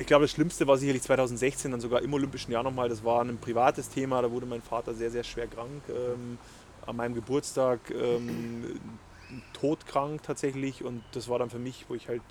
[0.00, 2.88] Ich glaube, das Schlimmste war sicherlich 2016, dann sogar im Olympischen Jahr nochmal.
[2.88, 4.22] Das war ein privates Thema.
[4.22, 5.82] Da wurde mein Vater sehr, sehr schwer krank.
[5.90, 6.38] Ähm,
[6.86, 8.80] an meinem Geburtstag ähm,
[9.52, 10.84] todkrank tatsächlich.
[10.84, 12.22] Und das war dann für mich, wo ich halt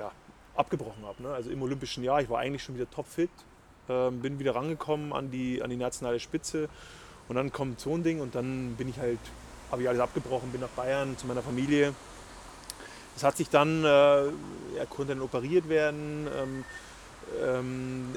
[0.00, 0.10] ja,
[0.58, 1.22] abgebrochen habe.
[1.22, 1.30] Ne?
[1.30, 3.30] Also im Olympischen Jahr, ich war eigentlich schon wieder topfit,
[3.88, 6.68] ähm, bin wieder rangekommen an die, an die nationale Spitze.
[7.28, 9.18] Und dann kommt so ein Ding und dann bin ich halt,
[9.70, 11.94] habe ich alles abgebrochen, bin nach Bayern zu meiner Familie.
[13.16, 16.28] Es hat sich dann, äh, er konnte dann operiert werden.
[16.36, 16.64] Ähm,
[17.42, 18.14] ähm,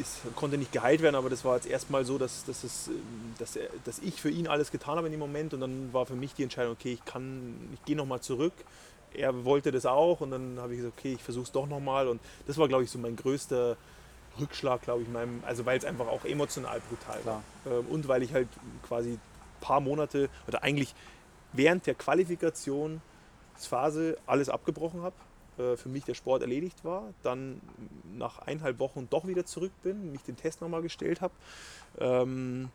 [0.00, 2.90] ist, konnte nicht geheilt werden, aber das war jetzt erstmal so, dass, dass, es,
[3.38, 6.06] dass, er, dass ich für ihn alles getan habe in dem Moment und dann war
[6.06, 7.00] für mich die Entscheidung, okay, ich
[7.74, 8.54] ich gehe nochmal zurück.
[9.14, 12.08] Er wollte das auch und dann habe ich gesagt, okay, ich versuche es doch nochmal
[12.08, 13.78] und das war, glaube ich, so mein größter
[14.38, 17.42] Rückschlag, glaube ich, meinem, also weil es einfach auch emotional brutal Klar.
[17.64, 18.48] war ähm, und weil ich halt
[18.86, 19.20] quasi ein
[19.60, 20.94] paar Monate oder eigentlich
[21.52, 25.14] während der Qualifikationsphase alles abgebrochen habe
[25.58, 27.60] äh, für mich der Sport erledigt war, dann
[28.16, 31.34] nach eineinhalb Wochen doch wieder zurück bin, mich den Test nochmal gestellt habe.
[31.98, 32.70] Ähm,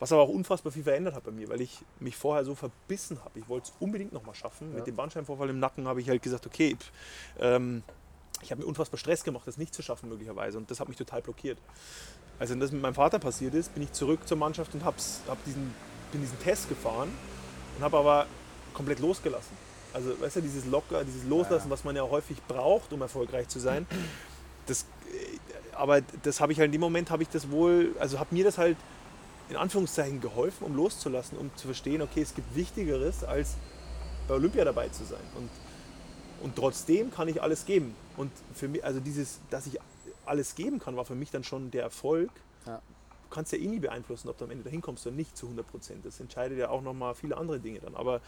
[0.00, 3.20] was aber auch unfassbar viel verändert hat bei mir, weil ich mich vorher so verbissen
[3.22, 3.38] habe.
[3.38, 4.70] Ich wollte es unbedingt nochmal schaffen.
[4.70, 4.78] Ja.
[4.78, 6.90] Mit dem Bandscheibenvorfall im Nacken habe ich halt gesagt, okay, pff,
[7.38, 7.82] ähm,
[8.42, 10.56] ich habe mir unfassbar Stress gemacht, das nicht zu schaffen möglicherweise.
[10.56, 11.58] Und das hat mich total blockiert.
[12.38, 15.20] Als dann das mit meinem Vater passiert ist, bin ich zurück zur Mannschaft und hab's,
[15.28, 15.74] hab diesen,
[16.10, 17.10] bin diesen Test gefahren
[17.76, 18.26] und habe aber
[18.72, 19.54] komplett losgelassen.
[19.92, 21.72] Also, weißt du, dieses Locker, dieses Loslassen, Ja.
[21.72, 23.86] was man ja häufig braucht, um erfolgreich zu sein.
[24.66, 28.18] Das, äh, aber das habe ich halt in dem Moment, habe ich das wohl, also
[28.18, 28.78] hat mir das halt
[29.50, 33.56] in Anführungszeichen geholfen, um loszulassen, um zu verstehen, okay, es gibt Wichtigeres, als
[34.28, 35.20] bei Olympia dabei zu sein.
[35.36, 35.50] Und,
[36.42, 37.94] und trotzdem kann ich alles geben.
[38.16, 39.78] Und für mich, also dieses, dass ich
[40.24, 42.30] alles geben kann, war für mich dann schon der Erfolg.
[42.64, 42.76] Ja.
[42.76, 45.46] Du kannst ja eh nie beeinflussen, ob du am Ende dahin kommst oder nicht zu
[45.46, 46.06] 100 Prozent.
[46.06, 47.96] Das entscheidet ja auch nochmal viele andere Dinge dann.
[47.96, 48.20] Aber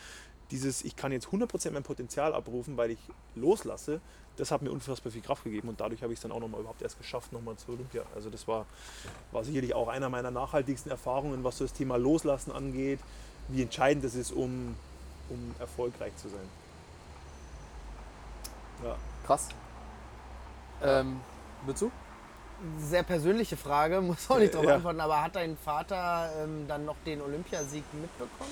[0.52, 2.98] dieses, ich kann jetzt 100 Prozent mein Potenzial abrufen, weil ich
[3.34, 4.00] loslasse,
[4.36, 6.60] das hat mir unfassbar viel Kraft gegeben und dadurch habe ich es dann auch nochmal
[6.60, 8.02] überhaupt erst geschafft, nochmal zu Olympia.
[8.14, 8.66] Also das war,
[9.32, 13.00] war sicherlich auch einer meiner nachhaltigsten Erfahrungen, was so das Thema Loslassen angeht,
[13.48, 14.74] wie entscheidend das ist, um,
[15.28, 16.48] um erfolgreich zu sein.
[18.84, 18.96] Ja.
[19.26, 19.48] Krass.
[20.82, 21.20] Ähm,
[21.66, 21.90] willst du?
[22.78, 24.74] Sehr persönliche Frage, muss auch nicht darauf Ja.
[24.76, 28.50] antworten, aber hat dein Vater ähm, dann noch den Olympiasieg mitbekommen?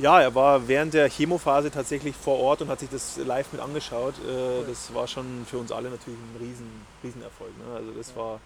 [0.00, 3.60] Ja, er war während der Chemophase tatsächlich vor Ort und hat sich das live mit
[3.60, 4.14] angeschaut.
[4.26, 6.70] Äh, Das war schon für uns alle natürlich ein riesen,
[7.04, 7.50] Riesenerfolg.
[7.58, 7.74] Ne?
[7.74, 8.40] Also das war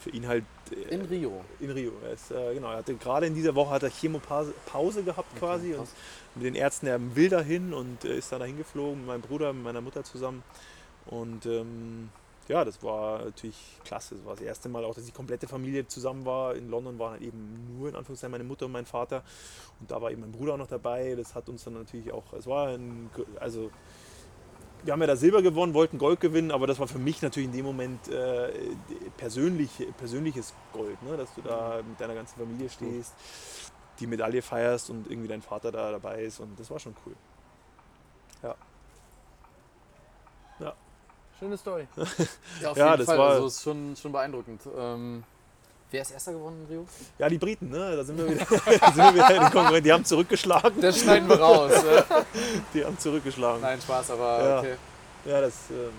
[0.00, 1.44] für ihn halt äh, In Rio.
[1.60, 1.92] in Rio.
[2.04, 5.28] Er ist, äh, genau, er hatte gerade in dieser Woche hat er Chemopause Pause gehabt
[5.38, 5.88] quasi und
[6.36, 9.52] mit den Ärzten er will dahin und äh, ist dann dahin geflogen mit meinem Bruder,
[9.52, 10.42] mit meiner Mutter zusammen.
[11.06, 12.08] Und ähm,
[12.48, 14.16] ja, das war natürlich klasse.
[14.16, 16.54] Das war das erste Mal auch, dass die komplette Familie zusammen war.
[16.54, 19.22] In London waren halt eben nur in Anführungszeichen meine Mutter und mein Vater.
[19.80, 21.14] Und da war eben mein Bruder auch noch dabei.
[21.14, 23.70] Das hat uns dann natürlich auch, es war ein, also
[24.84, 27.48] wir haben ja da Silber gewonnen, wollten Gold gewinnen, aber das war für mich natürlich
[27.48, 28.52] in dem Moment äh,
[29.16, 31.16] persönlich, persönliches Gold, ne?
[31.16, 33.14] dass du da mit deiner ganzen Familie stehst,
[33.98, 37.14] die Medaille feierst und irgendwie dein Vater da dabei ist und das war schon cool.
[38.42, 38.54] Ja.
[40.60, 40.74] Ja.
[41.38, 41.86] Schöne Story.
[42.60, 43.18] Ja, auf Ja, jeden das Fall.
[43.18, 44.60] war- Also ist schon, schon beeindruckend.
[44.78, 45.24] Ähm,
[45.90, 46.86] wer ist Erster geworden in Rio?
[47.18, 47.96] Ja, die Briten, ne?
[47.96, 48.44] da sind wir wieder,
[48.80, 49.84] da sind wir wieder in den Konkurrenten.
[49.84, 50.80] Die haben zurückgeschlagen.
[50.80, 51.72] Das schneiden wir raus.
[52.74, 53.60] Die haben zurückgeschlagen.
[53.60, 54.58] Nein, Spaß, aber Ja.
[54.60, 54.74] okay.
[55.26, 55.90] Ja, das, ähm,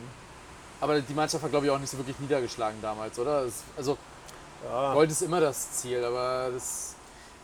[0.82, 3.44] Aber die Mannschaft war, glaube ich, auch nicht so wirklich niedergeschlagen damals, oder?
[3.44, 3.98] Es, also
[4.64, 4.94] ja.
[4.94, 6.96] Gold ist immer das Ziel, aber das.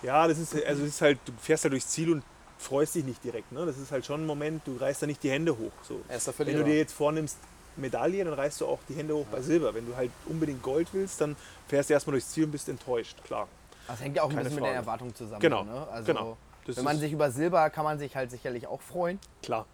[0.04, 2.24] Ja, das ist, also es ist halt, du fährst halt durchs Ziel und
[2.58, 3.52] freust dich nicht direkt.
[3.52, 3.66] Ne?
[3.66, 5.72] Das ist halt schon ein Moment, du reißt da nicht die Hände hoch.
[5.88, 6.02] So.
[6.10, 7.38] Erster Wenn du dir jetzt vornimmst,
[7.78, 9.74] Medaille, dann reißt du auch die Hände hoch bei Silber.
[9.74, 11.36] Wenn du halt unbedingt Gold willst, dann
[11.67, 13.47] fährst du erstmal durchs Ziel und bist enttäuscht, klar.
[13.88, 14.86] Das hängt ja auch ein Keine bisschen mit der Frage.
[14.86, 15.39] Erwartung zusammen.
[15.41, 15.88] Genau, Ne?
[15.91, 16.38] Also, genau.
[16.65, 19.19] Das wenn man sich über Silber kann man sich halt sicherlich auch freuen.
[19.41, 19.65] klar.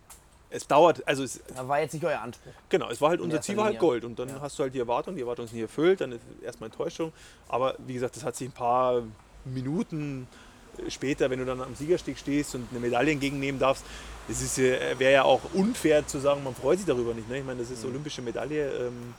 [0.49, 2.53] Es dauert, also es, Da war jetzt nicht euer Anspruch.
[2.69, 3.79] genau, es war halt unser Ziel war halt.
[3.79, 4.39] Gold und dann Ja.
[4.39, 7.11] hast du halt die Erwartung, die Erwartung ist nicht erfüllt, dann ist erstmal Enttäuschung.
[7.49, 9.01] Aber wie gesagt, das hat sich ein paar
[9.43, 10.25] Minuten
[10.89, 13.84] später, wenn du dann am Siegersteg stehst und eine Medaille entgegennehmen darfst,
[14.28, 17.30] das ist, wäre ja auch unfair zu sagen, man freut sich darüber nicht.
[17.30, 17.39] Ne?
[17.39, 18.88] Ich meine, das ist olympische Medaille.
[18.88, 19.13] Ähm,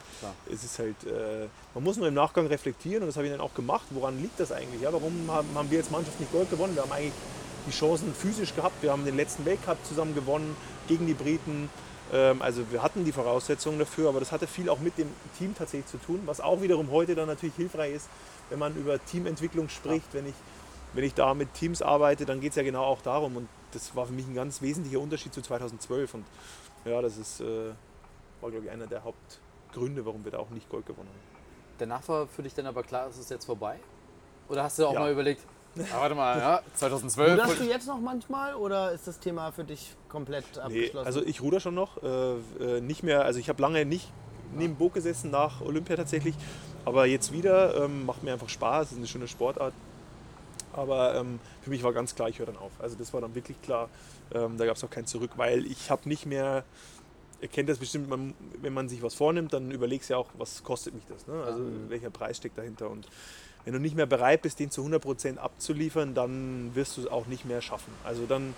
[0.52, 3.40] es ist halt, äh, man muss nur im Nachgang reflektieren und das habe ich dann
[3.40, 3.86] auch gemacht.
[3.90, 4.82] Woran liegt das eigentlich?
[4.82, 6.74] Ja, warum haben, haben wir als Mannschaft nicht Gold gewonnen?
[6.74, 7.14] Wir haben eigentlich
[7.66, 8.82] die Chancen physisch gehabt.
[8.82, 10.54] Wir haben den letzten Weltcup zusammen gewonnen
[10.88, 11.70] gegen die Briten.
[12.12, 15.54] Ähm, also wir hatten die Voraussetzungen dafür, aber das hatte viel auch mit dem Team
[15.56, 18.09] tatsächlich zu tun, was auch wiederum heute dann natürlich hilfreich ist,
[18.50, 20.12] wenn man über Teamentwicklung spricht.
[20.12, 20.34] Wenn, ich,
[20.95, 23.36] wenn ich da mit Teams arbeite, dann geht es ja genau auch darum.
[23.36, 26.14] Und das war für mich ein ganz wesentlicher Unterschied zu 2012.
[26.14, 26.24] Und
[26.84, 27.70] ja, das ist, äh,
[28.41, 31.39] war, glaube ich, einer der Hauptgründe, warum wir da auch nicht Gold gewonnen haben.
[31.78, 33.78] Danach war für dich dann aber klar, es ist jetzt vorbei?
[34.49, 35.01] Oder hast du auch Ja.
[35.01, 35.43] mal überlegt,
[35.95, 37.32] ah, warte mal, ja, 2012.
[37.41, 41.07] Ruderst du jetzt noch manchmal oder ist das Thema für dich komplett Nee, abgeschlossen?
[41.07, 42.03] also ich ruder schon noch.
[42.03, 42.09] Äh,
[42.78, 44.11] äh, nicht mehr, also ich habe lange nicht
[44.55, 46.34] neben Boot gesessen nach Olympia tatsächlich.
[46.84, 49.74] Aber jetzt wieder, ähm, macht mir einfach Spaß, ist eine schöne Sportart.
[50.78, 52.72] Aber ähm, für mich war ganz klar, ich höre dann auf.
[52.78, 53.88] Also das war dann wirklich klar.
[54.32, 56.64] Ähm, da gab es auch kein Zurück, weil ich habe nicht mehr,
[57.40, 60.28] ihr kennt das bestimmt, man, wenn man sich was vornimmt, dann überlegst du ja auch,
[60.38, 61.26] was kostet mich das.
[61.26, 61.42] Ne?
[61.44, 62.90] Also welcher Preis steckt dahinter.
[62.90, 63.08] Und
[63.64, 67.26] wenn du nicht mehr bereit bist, den zu 100% abzuliefern, dann wirst du es auch
[67.26, 67.92] nicht mehr schaffen.
[68.04, 68.55] Also dann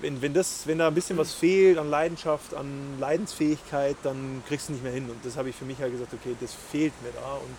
[0.00, 4.68] wenn, wenn, das, wenn da ein bisschen was fehlt an Leidenschaft, an Leidensfähigkeit, dann kriegst
[4.68, 5.08] du nicht mehr hin.
[5.08, 7.34] Und das habe ich für mich halt gesagt, okay, das fehlt mir da.
[7.34, 7.56] Und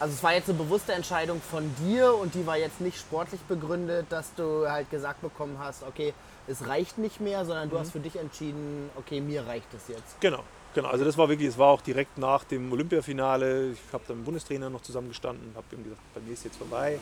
[0.00, 3.40] Also es war jetzt eine bewusste Entscheidung von dir und die war jetzt nicht sportlich
[3.42, 6.14] begründet, dass du halt gesagt bekommen hast, okay,
[6.48, 10.18] es reicht nicht mehr, sondern du hast für dich entschieden, okay, mir reicht es jetzt.
[10.20, 10.42] Genau,
[10.74, 10.88] genau.
[10.88, 13.72] Also das war wirklich, es war auch direkt nach dem Olympiafinale.
[13.72, 16.56] Ich habe dann mit dem Bundestrainer noch zusammengestanden, habe ihm gesagt, bei mir ist jetzt
[16.56, 16.98] vorbei.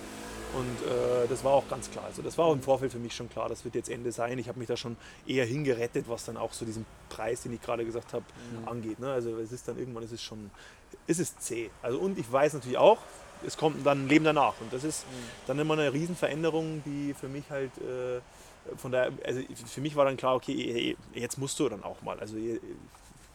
[0.55, 2.07] Und äh, das war auch ganz klar.
[2.07, 4.39] Also das war auch im Vorfeld für mich schon klar, das wird jetzt Ende sein.
[4.39, 4.97] Ich habe mich da schon
[5.27, 8.25] eher hingerettet, was dann auch so diesen Preis, den ich gerade gesagt habe,
[8.65, 8.99] angeht.
[8.99, 9.13] Ne?
[9.13, 10.51] Also es ist dann irgendwann, es ist schon,
[11.07, 11.71] es ist zäh.
[11.83, 12.99] Also und ich weiß natürlich auch,
[13.47, 14.55] es kommt dann ein Leben danach.
[14.61, 15.05] Und das ist
[15.47, 18.21] dann immer eine Riesenveränderung, die für mich halt äh,
[18.77, 22.19] von der, also für mich war dann klar, okay, jetzt musst du dann auch mal.
[22.21, 22.37] Also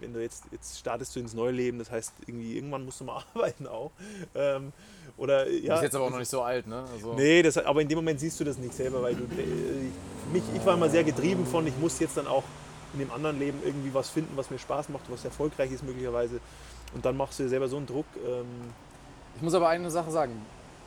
[0.04, 3.06] wenn du jetzt, jetzt startest du ins neue Leben, das heißt, irgendwie irgendwann musst du
[3.06, 3.92] mal arbeiten auch.
[4.36, 4.72] Ähm,
[5.18, 6.84] oder, Du ja, bist jetzt aber auch noch nicht so alt, ne?
[6.94, 10.32] Also, Nee, das, aber in dem Moment siehst du das nicht selber, weil du, äh,
[10.32, 12.44] mich, ich war immer sehr getrieben von, ich muss jetzt dann auch
[12.94, 16.40] in dem anderen Leben irgendwie was finden, was mir Spaß macht, was erfolgreich ist möglicherweise.
[16.94, 18.06] Und dann machst du dir selber so einen Druck.
[18.26, 18.46] Ähm,
[19.36, 20.34] Ich muss aber eine Sache sagen.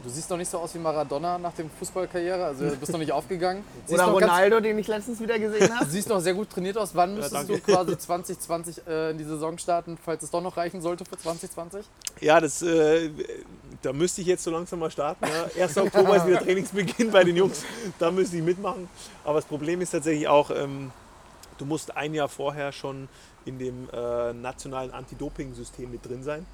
[0.05, 2.99] Du siehst noch nicht so aus wie Maradona nach dem Fußballkarriere, also du bist noch
[2.99, 3.65] nicht aufgegangen.
[3.87, 5.87] Siehst Oder Ronaldo, den ich letztens wieder gesehen Du habe.
[5.91, 6.95] siehst noch sehr gut trainiert aus.
[6.95, 7.73] Wann müsstest du danke.
[7.73, 11.85] quasi 2020 äh, in die Saison starten, falls es doch noch reichen sollte für 2020?
[12.21, 13.11] ja, das, äh,
[13.83, 15.25] da müsste ich jetzt so langsam mal starten.
[15.57, 15.65] Ja.
[15.65, 15.77] 1.
[15.79, 17.65] Oktober ist wieder Trainingsbeginn bei den Jungs,
[17.99, 18.89] da müsste ich mitmachen.
[19.25, 20.91] Aber das Problem ist tatsächlich auch, ähm,
[21.59, 23.09] du musst ein Jahr vorher schon
[23.45, 26.47] in dem äh, nationalen Anti-Doping-System mit drin sein,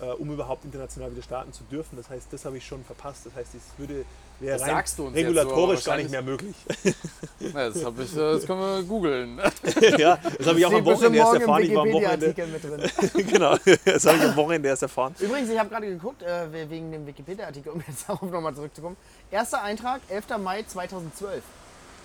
[0.00, 1.96] äh, um überhaupt international wieder starten zu dürfen.
[1.96, 3.26] Das heißt, das habe ich schon verpasst.
[3.26, 4.04] Das heißt, es würde
[4.40, 6.56] wäre Das rein sagst du uns so, regulatorisch aber gar nicht mehr möglich.
[7.40, 9.38] Ja, das, hab ich, äh, das können wir googeln.
[9.98, 11.62] ja, das habe ich auch am Wochenende erst erfahren.
[11.62, 13.26] Ich war am Wochenende, Wikipedia-Artikel mit drin.
[13.30, 15.14] genau, das habe ich am Wochenende erst erfahren.
[15.20, 18.96] Übrigens, ich habe gerade geguckt, äh, wegen dem Wikipedia-Artikel, um jetzt darauf nochmal zurückzukommen.
[19.30, 20.38] Erster Eintrag, 11.
[20.38, 21.42] Mai 2012.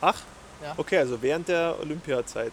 [0.02, 0.22] Ach,
[0.62, 0.74] Ja.
[0.76, 2.52] okay, also während der Olympiazeit.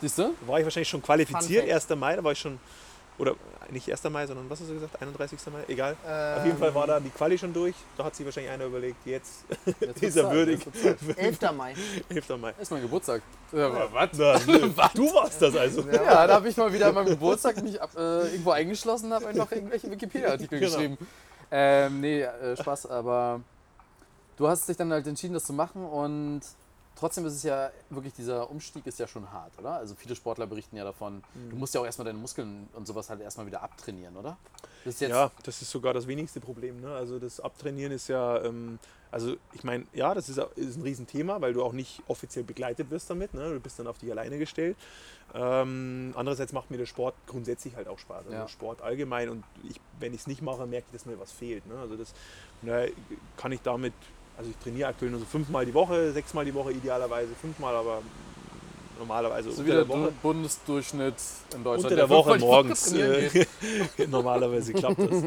[0.00, 0.34] Siehst du?
[0.46, 1.88] war ich wahrscheinlich schon qualifiziert, Fun 1.
[1.90, 2.58] Mai, da war ich schon,
[3.18, 3.34] oder
[3.70, 4.02] nicht 1.
[4.04, 5.38] Mai, sondern was hast du gesagt, 31.
[5.52, 5.92] Mai, egal.
[5.92, 8.64] Auf Ähm, jeden Fall war da die Quali schon durch, da hat sich wahrscheinlich einer
[8.64, 9.44] überlegt, jetzt
[9.78, 10.64] Jetzt ist er würdig.
[10.64, 11.18] jetzt wird's Zeit.
[11.18, 11.40] 11.
[11.56, 11.74] Mai.
[12.08, 12.28] 11.
[12.40, 12.52] Mai.
[12.52, 13.22] Das ist mein Geburtstag.
[13.52, 14.08] Ja, was?
[14.14, 14.38] Na,
[14.94, 15.82] du warst das also.
[15.82, 19.12] Ja, da habe ich mal wieder an meinem Geburtstag mich ab, äh, irgendwo eingeschlossen und
[19.14, 20.72] habe einfach irgendwelche Wikipedia-Artikel Genau.
[20.72, 20.98] geschrieben.
[21.52, 23.40] Ähm, nee, äh, Spaß, aber
[24.36, 26.40] du hast dich dann halt entschieden, das zu machen und
[26.96, 29.72] trotzdem ist es ja wirklich, dieser Umstieg ist ja schon hart, oder?
[29.72, 33.10] Also viele Sportler berichten ja davon, du musst ja auch erstmal deine Muskeln und sowas
[33.10, 34.36] halt erstmal wieder abtrainieren, oder?
[34.84, 36.80] Das Ja, das ist sogar das wenigste Problem.
[36.80, 36.94] Ne?
[36.94, 38.78] Also das Abtrainieren ist ja, ähm,
[39.10, 42.90] also ich meine, ja, das ist, ist ein Riesenthema, weil du auch nicht offiziell begleitet
[42.90, 43.34] wirst damit.
[43.34, 43.50] Ne?
[43.50, 44.76] Du bist dann auf dich alleine gestellt.
[45.34, 48.26] Ähm, andererseits macht mir der Sport grundsätzlich halt auch Spaß.
[48.26, 48.48] Also Ja.
[48.48, 51.66] Sport allgemein und ich, wenn ich es nicht mache, merke ich, dass mir was fehlt.
[51.66, 51.78] Ne?
[51.78, 52.12] Also das
[52.62, 52.90] daher
[53.36, 53.92] kann ich damit,
[54.40, 58.00] also ich trainiere aktuell nur so fünfmal die Woche, sechsmal die Woche idealerweise, fünfmal, aber
[58.98, 59.98] normalerweise so unter wie der Woche.
[60.06, 61.14] Du- Bundesdurchschnitt
[61.54, 61.76] in Deutschland.
[61.84, 62.92] Unter der der Woche morgens.
[62.94, 63.46] Äh,
[64.10, 65.22] normalerweise klappt das.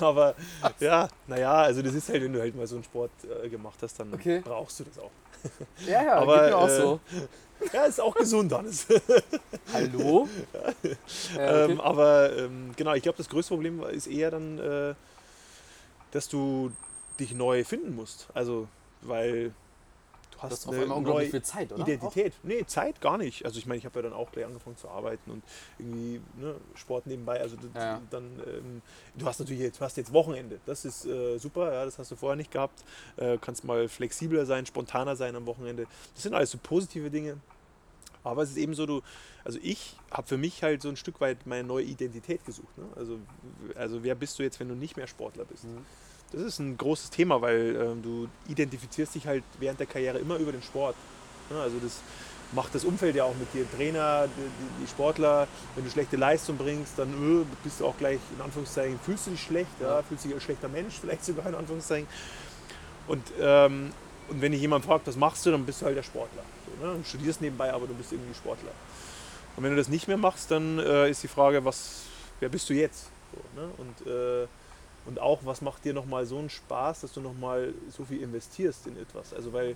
[0.00, 0.34] Aber
[0.78, 3.10] ja, naja, also das ist halt, wenn du halt mal so einen Sport
[3.44, 4.40] äh, gemacht hast, dann Okay.
[4.44, 5.10] brauchst du das auch.
[5.86, 7.00] Ja, ja, Aber, geht mir auch äh, so.
[7.74, 8.86] Ja, ist auch gesund alles.
[9.72, 10.28] Hallo?
[10.54, 10.94] Äh,
[11.34, 11.72] okay.
[11.72, 14.94] ähm, aber ähm, genau, ich glaube, das größte Problem ist eher dann, äh,
[16.12, 16.72] dass du
[17.20, 18.28] dich neu finden musst.
[18.34, 18.68] Also,
[19.02, 19.54] weil du
[20.40, 21.82] Du hast auf eine einmal unglaublich neue viel Zeit, oder?
[21.82, 22.32] Identität.
[22.42, 23.44] Nee, Zeit gar nicht.
[23.44, 25.44] Also ich meine, ich habe ja dann auch gleich angefangen zu arbeiten und
[25.78, 27.40] irgendwie ne, Sport nebenbei.
[27.40, 28.00] Also du, Ja.
[28.10, 28.82] dann, ähm,
[29.16, 30.58] du hast natürlich jetzt, du hast jetzt Wochenende.
[30.64, 32.82] Das ist äh, super, ja, das hast du vorher nicht gehabt.
[33.18, 35.86] Äh, kannst mal flexibler sein, spontaner sein am Wochenende.
[36.14, 37.36] Das sind alles so positive Dinge.
[38.24, 39.02] Aber es ist eben so, du,
[39.44, 42.76] also ich habe für mich halt so ein Stück weit meine neue Identität gesucht.
[42.78, 42.84] Ne?
[42.96, 43.18] Also,
[43.74, 45.64] also wer bist du jetzt, wenn du nicht mehr Sportler bist?
[45.64, 45.84] Mhm.
[46.32, 50.36] Das ist ein großes Thema, weil ähm, du identifizierst dich halt während der Karriere immer
[50.36, 50.94] über den Sport.
[51.50, 52.00] Ja, also das
[52.52, 53.64] macht das Umfeld ja auch mit dir.
[53.76, 58.18] Trainer, die, die- Sportler, wenn du schlechte Leistung bringst, dann äh, bist du auch gleich,
[58.36, 60.02] in Anführungszeichen, fühlst du dich schlecht, ja, Ja.
[60.02, 62.06] fühlst dich als schlechter Mensch, vielleicht sogar in Anführungszeichen.
[63.08, 63.90] Und, ähm,
[64.28, 66.42] und wenn dich jemand fragt, was machst du, dann bist du halt der Sportler.
[66.80, 66.94] So, ne?
[66.98, 68.70] Du studierst nebenbei, aber du bist irgendwie Sportler.
[69.56, 72.02] Und wenn du das nicht mehr machst, dann äh, ist die Frage, was,
[72.38, 73.06] wer bist du jetzt?
[73.34, 73.68] So, ne?
[73.78, 74.46] Und äh,
[75.06, 78.86] und auch, was macht dir nochmal so einen Spaß, dass du nochmal so viel investierst
[78.86, 79.32] in etwas?
[79.34, 79.74] Also, weil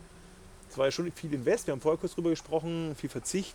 [0.70, 3.54] es war ja schon viel Invest, wir haben vorher kurz drüber gesprochen, viel Verzicht,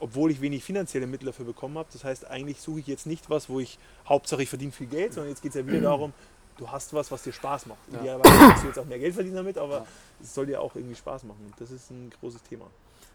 [0.00, 1.88] obwohl ich wenig finanzielle Mittel dafür bekommen habe.
[1.92, 3.78] Das heißt, eigentlich suche ich jetzt nicht was, wo ich
[4.08, 6.12] Hauptsache ich verdiene viel Geld, sondern jetzt geht es ja wieder darum,
[6.56, 7.78] du hast was, was dir Spaß macht.
[7.92, 8.00] Ja.
[8.00, 9.86] Idealerweise kannst du jetzt auch mehr Geld verdienen damit, aber Ja.
[10.22, 11.44] es soll dir auch irgendwie Spaß machen.
[11.46, 12.66] Und das ist ein großes Thema.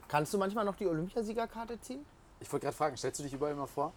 [0.07, 2.05] Kannst du manchmal noch die Olympiasiegerkarte ziehen?
[2.39, 3.91] Ich wollte gerade fragen, stellst du dich überall immer vor?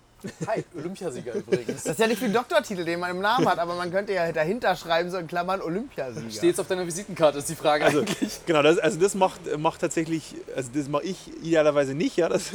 [0.46, 1.84] Hi, Olympiasieger übrigens.
[1.84, 4.12] Das ist ja nicht wie ein Doktortitel, den man im Namen hat, aber man könnte
[4.12, 6.30] ja dahinter schreiben, so in Klammern Olympiasieger.
[6.30, 8.40] Steht jetzt auf deiner Visitenkarte, ist die Frage Also, eigentlich.
[8.46, 12.28] genau, das, also das macht, macht tatsächlich, also das mache ich idealerweise nicht, ja.
[12.28, 12.52] Das,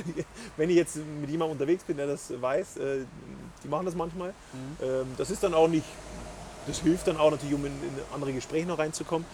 [0.56, 2.98] wenn ich jetzt mit jemandem unterwegs bin, der das weiß, äh,
[3.62, 4.32] die machen das manchmal.
[4.82, 5.84] Ähm, das ist dann auch nicht,
[6.66, 9.26] das hilft dann auch natürlich, um in, in andere Gespräche noch reinzukommen.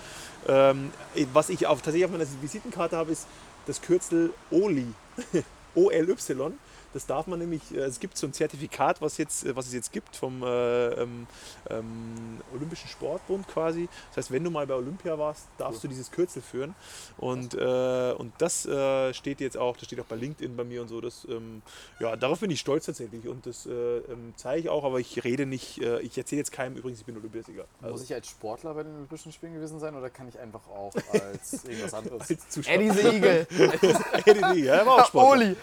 [0.48, 0.90] Ähm,
[1.32, 3.26] was ich auf, tatsächlich auf meiner Visitenkarte habe, ist
[3.66, 4.86] das Kürzel OLY.
[5.74, 6.54] O-L-Y.
[6.96, 9.74] Das darf man nämlich, äh, es gibt so ein Zertifikat, was, jetzt, äh, was es
[9.74, 10.46] jetzt gibt vom äh,
[10.94, 11.26] ähm,
[11.68, 13.86] ähm, Olympischen Sportbund quasi.
[14.08, 16.74] Das heißt, wenn du mal bei Olympia warst, darfst du dieses Kürzel führen.
[17.18, 20.80] Und, äh, und das äh, steht jetzt auch, das steht auch bei LinkedIn bei mir
[20.80, 21.02] und so.
[21.02, 21.60] Das, ähm,
[22.00, 25.22] ja, darauf bin ich stolz tatsächlich und das äh, ähm, zeige ich auch, aber ich
[25.22, 27.66] rede nicht, äh, ich erzähle jetzt keinem übrigens, ich bin Olympiasieger.
[27.82, 30.94] Muss ich als Sportler bei den Olympischen Spielen gewesen sein oder kann ich einfach auch
[31.12, 32.30] als irgendwas anderes?
[32.30, 32.74] als Zuschauer.
[32.74, 33.46] Eddie the Eagle.
[34.24, 35.30] Eddie, ja, er war auch Sportler.
[35.30, 35.56] Oli.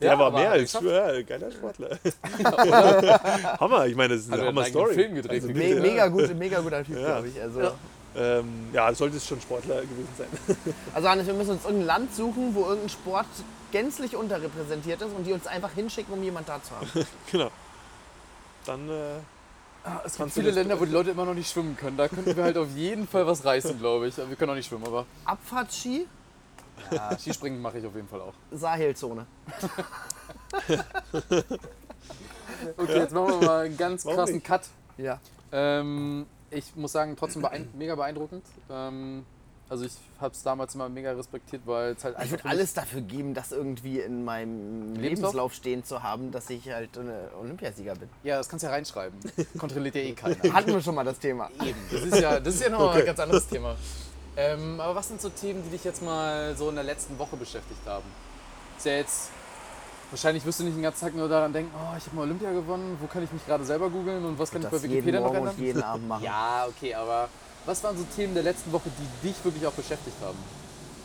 [0.00, 0.84] Der Ja, war aber geschafft.
[0.86, 1.98] ja, geiler Sportler.
[3.60, 4.94] Hammer, ich meine, das ist eine er Hammer-Story.
[4.94, 5.80] Film gedreht, Also, Me ja.
[5.80, 7.04] mega, gut, mega guter Typ, Ja.
[7.06, 7.40] glaube ich.
[7.40, 7.72] Also, Ja.
[8.16, 10.26] Ähm, ja, sollte es schon Sportler gewesen sein.
[10.94, 13.26] also Hannes, wir müssen uns irgendein Land suchen, wo irgendein Sport
[13.70, 17.06] gänzlich unterrepräsentiert ist und die uns einfach hinschicken, um jemand da zu haben.
[17.30, 17.50] genau.
[18.66, 18.92] Dann, äh,
[19.84, 21.96] Ah, Es gibt viele Länder, wo die Leute immer noch nicht schwimmen können.
[21.96, 24.18] Da könnten wir halt auf jeden Fall was reißen, glaube ich.
[24.18, 26.06] Aber Wir können auch nicht schwimmen, aber Abfahrtski,
[26.90, 28.34] ja, Skispringen mache ich auf jeden Fall auch.
[28.52, 29.26] Sahelzone.
[32.76, 34.46] Okay, jetzt machen wir mal einen ganz Warum krassen nicht?
[34.46, 34.62] Cut.
[34.96, 35.20] Ja.
[35.52, 38.44] Ähm, ich muss sagen, trotzdem beein mega beeindruckend.
[38.68, 39.24] Ähm,
[39.68, 42.48] also ich habe es damals immer mega respektiert, weil es halt Ich einfach würde für
[42.48, 45.02] mich- alles dafür geben, das irgendwie in meinem Lebenslauf?
[45.02, 46.90] Lebenslauf stehen zu haben, dass ich halt
[47.38, 48.08] Olympiasieger bin.
[48.24, 49.18] Ja, das kannst du ja reinschreiben.
[49.58, 50.36] Kontrolliert ja eh keiner.
[50.52, 51.50] Hatten wir schon mal das Thema.
[51.64, 51.78] Eben.
[51.92, 53.76] Das ist ja, das ist ja noch ein ganz anderes Thema.
[54.38, 57.36] Ähm, aber was sind so Themen, die dich jetzt mal so in der letzten Woche
[57.36, 58.04] beschäftigt haben?
[58.76, 59.30] Ist ja jetzt.
[60.10, 62.50] Wahrscheinlich wirst du nicht den ganzen Tag nur daran denken, oh, ich habe mal Olympia
[62.50, 65.04] gewonnen, wo kann ich mich gerade selber googeln und was kann ich Das bei jeden
[65.04, 65.54] Wikipedia noch ändern?
[65.54, 66.24] und jeden Abend machen.
[66.24, 67.28] Ja, okay, aber
[67.66, 70.38] was waren so Themen der letzten Woche, die dich wirklich auch beschäftigt haben?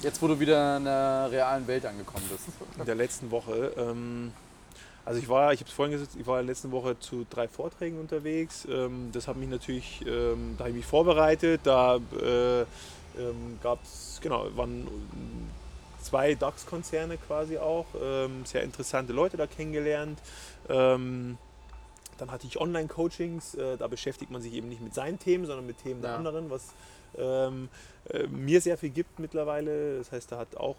[0.02, 2.46] Jetzt, wo du wieder in der realen Welt angekommen bist.
[2.80, 3.74] in der letzten Woche.
[3.76, 4.32] Ähm,
[5.04, 7.26] also ich war, ich habe es vorhin gesagt, ich war in der letzten Woche zu
[7.30, 8.66] drei Vorträgen unterwegs.
[8.70, 11.60] Ähm, das hat mich natürlich, ähm, da habe ich mich vorbereitet.
[11.66, 12.66] Da äh,
[13.18, 14.88] ähm, gab es, genau, waren
[16.02, 17.86] zwei DAX-Konzerne quasi auch.
[18.02, 20.20] Ähm, sehr interessante Leute da kennengelernt.
[20.70, 21.38] Ähm,
[22.18, 25.66] dann hatte ich Online-Coachings, äh, da beschäftigt man sich eben nicht mit seinen Themen, sondern
[25.66, 26.18] mit Themen der Ja.
[26.18, 26.74] anderen, was
[27.18, 27.70] ähm,
[28.10, 29.98] äh, mir sehr viel gibt mittlerweile.
[29.98, 30.78] Das heißt, da hat auch,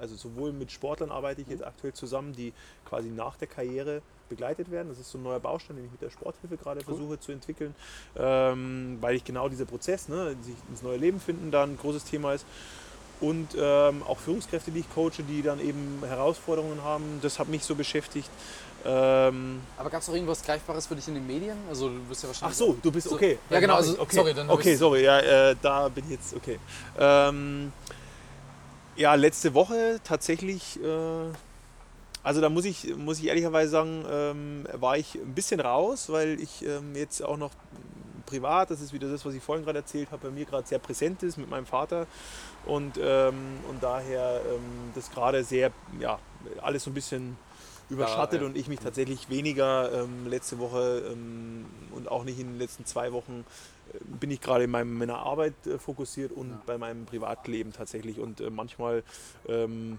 [0.00, 2.52] also sowohl mit Sportlern arbeite ich jetzt aktuell zusammen, die
[2.84, 4.88] quasi nach der Karriere begleitet werden.
[4.88, 7.74] Das ist so ein neuer Baustein, den ich mit der Sporthilfe gerade versuche zu entwickeln,
[8.16, 12.04] ähm, weil ich genau dieser Prozess, ne, sich ins neue Leben finden, da ein großes
[12.04, 12.46] Thema ist.
[13.18, 17.64] Und ähm, auch Führungskräfte, die ich coache, die dann eben Herausforderungen haben, das hat mich
[17.64, 18.28] so beschäftigt.
[18.88, 21.56] Ähm, Aber gab es auch irgendwas Greifbares für dich in den Medien?
[21.68, 22.56] Also du bist ja Ach wahrscheinlich.
[22.56, 23.38] so, du bist okay.
[23.50, 24.16] Ja, genau, also, okay.
[24.16, 26.60] sorry, dann Okay, sorry, ja, äh, da bin ich jetzt okay.
[26.96, 27.72] Ähm,
[28.94, 30.86] ja, letzte Woche tatsächlich, äh,
[32.22, 36.40] also da muss ich, muss ich ehrlicherweise sagen, ähm, war ich ein bisschen raus, weil
[36.40, 37.50] ich ähm, jetzt auch noch
[38.24, 40.78] privat, das ist wieder das, was ich vorhin gerade erzählt habe, bei mir gerade sehr
[40.78, 42.06] präsent ist mit meinem Vater
[42.66, 46.18] und, ähm, und daher ähm, das gerade sehr, ja,
[46.62, 47.36] alles so ein bisschen
[47.88, 48.46] überschattet ja.
[48.46, 52.84] und ich mich tatsächlich weniger ähm, letzte Woche ähm, und auch nicht in den letzten
[52.84, 53.44] zwei Wochen
[53.92, 56.62] äh, bin ich gerade in meinem, meiner Arbeit äh, fokussiert und Ja.
[56.66, 59.02] bei meinem Privatleben tatsächlich und äh, manchmal
[59.48, 59.98] ähm,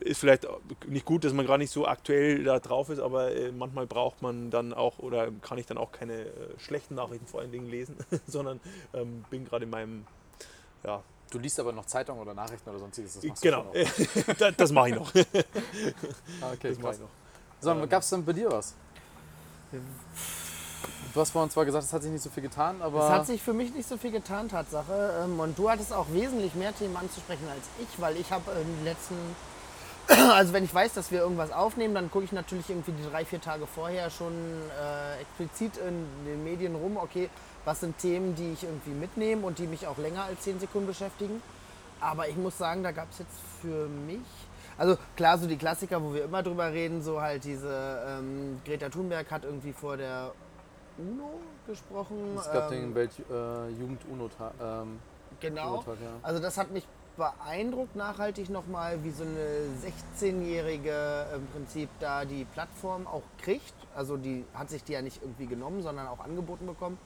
[0.00, 0.46] ist vielleicht
[0.88, 4.20] nicht gut, dass man gar nicht so aktuell da drauf ist, aber äh, manchmal braucht
[4.22, 7.68] man dann auch oder kann ich dann auch keine äh, schlechten Nachrichten vor allen Dingen
[7.68, 7.96] lesen,
[8.26, 8.60] sondern
[8.94, 10.06] ähm, bin gerade in meinem
[10.84, 11.02] ja,
[11.36, 13.12] Du liest aber noch Zeitungen oder Nachrichten oder sonstiges.
[13.16, 13.66] Das machst du genau,
[14.38, 15.12] das, das mache ich noch.
[16.40, 17.08] Ah, okay, Das mache ich noch.
[17.60, 18.72] So, gab es dann bei dir was?
[21.12, 23.04] Du hast vorhin zwar gesagt, es hat sich nicht so viel getan, aber.
[23.04, 25.24] Es hat sich für mich nicht so viel getan, Tatsache.
[25.24, 28.66] Ähm, Und du hattest auch wesentlich mehr Themen anzusprechen als ich, weil ich habe in
[28.76, 29.16] den letzten,
[30.32, 33.26] also wenn ich weiß, dass wir irgendwas aufnehmen, dann gucke ich natürlich irgendwie die drei,
[33.26, 37.28] vier Tage vorher schon äh, explizit in den Medien rum, okay,
[37.66, 40.86] was sind Themen, die ich irgendwie mitnehme und die mich auch länger als zehn Sekunden
[40.86, 41.42] beschäftigen.
[42.00, 44.20] Aber ich muss sagen, da gab es jetzt für mich,
[44.78, 48.88] also klar, so die Klassiker, wo wir immer drüber reden, so halt diese, ähm, Greta
[48.88, 50.32] Thunberg hat irgendwie vor der
[50.98, 52.16] UNO gesprochen.
[52.38, 54.52] es gab ähm, den Welt-Jugend-UNO-Tag.
[54.62, 54.98] Ähm,
[55.40, 55.74] Genau.
[55.74, 56.10] UNO-Tag, ja.
[56.22, 56.86] Also das hat mich
[57.16, 59.68] beeindruckt nachhaltig nochmal, wie so eine
[60.20, 63.74] 16-Jährige im Prinzip da die Plattform auch kriegt.
[63.94, 66.98] Also die hat sich die ja nicht irgendwie genommen, sondern auch angeboten bekommen.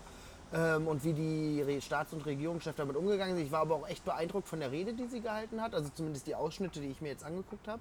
[0.53, 3.47] Ähm, und wie die Staats- und Regierungschefs damit umgegangen sind.
[3.47, 5.75] Ich war aber auch echt beeindruckt von der Rede, die sie gehalten hat.
[5.75, 7.81] Also zumindest die Ausschnitte, die ich mir jetzt angeguckt habe.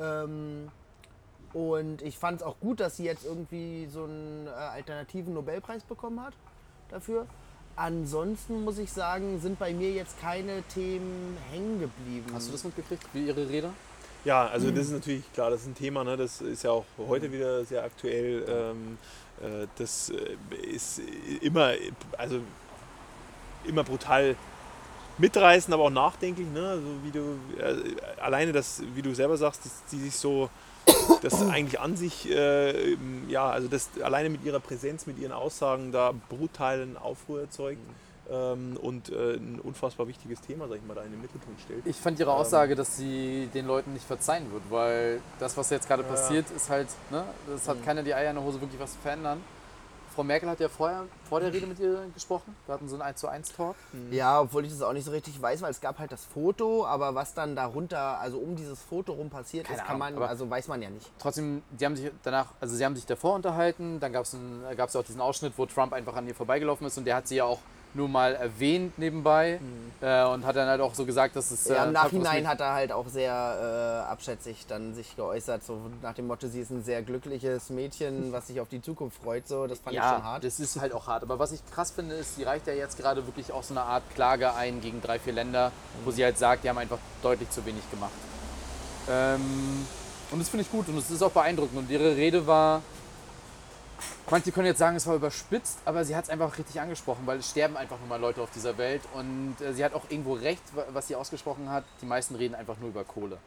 [0.00, 0.68] Ähm,
[1.52, 5.84] Und ich fand es auch gut, dass sie jetzt irgendwie so einen äh, alternativen Nobelpreis
[5.84, 6.32] bekommen hat
[6.90, 7.26] dafür.
[7.76, 12.26] Ansonsten muss ich sagen, sind bei mir jetzt keine Themen hängen geblieben.
[12.34, 13.70] Hast du das mitgekriegt, wie ihre Rede?
[14.24, 16.16] Ja, also das ist natürlich klar, das ist ein Thema, ne?
[16.16, 18.44] das ist ja auch heute wieder sehr aktuell.
[18.48, 19.21] Ähm, äh,
[19.76, 21.00] das äh, ist
[21.40, 21.72] immer,
[22.16, 22.40] also
[23.64, 24.36] immer brutal
[25.18, 26.48] mitreißend, aber auch nachdenklich.
[26.48, 26.68] Ne?
[26.68, 27.20] Also wie du,
[27.58, 30.48] äh, alleine das, wie du selber sagst, dass die sich so,
[31.22, 32.96] das eigentlich an sich, äh,
[33.28, 37.80] ja, also das alleine mit ihrer Präsenz, mit ihren Aussagen da brutalen Aufruhr erzeugt.
[38.30, 41.84] Ähm, und äh, ein unfassbar wichtiges Thema, sag ich mal, da in den Mittelpunkt stellt.
[41.86, 45.88] Ich fand ihre Aussage, dass sie den Leuten nicht verzeihen wird, weil das, was jetzt
[45.88, 46.08] gerade Ja.
[46.08, 48.98] passiert, ist halt, ne, das hat keiner die Eier in der Hose, wirklich was zu
[49.00, 49.42] verändern.
[50.14, 52.54] Frau Merkel hat ja vorher, vor der Rede mit ihr gesprochen.
[52.66, 53.74] Wir hatten so einen 1 zu 1 Talk.
[54.10, 56.84] Ja, obwohl ich das auch nicht so richtig weiß, weil es gab halt das Foto,
[56.86, 60.28] aber was dann darunter, also um dieses Foto rum passiert Keine ist, kann Ahnung, man,
[60.28, 61.10] also weiß man ja nicht.
[61.18, 65.00] Trotzdem, die haben sich danach, also sie haben sich davor unterhalten, dann gab es ja
[65.00, 67.44] auch diesen Ausschnitt, wo Trump einfach an ihr vorbeigelaufen ist und der hat sie ja
[67.44, 67.60] auch
[67.94, 69.60] nur mal erwähnt nebenbei
[70.00, 71.68] äh, und hat dann halt auch so gesagt, dass es.
[71.68, 71.74] Mhm.
[71.74, 75.78] Ja, äh, Im Nachhinein hat er halt auch sehr äh, abschätzig dann sich geäußert, so
[76.02, 79.46] nach dem Motto, sie ist ein sehr glückliches Mädchen, was sich auf die Zukunft freut,
[79.46, 80.44] so, das fand ich schon Ja, hart.
[80.44, 81.22] das ist halt auch hart.
[81.22, 83.82] Aber was ich krass finde, ist, sie reicht ja jetzt gerade wirklich auch so eine
[83.82, 85.72] Art Klage ein gegen drei, vier Länder,
[86.04, 88.12] wo sie halt sagt, die haben einfach deutlich zu wenig gemacht.
[89.10, 89.86] Ähm,
[90.30, 91.78] und das finde ich gut und es ist auch beeindruckend.
[91.78, 92.82] Und ihre Rede war,
[94.30, 97.38] manche können jetzt sagen, es war überspitzt, aber sie hat es einfach richtig angesprochen, weil
[97.38, 99.02] es sterben einfach nur mal Leute auf dieser Welt.
[99.14, 101.84] Und äh, sie hat auch irgendwo recht, wa- was sie ausgesprochen hat.
[102.00, 103.38] Die meisten reden einfach nur über Kohle.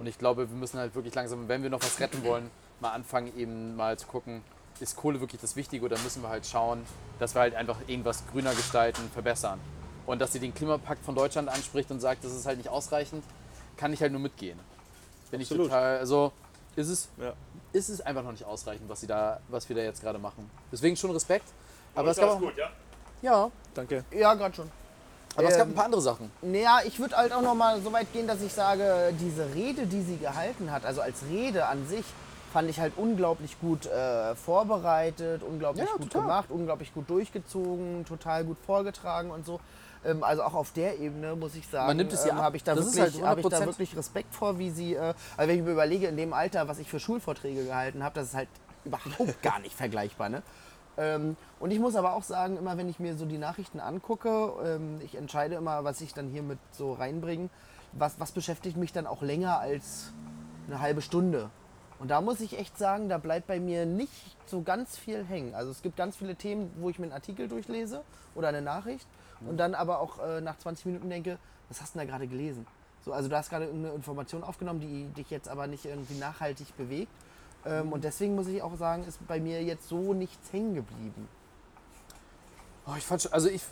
[0.00, 2.50] Und ich glaube, wir müssen halt wirklich langsam, wenn wir noch was retten wollen,
[2.80, 4.42] mal anfangen, eben mal zu gucken,
[4.80, 6.84] ist Kohle wirklich das Wichtige oder müssen wir halt schauen,
[7.18, 9.58] dass wir halt einfach irgendwas grüner gestalten, verbessern.
[10.06, 13.24] Und dass sie den Klimapakt von Deutschland anspricht und sagt, das ist halt nicht ausreichend,
[13.76, 14.58] kann ich halt nur mitgehen.
[15.30, 15.66] Bin ich Absolut.
[15.70, 16.32] total, also
[16.76, 17.32] ist es, Ja.
[17.72, 20.48] Ist es einfach noch nicht ausreichend, was, sie da, was wir da jetzt gerade machen.
[20.72, 21.46] Deswegen schon Respekt.
[21.94, 22.68] Aber, es ist gab auch, gut, ja?
[23.22, 24.04] ja, Danke.
[24.10, 24.70] Ja, gerade schon.
[25.36, 26.30] aber es gab Ähm, ein paar andere Sachen.
[26.42, 29.86] Naja, ich würde halt auch noch mal so weit gehen, dass ich sage, diese Rede,
[29.86, 32.04] die sie gehalten hat, also als Rede an sich,
[32.52, 36.22] fand ich halt unglaublich gut äh, vorbereitet, unglaublich Ja, gut total.
[36.22, 39.60] gemacht, unglaublich gut durchgezogen, total gut vorgetragen und so.
[40.04, 42.44] Ähm, also auch auf der Ebene muss ich sagen, Man nimmt es ihr ähm, ab.
[42.44, 43.66] habe ich, da wirklich- halt hab ich da 100%.
[43.66, 46.78] wirklich Respekt vor, wie sie, äh, also wenn ich mir überlege, in dem Alter, was
[46.78, 48.48] ich für Schulvorträge gehalten habe, das ist halt
[48.84, 49.08] überhaupt
[49.42, 50.28] gar nicht vergleichbar.
[50.28, 50.42] Ne?
[50.96, 54.52] Ähm, und ich muss aber auch sagen, immer wenn ich mir so die Nachrichten angucke,
[54.64, 57.48] ähm, ich entscheide immer, was ich dann hier mit so reinbringe,
[57.92, 60.12] was, was beschäftigt mich dann auch länger als
[60.66, 61.50] eine halbe Stunde.
[62.00, 65.54] Und da muss ich echt sagen, da bleibt bei mir nicht so ganz viel hängen.
[65.54, 68.02] Also es gibt ganz viele Themen, wo ich mir einen Artikel durchlese
[68.36, 69.06] oder eine Nachricht
[69.46, 71.38] und dann aber auch äh, nach 20 Minuten denke,
[71.68, 72.66] was hast du denn da gerade gelesen?
[73.04, 76.76] So, also du hast gerade irgendeine Information aufgenommen, die dich jetzt aber nicht irgendwie nachhaltig
[76.76, 77.12] bewegt.
[77.64, 81.28] Ähm, und deswegen muss ich auch sagen, ist bei mir jetzt so nichts hängen geblieben.
[82.86, 83.62] Oh, ich fand schon, also ich,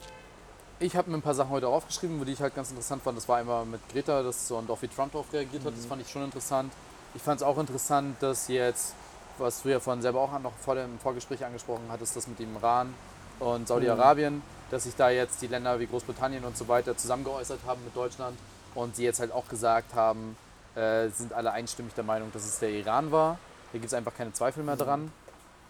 [0.79, 3.17] ich habe mir ein paar Sachen heute aufgeschrieben, die ich halt ganz interessant fand.
[3.17, 5.77] Das war einmal mit Greta das so, und auch wie Trump darauf reagiert hat.
[5.77, 6.73] Das fand ich schon interessant.
[7.15, 8.95] Ich fand es auch interessant, dass jetzt,
[9.39, 12.55] was du ja vorhin selber auch noch vor dem Vorgespräch angesprochen hattest, das mit dem
[12.57, 12.93] Iran
[13.41, 17.83] und Saudi-Arabien, dass sich da jetzt die Länder wie Großbritannien und so weiter zusammengeäußert haben
[17.85, 18.37] mit Deutschland
[18.75, 20.37] und sie jetzt halt auch gesagt haben,
[20.75, 23.39] äh, sind alle einstimmig der Meinung, dass es der Iran war.
[23.73, 25.11] Da gibt es einfach keine Zweifel mehr dran.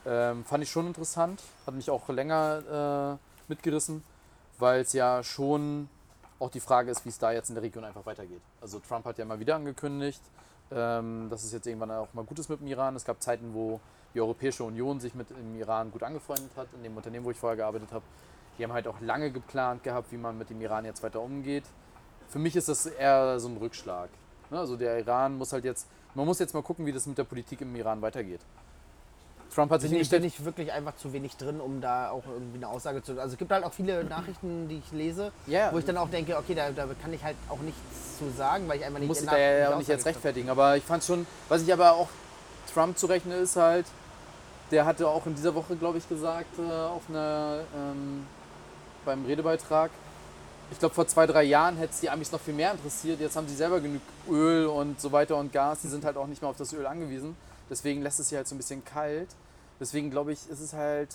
[0.05, 4.05] Ähm, fand ich schon interessant, hat mich auch länger äh, mitgerissen,
[4.59, 5.89] weil es ja schon
[6.39, 8.43] auch die Frage ist, wie es da jetzt in der Region einfach weitergeht.
[8.61, 10.21] Also Trump hat ja mal wieder angekündigt,
[10.71, 12.95] ähm, dass es jetzt irgendwann auch mal gut ist mit dem Iran.
[12.95, 13.81] Es gab Zeiten, wo
[14.15, 17.37] die Europäische Union sich mit dem Iran gut angefreundet hat, in dem Unternehmen, wo ich
[17.37, 18.05] vorher gearbeitet habe.
[18.59, 21.65] Die haben halt auch lange geplant gehabt, wie man mit dem Iran jetzt weiter umgeht.
[22.29, 24.09] Für mich ist das eher so ein Rückschlag.
[24.51, 24.59] Ne?
[24.59, 27.25] Also der Iran muss halt jetzt, man muss jetzt mal gucken, wie das mit der
[27.25, 28.41] Politik im Iran weitergeht.
[29.55, 32.11] Trump hat sich Bin ich, hingestellt, bin ich wirklich einfach zu wenig drin, um da
[32.11, 33.13] auch irgendwie eine Aussage zu.
[33.13, 36.11] Also es gibt halt auch viele Nachrichten, die ich lese, Ja, wo ich dann auch
[36.11, 39.09] denke, okay, da, da kann ich halt auch nichts zu sagen, weil ich einfach nicht
[39.09, 40.51] muss ich da ja auch nicht jetzt rechtfertigen.
[40.51, 42.09] Aber ich fand schon, was ich aber auch
[42.75, 43.87] Trump zurechne, ist halt,
[44.71, 48.27] der hatte auch in dieser Woche, glaube ich, gesagt, äh, auf einer, ähm,
[49.07, 49.91] beim Redebeitrag,
[50.71, 53.21] ich glaube, vor zwei, drei Jahren hätte es die Amis noch viel mehr interessiert.
[53.21, 55.81] Jetzt haben sie selber genug Öl und so weiter und Gas.
[55.83, 57.37] Die sind halt auch nicht mehr auf das Öl angewiesen.
[57.71, 59.29] Deswegen lässt es sie halt so ein bisschen kalt.
[59.79, 61.15] Deswegen glaube ich, ist es halt,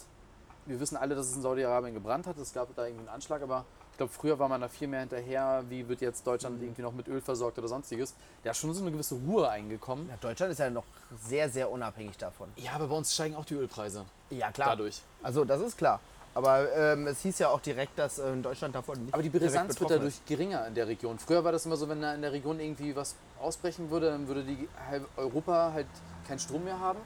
[0.66, 2.38] wir wissen alle, dass es in Saudi-Arabien gebrannt hat.
[2.38, 5.02] Es gab da irgendwie einen Anschlag, aber ich glaube, früher war man da viel mehr
[5.02, 8.14] hinterher, wie wird jetzt Deutschland irgendwie noch mit Öl versorgt oder sonstiges.
[8.44, 10.08] Da ist schon so eine gewisse Ruhe eingekommen.
[10.10, 10.86] Ja, Deutschland ist ja noch
[11.28, 12.48] sehr, sehr unabhängig davon.
[12.56, 14.70] Ja, aber bei uns steigen auch die Ölpreise Ja, klar.
[14.70, 15.02] dadurch.
[15.22, 16.00] Also das ist klar.
[16.34, 19.30] Aber ähm, es hieß ja auch direkt, dass äh, in Deutschland davon nicht Aber die
[19.30, 21.20] Brisanz wird dadurch geringer in der Region.
[21.20, 24.28] Früher war das immer so, wenn da in der Region irgendwie was ausbrechen würde, dann
[24.28, 25.88] würde die halb Europa halt
[26.28, 27.00] keinen Strom mehr haben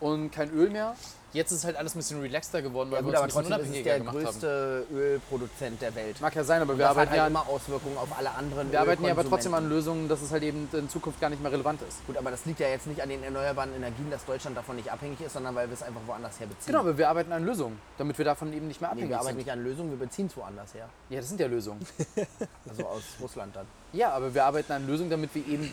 [0.00, 0.94] und kein Öl mehr.
[1.32, 3.42] Jetzt ist halt alles ein bisschen relaxter geworden, weil Ja, gut, wir aber uns ein
[3.42, 4.24] bisschen trotzdem ist es unabhängiger der gemacht haben.
[4.24, 6.20] größte Ölproduzent der Welt.
[6.20, 8.70] Mag ja sein, aber wir das hat arbeiten, halt ja, immer Auswirkungen auf alle anderen
[8.70, 9.68] wir arbeiten ja aber trotzdem an.
[9.68, 12.06] Lösungen, dass es halt eben in Zukunft gar nicht mehr relevant ist.
[12.06, 14.92] Gut, aber das liegt ja jetzt nicht an den erneuerbaren Energien, dass Deutschland davon nicht
[14.92, 16.66] abhängig ist, sondern weil wir es einfach woanders her beziehen.
[16.66, 19.16] Genau, aber wir arbeiten an Lösungen, damit wir davon eben nicht mehr Nee, abhängig wir
[19.18, 19.46] arbeiten sind.
[19.46, 20.88] nicht an Lösungen, wir beziehen es woanders her.
[21.10, 21.84] Ja, das sind ja Lösungen.
[22.68, 23.66] Also aus Russland dann.
[23.92, 25.70] Ja, aber wir arbeiten an Lösungen, damit wir eben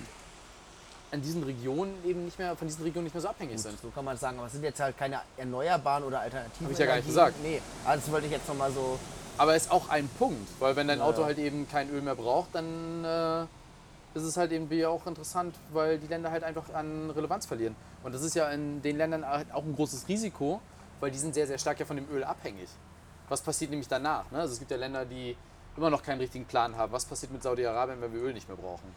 [1.12, 3.80] an diesen Regionen eben nicht mehr, von diesen Regionen nicht mehr so abhängig sind.
[3.82, 4.38] So kann man sagen.
[4.38, 7.36] Aber es sind jetzt halt keine erneuerbaren oder alternativen Hab ich ja gar nicht gesagt.
[7.44, 8.98] Nee, also das wollte ich jetzt nochmal so.
[9.38, 11.28] Aber ist auch ein Punkt, weil wenn dein Ja, Auto ja.
[11.28, 13.42] halt eben kein Öl mehr braucht, dann äh,
[14.18, 17.76] ist es halt eben auch interessant, weil die Länder halt einfach an Relevanz verlieren.
[18.04, 20.62] Und das ist ja in den Ländern halt auch ein großes Risiko,
[21.00, 22.70] weil die sind sehr, sehr stark ja von dem Öl abhängig.
[23.30, 24.30] Was passiert nämlich danach?
[24.32, 24.40] Ne?
[24.40, 25.36] Also es gibt ja Länder, die
[25.78, 26.92] immer noch keinen richtigen Plan haben.
[26.92, 28.94] Was passiert mit Saudi-Arabien, wenn wir Öl nicht mehr brauchen?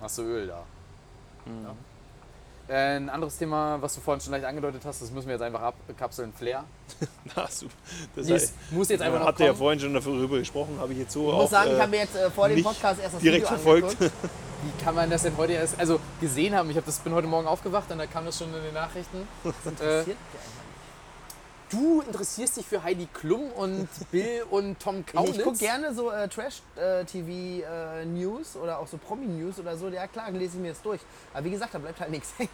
[0.00, 0.62] Hast du Öl da?
[1.46, 1.74] Ja.
[2.68, 5.42] Äh, Ein anderes Thema, was du vorhin schon leicht angedeutet hast, das müssen wir jetzt
[5.42, 6.64] einfach abkapseln, Flair.
[7.36, 7.72] Na, super.
[8.16, 9.58] Das heißt, muss jetzt einfach noch hat ja kommen.
[9.58, 11.90] vorhin schon darüber gesprochen, habe ich jetzt so Ich auch muss sagen, ich äh, habe
[11.90, 13.90] mir jetzt äh, vor dem Podcast erst das direkt Video verfolgt.
[13.92, 14.12] angeguckt.
[14.78, 16.68] Wie kann man das denn heute erst, also gesehen haben?
[16.70, 19.28] Ich hab das, bin heute Morgen aufgewacht und da kam das schon in den Nachrichten.
[19.44, 20.65] Das Äh, interessiert einfach
[21.70, 25.06] du interessierst dich für Heidi Klum und Bill und Tom.
[25.06, 25.36] Kaulitz?
[25.36, 29.88] Ich gucke gerne so äh, Trash-TV-News oder auch so Promi-News oder so.
[29.88, 31.00] Ja klar, lese ich mir das durch.
[31.32, 32.50] Aber wie gesagt, da bleibt halt nichts hängen.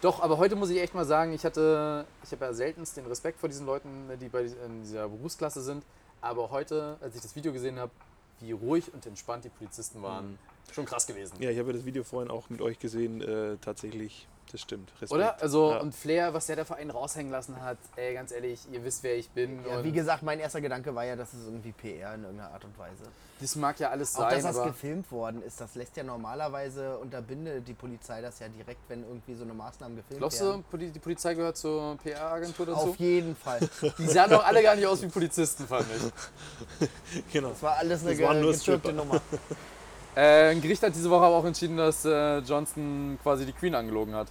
[0.00, 3.06] Doch, aber heute muss ich echt mal sagen, ich hatte, ich habe ja seltenst den
[3.06, 5.84] Respekt vor diesen Leuten, die bei in dieser Berufsklasse sind.
[6.20, 7.92] Aber heute, als ich das Video gesehen habe,
[8.40, 10.38] wie ruhig und entspannt die Polizisten waren,
[10.72, 11.36] schon krass gewesen.
[11.40, 13.20] Ja, ich habe ja das Video vorhin auch mit euch gesehen.
[13.20, 14.90] Äh, tatsächlich, das stimmt.
[14.92, 15.12] Respekt.
[15.12, 15.40] Oder?
[15.42, 15.80] Also, ja.
[15.80, 19.02] und Flair, was der da für einen raushängen lassen hat, ey, ganz ehrlich, ihr wisst,
[19.02, 19.64] wer ich bin.
[19.64, 22.52] Ja, und wie gesagt, mein erster Gedanke war ja, das ist irgendwie PR in irgendeiner
[22.52, 23.04] Art und Weise.
[23.40, 26.98] das mag ja alles Auch sein, dass das gefilmt worden ist, das lässt ja normalerweise
[26.98, 30.64] unterbindet die Polizei das ja direkt, wenn irgendwie so eine Maßnahmen gefilmt glaubst werden.
[30.70, 32.90] du, die Polizei gehört zur PR-Agentur dazu?
[32.90, 33.60] Auf jeden Fall.
[33.98, 36.88] Die sahen doch alle gar nicht aus wie Polizisten, fand ich.
[37.32, 37.50] genau.
[37.50, 38.92] Das war alles eine Das nur ge Stripper.
[38.92, 39.20] Nummer.
[40.18, 43.72] Äh, ein Gericht hat diese Woche aber auch entschieden, dass äh, Johnson quasi die Queen
[43.76, 44.26] angelogen hat.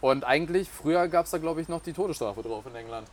[0.00, 3.08] Und eigentlich, früher gab es da glaube ich noch die Todesstrafe drauf in England.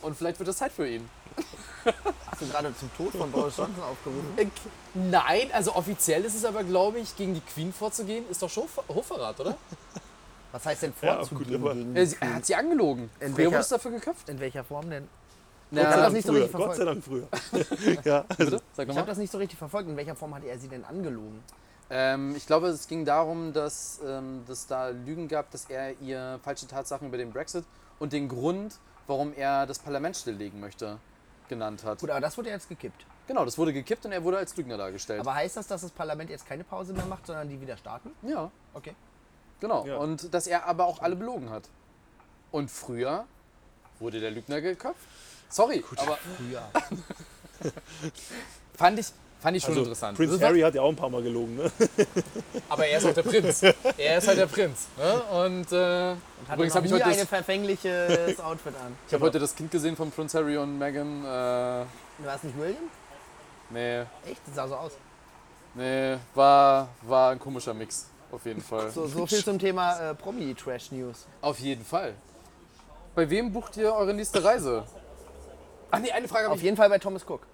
[0.00, 1.06] Und vielleicht wird es Zeit für ihn.
[2.30, 4.28] Hast du gerade zum Tod von Boris Johnson aufgerufen?
[4.38, 4.46] Äh,
[4.94, 8.64] nein, also offiziell ist es aber glaube ich, gegen die Queen vorzugehen, ist doch schon
[8.88, 9.56] Hochverrat, oder?
[10.52, 12.34] Was heißt denn Ja, vorzugehen gut, aber- gegen Er, er Queen?
[12.34, 13.10] hat sie angelogen.
[13.20, 14.30] In Früher wurde es dafür geköpft.
[14.30, 15.06] In welcher Form denn?
[15.70, 17.28] Na, hab das nicht so richtig Gott sei Dank früher.
[18.04, 19.88] ja, also, Ich habe das nicht so richtig verfolgt.
[19.88, 21.42] In welcher Form hat er sie denn angelogen?
[21.90, 26.38] Ähm, ich glaube, es ging darum, dass ähm, es da Lügen gab, dass er ihr
[26.42, 27.64] falsche Tatsachen über den Brexit
[27.98, 30.98] und den Grund, warum er das Parlament stilllegen möchte,
[31.48, 32.00] genannt hat.
[32.00, 33.06] Gut, aber das wurde jetzt gekippt.
[33.26, 35.20] Genau, das wurde gekippt und er wurde als Lügner dargestellt.
[35.20, 38.10] Aber heißt das, dass das Parlament jetzt keine Pause mehr macht, sondern die wieder starten?
[38.22, 38.94] ja, Okay.
[39.60, 39.86] genau.
[39.86, 39.96] Ja.
[39.96, 41.64] Und dass er aber auch alle belogen hat.
[42.50, 43.26] Und früher
[43.98, 45.06] wurde der Lügner geköpft.
[45.48, 46.62] Sorry, aber Früher.
[48.76, 49.06] fand ich,
[49.40, 50.18] fand ich schon also interessant.
[50.18, 51.56] War- Harry hat ja auch ein paar Mal gelogen.
[51.56, 51.70] Ne?
[52.68, 53.62] Aber er ist halt der Prinz.
[53.96, 54.86] Er ist halt der Prinz.
[54.96, 55.22] Ne?
[55.44, 56.18] Und äh, Hat
[56.54, 58.96] übrigens habe ich nie heute ein das, verfängliches Outfit an.
[59.06, 61.24] ich hab heute das Kind gesehen von Prince Harry und Meghan.
[61.24, 61.84] Äh,
[62.18, 62.76] Du warst nicht William?
[63.70, 64.40] nee, Echt?
[64.46, 64.92] Das sah so aus.
[65.74, 68.06] nee, war, war ein komischer Mix.
[68.30, 68.90] Auf jeden Fall.
[68.90, 71.26] So, so viel zum Thema äh, Promi-Trash-News.
[71.40, 72.12] Auf jeden Fall.
[73.14, 74.84] Bei wem bucht ihr eure nächste Reise?
[75.90, 76.64] Ach nee, eine Frage habe Auf ich.
[76.64, 77.46] jeden Fall bei Thomas Cook.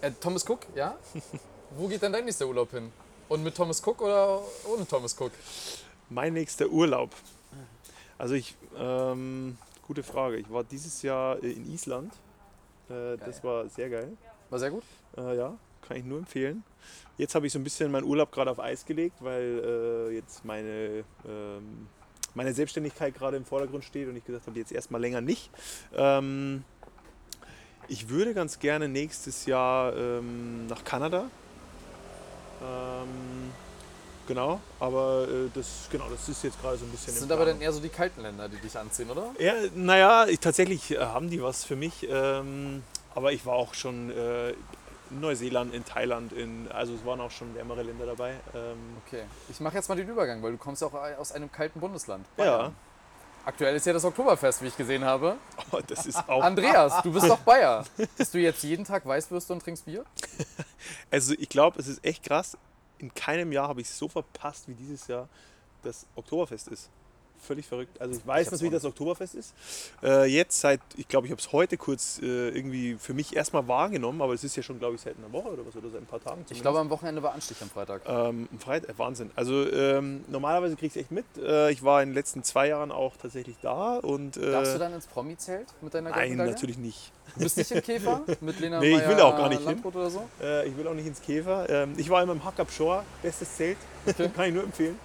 [0.00, 0.96] Äh, Thomas Cook, ja?
[1.70, 2.92] Wo geht dann dein nächster Urlaub hin?
[3.28, 5.32] Und mit Thomas Cook oder ohne Thomas Cook?
[6.10, 7.10] Mein nächster Urlaub.
[8.18, 9.56] Also ich, ähm,
[9.86, 10.36] gute Frage.
[10.36, 12.12] Ich war dieses Jahr in Island.
[12.88, 14.16] Äh, das war sehr geil.
[14.50, 14.84] War sehr gut.
[15.16, 16.62] Äh, ja, kann ich nur empfehlen.
[17.16, 20.44] Jetzt habe ich so ein bisschen meinen Urlaub gerade auf Eis gelegt, weil äh, jetzt
[20.44, 21.88] meine, ähm,
[22.34, 25.50] meine Selbstständigkeit gerade im Vordergrund steht und ich gesagt habe, jetzt erstmal länger nicht.
[25.94, 26.64] Ähm,
[27.88, 31.24] ich würde ganz gerne nächstes Jahr ähm, nach Kanada.
[32.62, 33.50] Ähm,
[34.26, 37.44] genau, aber äh, das, genau, das ist jetzt gerade so ein bisschen Das sind aber
[37.44, 39.30] dann eher so die kalten Länder, die dich anziehen, oder?
[39.38, 42.06] Ja, naja, ich, tatsächlich äh, haben die was für mich.
[42.08, 42.82] Ähm,
[43.14, 44.50] aber ich war auch schon äh,
[45.10, 48.30] in Neuseeland, in Thailand, in, also es waren auch schon wärmere Länder dabei.
[48.54, 49.24] Ähm, Okay.
[49.50, 52.24] Ich mache jetzt mal den Übergang, weil du kommst ja auch aus einem kalten Bundesland.
[52.38, 52.76] ja, Bayern.
[53.44, 55.36] Aktuell ist ja das Oktoberfest, wie ich gesehen habe.
[55.72, 56.42] oh, das ist auch.
[56.42, 57.84] Andreas, du bist doch Bayer.
[58.16, 60.04] Bist du jetzt jeden Tag Weißwürste und trinkst Bier?
[61.10, 62.56] Also ich glaube, es ist echt krass.
[62.98, 65.28] In keinem Jahr habe ich es so verpasst, wie dieses Jahr
[65.82, 66.88] das Oktoberfest ist.
[67.42, 68.00] Völlig verrückt.
[68.00, 69.54] Also ich weiß hab's natürlich, dass Oktoberfest ist.
[70.02, 73.66] Äh, jetzt seit, ich glaube, ich habe es heute kurz äh, irgendwie für mich erstmal
[73.68, 76.00] wahrgenommen, aber es ist ja schon, glaube ich, seit einer Woche oder was oder seit
[76.00, 76.44] ein paar Tagen.
[76.50, 78.02] Ich glaube, am Wochenende war Anstich am Freitag.
[78.06, 79.30] Ähm, Freitag, äh, Wahnsinn.
[79.34, 81.24] Also ähm, normalerweise kriege ich es echt mit.
[81.38, 84.78] Äh, ich war in den letzten zwei Jahren auch tatsächlich da und äh, Darfst du
[84.78, 87.12] dann ins Promi-Zelt mit deiner nein, natürlich nicht.
[87.34, 89.72] Du bist nicht im Käfer mit Lena Nee, ich will auch gar nicht hin.
[89.72, 90.28] Landrut oder so?
[90.40, 91.68] Äh, ich will auch nicht ins Käfer.
[91.68, 93.78] Ähm, ich war immer im Hack Up Shore, bestes Zelt,
[94.34, 94.98] kann ich nur empfehlen.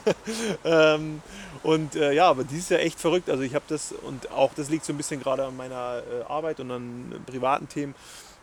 [0.64, 1.22] ähm,
[1.62, 3.28] und äh, ja, aber dieses Jahr echt verrückt.
[3.28, 6.22] Also ich habe das und auch das liegt so ein bisschen gerade an meiner äh,
[6.24, 7.94] Arbeit und an privaten Themen,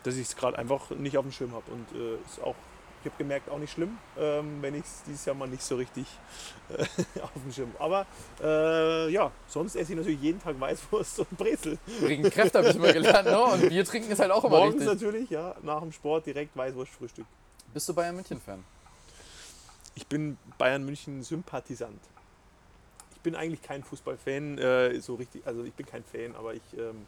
[0.04, 2.54] dass ich es gerade einfach nicht auf dem Schirm habe und äh, ist auch
[3.00, 5.76] ich habe gemerkt, auch nicht schlimm, ähm, wenn ich es dieses Jahr mal nicht so
[5.76, 6.06] richtig
[6.68, 6.82] äh,
[7.22, 8.06] auf dem Schirm habe.
[8.42, 11.78] Aber äh, ja, sonst esse ich natürlich jeden Tag Weißwurst und Brezel.
[12.00, 13.40] Wegen Kräfte habe ich immer gelernt, ne?
[13.40, 15.00] Und Bier trinken ist halt auch immer Morgens richtig.
[15.00, 17.26] natürlich, ja, nach dem Sport direkt Weißwurstfrühstück.
[17.72, 18.64] Bist du Bayern München-Fan?
[19.98, 22.00] Ich bin Bayern München Sympathisant.
[23.10, 26.62] Ich bin eigentlich kein Fußballfan, äh, so richtig, also ich bin kein Fan, aber ich
[26.74, 27.04] ähm,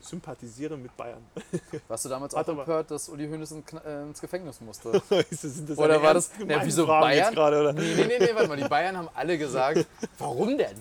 [0.00, 1.22] sympathisiere mit Bayern.
[1.88, 3.52] Warst du damals auch empört, dass Uli Hoeneß
[3.84, 4.90] äh, ins Gefängnis musste?
[5.76, 7.24] Oder war das- Na, wieso Fragen Bayern?
[7.26, 7.72] Jetzt gerade, oder?
[7.72, 9.86] Nee, nee, nee, nee, warte mal, die Bayern haben alle gesagt,
[10.18, 10.76] warum denn?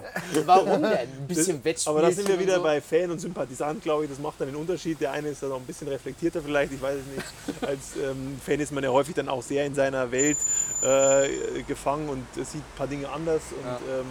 [0.46, 0.92] Warum denn?
[0.92, 1.92] Ein bisschen Wettspiel.
[1.92, 2.64] Aber da sind wir wieder so.
[2.64, 4.10] bei Fan und Sympathisant, glaube ich.
[4.10, 5.02] Das macht dann den Unterschied.
[5.02, 7.64] Der eine ist dann noch ein bisschen reflektierter vielleicht, ich weiß es nicht.
[7.68, 10.38] Als ähm, Fan ist man ja häufig dann auch sehr in seiner Welt
[10.82, 13.42] äh, gefangen und sieht ein paar Dinge anders.
[13.52, 14.00] Und Ja.
[14.00, 14.06] ähm,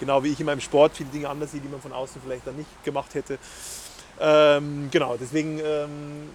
[0.00, 2.46] genau wie ich in meinem Sport viele Dinge anders sehe, die man von außen vielleicht
[2.46, 3.38] dann nicht gemacht hätte.
[4.20, 6.30] Ähm, genau, deswegen ähm,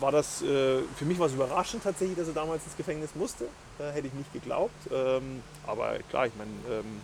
[0.00, 3.44] war das äh, für mich was überraschend tatsächlich, dass er damals ins Gefängnis musste.
[3.78, 4.74] Äh, hätte ich nicht geglaubt.
[4.92, 7.00] Ähm, aber klar, ich meine, ähm,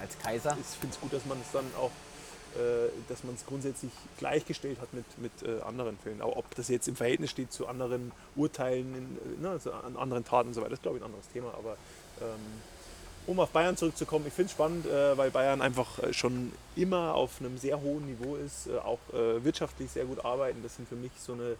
[0.00, 0.56] Als Kaiser.
[0.60, 1.90] ich finde es gut, dass man es dann auch,
[2.58, 6.20] äh, dass man es grundsätzlich gleichgestellt hat mit, mit äh, anderen Fällen.
[6.22, 9.96] Auch ob das jetzt im Verhältnis steht zu anderen Urteilen, in, äh, ne, also an
[9.96, 11.54] anderen Taten und so weiter, das ist glaube ich ein anderes Thema.
[11.56, 11.76] Aber
[12.20, 12.62] ähm,
[13.26, 17.14] um auf Bayern zurückzukommen, ich finde es spannend, äh, weil Bayern einfach äh, schon immer
[17.14, 20.62] auf einem sehr hohen Niveau ist, äh, auch wirtschaftlich sehr gut arbeiten.
[20.62, 21.56] Das sind für mich so eine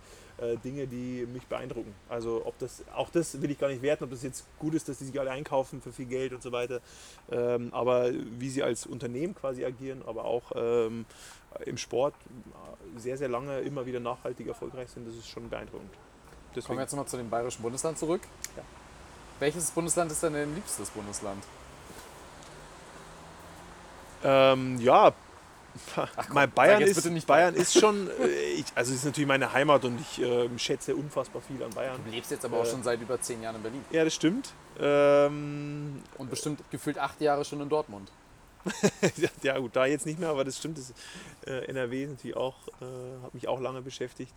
[0.64, 1.94] Dinge, die mich beeindrucken.
[2.08, 4.88] Also ob das, auch das will ich gar nicht werten, ob das jetzt gut ist,
[4.88, 6.80] dass die sich alle einkaufen für viel Geld und so weiter.
[7.30, 11.06] Ähm, aber wie sie als Unternehmen quasi agieren, aber auch ähm,
[11.64, 12.14] im Sport
[12.96, 15.92] sehr, sehr lange immer wieder nachhaltig erfolgreich sind, das ist schon beeindruckend.
[15.92, 18.22] Kommen Deswegen, wir jetzt nochmal zu dem bayerischen Bundesland zurück.
[18.56, 18.64] Ja.
[19.40, 21.42] Welches Bundesland ist denn dein liebstes Bundesland?
[24.22, 25.12] ähm, ja,
[26.32, 29.52] mein sag Bayern, ist, nicht Bayern ist schon, äh, ich, also es ist natürlich meine
[29.52, 31.96] Heimat und ich ähm, schätze unfassbar viel an Bayern.
[32.04, 32.70] Du lebst jetzt aber auch Äh.
[32.70, 33.84] schon seit über zehn Jahren in Berlin.
[33.90, 34.52] Ja, das stimmt.
[34.80, 38.10] Ähm, Und bestimmt gefühlt acht Jahre schon in Dortmund.
[39.42, 40.78] ja gut, da jetzt nicht mehr, aber das stimmt.
[40.78, 40.92] Das,
[41.46, 44.32] äh, NRW natürlich auch, äh, hat mich auch lange beschäftigt.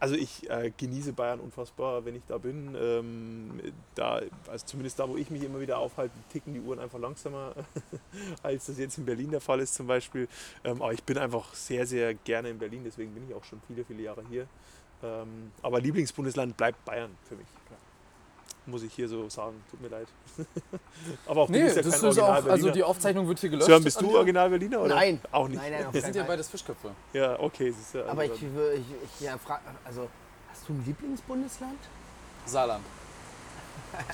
[0.00, 2.76] Also ich äh, genieße Bayern unfassbar, wenn ich da bin.
[2.80, 3.60] Ähm,
[3.94, 7.54] da, also zumindest da, wo ich mich immer wieder aufhalte, ticken die Uhren einfach langsamer,
[8.42, 10.28] als das jetzt in Berlin der Fall ist zum Beispiel.
[10.64, 13.60] Ähm, aber ich bin einfach sehr, sehr gerne in Berlin, deswegen bin ich auch schon
[13.68, 14.46] viele, viele Jahre hier.
[15.04, 17.46] Ähm, aber Lieblingsbundesland bleibt Bayern für mich.
[18.64, 20.06] Muss ich hier so sagen, tut mir leid.
[21.26, 23.50] aber auch du Nee, bist ja das kein ist auch, also die Aufzeichnung wird hier
[23.50, 23.66] gelöscht.
[23.66, 24.14] Sören, bist du.
[24.16, 24.94] Original Berliner oder?
[24.94, 25.20] Nein.
[25.32, 25.60] Auch nicht.
[25.60, 26.90] Nein, nein, Wir sind ja beides Fischköpfe.
[27.12, 27.68] Ja, okay.
[27.68, 28.84] Es ist ja Aber ich, also- wür- ich,
[29.18, 30.08] ich ja, frag, also,
[30.52, 31.78] hast du ein Lieblingsbundesland?
[32.46, 32.84] Saarland.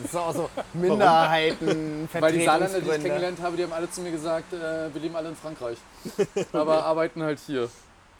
[0.00, 3.90] Das ist auch so Minderheiten, Weil die Saarländer, die ich kennengelernt habe, die haben alle
[3.90, 5.78] zu mir gesagt, äh, wir leben alle in Frankreich.
[6.52, 7.68] aber arbeiten halt hier.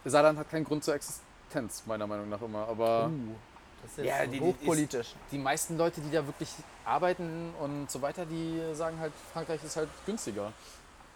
[0.05, 2.66] Saarland hat keinen Grund zur Existenz, meiner Meinung nach immer.
[2.66, 3.35] Aber Uh,
[3.82, 5.14] das ist Ja, die- die- hochpolitisch.
[5.30, 6.50] die meisten Leute, die da wirklich
[6.84, 10.52] arbeiten und so weiter, die sagen halt, Frankreich ist halt günstiger.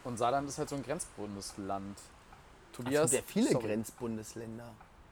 [0.04, 1.96] Und Saarland ist halt so ein Grenzbundesland.
[2.72, 3.06] Tobias.
[3.06, 3.66] Es gibt ja viele sorry.
[3.68, 4.68] Grenzbundesländer.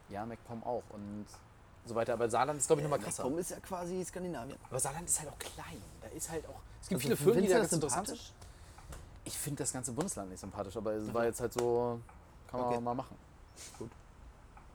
[0.08, 1.26] Ja, MacPom auch und
[1.86, 2.14] so weiter.
[2.14, 3.22] Aber Saarland ist, glaube ich, nochmal krasser.
[3.24, 4.56] Warum ist ja quasi Skandinavien?
[4.68, 5.80] Aber Saarland ist halt auch klein.
[6.00, 6.60] Da ist halt auch.
[6.80, 8.16] Es gibt Also, viele Firmen, die da ganz interessant sind.
[8.16, 8.34] sympathisch?
[9.24, 12.00] Ich finde das ganze Bundesland nicht sympathisch, aber es war jetzt halt so.
[12.50, 12.80] Kann man Okay.
[12.80, 13.16] mal machen.
[13.78, 13.90] Gut.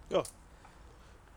[0.09, 0.23] Ja.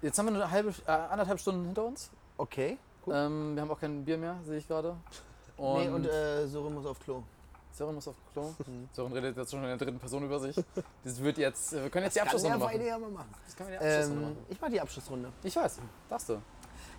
[0.02, 2.10] Jetzt haben wir eine halbe, äh, anderthalb Stunden hinter uns.
[2.36, 2.78] Okay.
[3.04, 3.14] Gut.
[3.14, 4.94] Ähm, wir haben auch kein Bier mehr, sehe ich gerade.
[5.56, 7.20] Und, nee, und äh, Sören muss auf Klo.
[7.72, 8.54] Sören muss auf Klo.
[8.92, 10.54] Sören redet jetzt schon in der dritten Person über sich.
[11.02, 11.72] Das wird jetzt.
[11.72, 13.12] Wir können jetzt die Kann Abschlussrunde machen.
[13.12, 13.34] Machen.
[13.44, 14.46] Das können wir die Abschlussrunde Ähm, machen.
[14.50, 15.32] ich mache die Abschlussrunde.
[15.42, 16.40] Ich weiß, darfst du.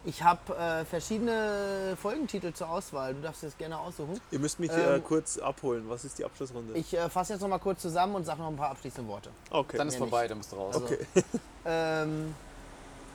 [0.03, 3.13] Ich habe äh, verschiedene Folgentitel zur Auswahl.
[3.13, 4.19] Du darfst jetzt gerne aussuchen.
[4.31, 5.85] Ihr müsst mich äh, Ähm, kurz abholen.
[5.87, 6.73] Was ist die Abschlussrunde?
[6.73, 9.29] Ich äh, fasse jetzt noch mal kurz zusammen und sage noch ein paar abschließende Worte.
[9.51, 9.77] okay.
[9.77, 10.31] Dann ist Ja, vorbei, nicht.
[10.31, 10.75] dann bist du raus.
[10.75, 10.99] Also, okay.
[11.65, 12.35] Ähm,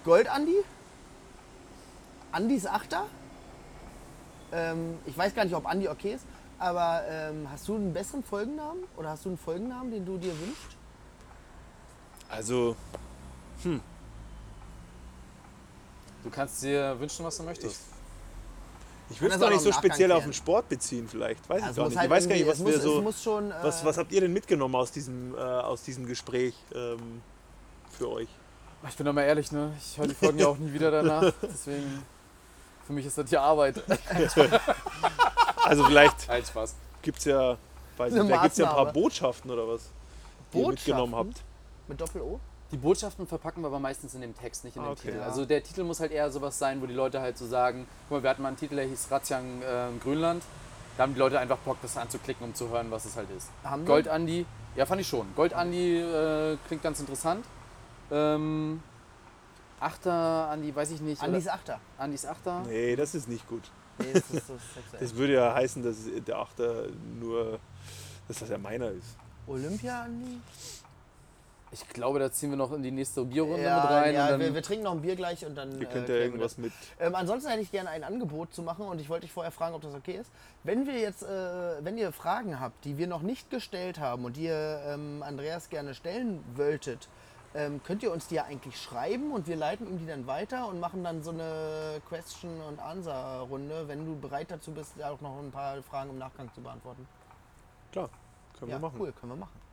[0.05, 0.57] Gold Andi.
[2.33, 3.07] Andis Achter.
[4.53, 6.27] Ähm, ich weiß gar nicht, ob Andi okay ist,
[6.59, 8.85] aber ähm, hast du einen besseren Folgennamen?
[8.97, 10.77] Oder hast du einen Folgennamen, den du dir wünschst?
[12.29, 12.77] Also,
[13.63, 13.81] Du
[16.31, 17.81] kannst dir wünschen, was du möchtest.
[19.11, 21.49] Ich würde es das doch nicht so speziell auf den Sport beziehen, vielleicht.
[21.49, 21.97] Weiß Ja, ich es gar nicht.
[21.99, 22.99] halt ich weiß gar nicht, was es wir muss, so.
[22.99, 26.07] Es muss schon, äh, Was, was habt ihr denn mitgenommen aus diesem, äh, aus diesem
[26.07, 27.21] Gespräch ähm,
[27.91, 28.29] für euch?
[28.89, 29.73] Ich bin doch mal ehrlich, ne?
[29.79, 31.33] Ich höre die Folgen ja auch nie wieder danach.
[31.43, 32.03] Deswegen,
[32.87, 33.83] für mich ist das hier Arbeit.
[35.67, 36.75] Also vielleicht Nein, Spaß.
[37.01, 37.57] gibt es ja,
[37.97, 39.03] weiß Eine nicht, da gibt's ja ein paar Maßnahme.
[39.03, 39.89] Botschaften oder was,
[40.53, 41.43] die ihr mitgenommen habt.
[41.89, 42.39] mit Doppel-O?
[42.71, 45.03] Die Botschaften verpacken wir aber meistens in dem Text, nicht in Ah, dem okay.
[45.07, 45.17] Titel.
[45.21, 45.25] Ja.
[45.25, 48.19] Also der Titel muss halt eher sowas sein, wo die Leute halt so sagen, guck
[48.19, 50.43] mal, wir hatten mal einen Titel, der hieß Ratziang äh, Grönland.
[50.99, 53.49] Da haben die Leute einfach Bock, das anzuklicken, um zu hören, was es halt ist.
[53.65, 53.87] Haben wir?
[53.87, 54.45] Gold Andi,
[54.77, 55.27] ja fand ich schon.
[55.35, 57.43] Gold Andi äh, klingt ganz interessant.
[58.15, 58.83] Ähm,
[59.81, 61.19] Achter Andi, weiß ich nicht.
[61.21, 61.81] oder- Andis Achter.
[61.99, 62.63] Andis Achter.
[62.67, 63.63] Nee, das ist nicht gut.
[63.99, 65.01] Nee, das ist so sexuell.
[65.01, 65.97] Das würde ja heißen, dass
[66.27, 66.87] der Achter
[67.21, 67.59] nur,
[68.29, 69.17] dass das ja meiner ist.
[69.47, 70.41] Olympia Andi?
[71.71, 74.15] Ich glaube, da ziehen wir noch in die nächste Bierrunde Ja, mit rein.
[74.15, 75.73] ja und dann, wir, wir trinken noch ein Bier gleich und dann.
[75.81, 76.73] Ihr äh, könnt ja irgendwas mit.
[77.01, 79.75] Ähm, ansonsten hätte ich gerne ein Angebot zu machen und ich wollte dich vorher fragen,
[79.75, 80.31] ob das okay ist.
[80.63, 81.27] Wenn wir jetzt, äh,
[81.85, 85.69] wenn ihr Fragen habt, die wir noch nicht gestellt haben und die ihr ähm, Andreas
[85.69, 87.09] gerne stellen wolltet,
[87.55, 90.69] ähm, könnt ihr uns die ja eigentlich schreiben und wir leiten ihm die dann weiter
[90.69, 95.39] und machen dann so eine Question- und Answer-Runde, wenn du bereit dazu bist, auch noch
[95.39, 97.07] ein paar Fragen im Nachgang zu beantworten.
[97.93, 98.09] Klar,
[98.59, 98.97] können ja, wir machen.
[98.99, 99.65] cool, können wir machen.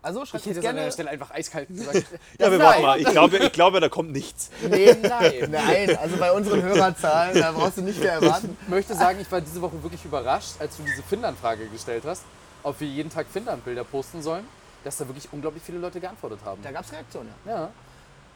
[0.00, 0.86] Also schreibt ich hätte uns es an gerne.
[0.86, 2.04] der Stelle einfach eiskalt gesagt.
[2.38, 2.60] Ja, wir Nein.
[2.60, 3.00] warten mal.
[3.00, 4.50] Ich glaube, ich glaube, da kommt nichts.
[4.68, 8.56] Nee, nein, nein, also bei unseren Hörerzahlen, da brauchst du nicht mehr erwarten.
[8.62, 12.22] Ich möchte sagen, ich war diese Woche wirklich überrascht, als du diese Finnland-Frage gestellt hast,
[12.62, 14.46] ob wir jeden Tag Finnland-Bilder posten sollen,
[14.84, 16.62] dass da wirklich unglaublich viele Leute geantwortet haben.
[16.62, 17.52] Da gab es Reaktionen, ja.
[17.52, 17.70] Ja.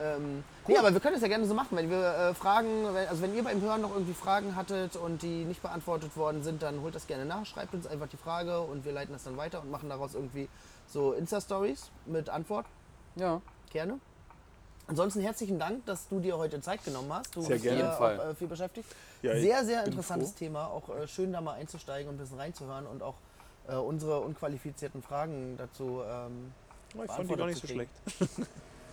[0.01, 3.09] Ähm, Nee, aber wir können es ja gerne so machen, wenn wir äh, Fragen, wenn,
[3.09, 6.63] also wenn ihr beim Hören noch irgendwie Fragen hattet und die nicht beantwortet worden sind,
[6.63, 9.37] dann holt das gerne nach, schreibt uns einfach die Frage und wir leiten das dann
[9.37, 10.49] weiter und machen daraus irgendwie
[10.89, 12.67] so Insta-Stories mit Antwort.
[13.17, 13.41] Ja.
[13.71, 13.99] Gerne.
[14.87, 17.35] Ansonsten herzlichen Dank, dass du dir heute Zeit genommen hast.
[17.35, 17.81] Du Sehr bist gerne.
[17.81, 18.27] ja Auf jeden Fall.
[18.27, 18.89] auch äh, viel beschäftigt.
[19.23, 20.39] Ja, sehr, sehr interessantes froh.
[20.39, 20.67] Thema.
[20.69, 23.15] Auch äh, schön, da mal einzusteigen und ein bisschen reinzuhören und auch
[23.69, 26.03] äh, unsere unqualifizierten Fragen dazu.
[26.09, 26.53] Ähm,
[27.05, 27.91] Ich fand die gar nicht so schlecht.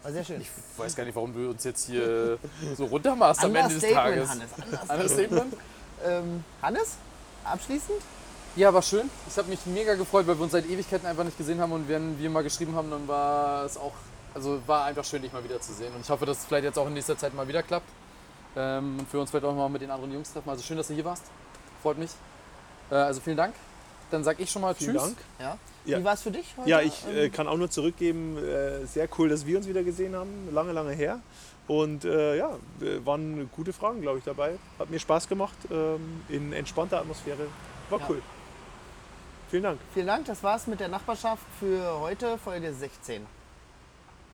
[0.04, 0.42] war sehr schön.
[0.42, 2.38] Ich weiß gar nicht, warum du uns jetzt hier
[2.76, 4.30] so runtermachst am Ende des Tages.
[4.30, 4.50] Hannes.
[4.54, 4.92] Understatement.
[4.92, 5.58] Understatement?
[6.06, 6.98] Ähm, Hannes,
[7.44, 8.02] abschließend?
[8.56, 9.10] Ja, war schön.
[9.28, 11.90] Ich habe mich mega gefreut, weil wir uns seit Ewigkeiten einfach nicht gesehen haben und
[11.90, 13.94] wenn wir mal geschrieben haben, dann war es auch,
[14.34, 15.94] also war einfach schön, dich mal wieder zu sehen.
[15.94, 17.90] Und ich hoffe, dass es vielleicht jetzt auch in nächster Zeit mal wieder klappt.
[18.56, 20.50] Ähm, und für uns vielleicht auch mal mit den anderen Jungs treffen.
[20.50, 21.24] Also schön, dass du hier warst.
[21.82, 22.12] Freut mich.
[22.90, 23.54] Äh, also vielen Dank.
[24.16, 25.04] Dann sag ich schon mal Vielen Tschüss.
[25.04, 25.18] Dank.
[25.40, 25.58] Ja.
[25.86, 26.00] Ja.
[26.00, 26.70] Wie war es für dich heute?
[26.70, 29.84] Ja, ich äh, Ähm, kann auch nur zurückgeben, äh, sehr cool, dass wir uns wieder
[29.84, 31.20] gesehen haben, lange, lange her.
[31.68, 32.58] Und äh, ja,
[33.04, 34.58] waren gute Fragen, glaube ich, dabei.
[34.80, 37.48] Hat mir Spaß gemacht, ähm, in entspannter Atmosphäre.
[37.90, 38.06] War Ja.
[38.10, 38.22] cool.
[39.52, 39.80] Vielen Dank.
[39.94, 43.26] vielen Dank, das war's mit der Nachbarschaft für heute, Folge 16.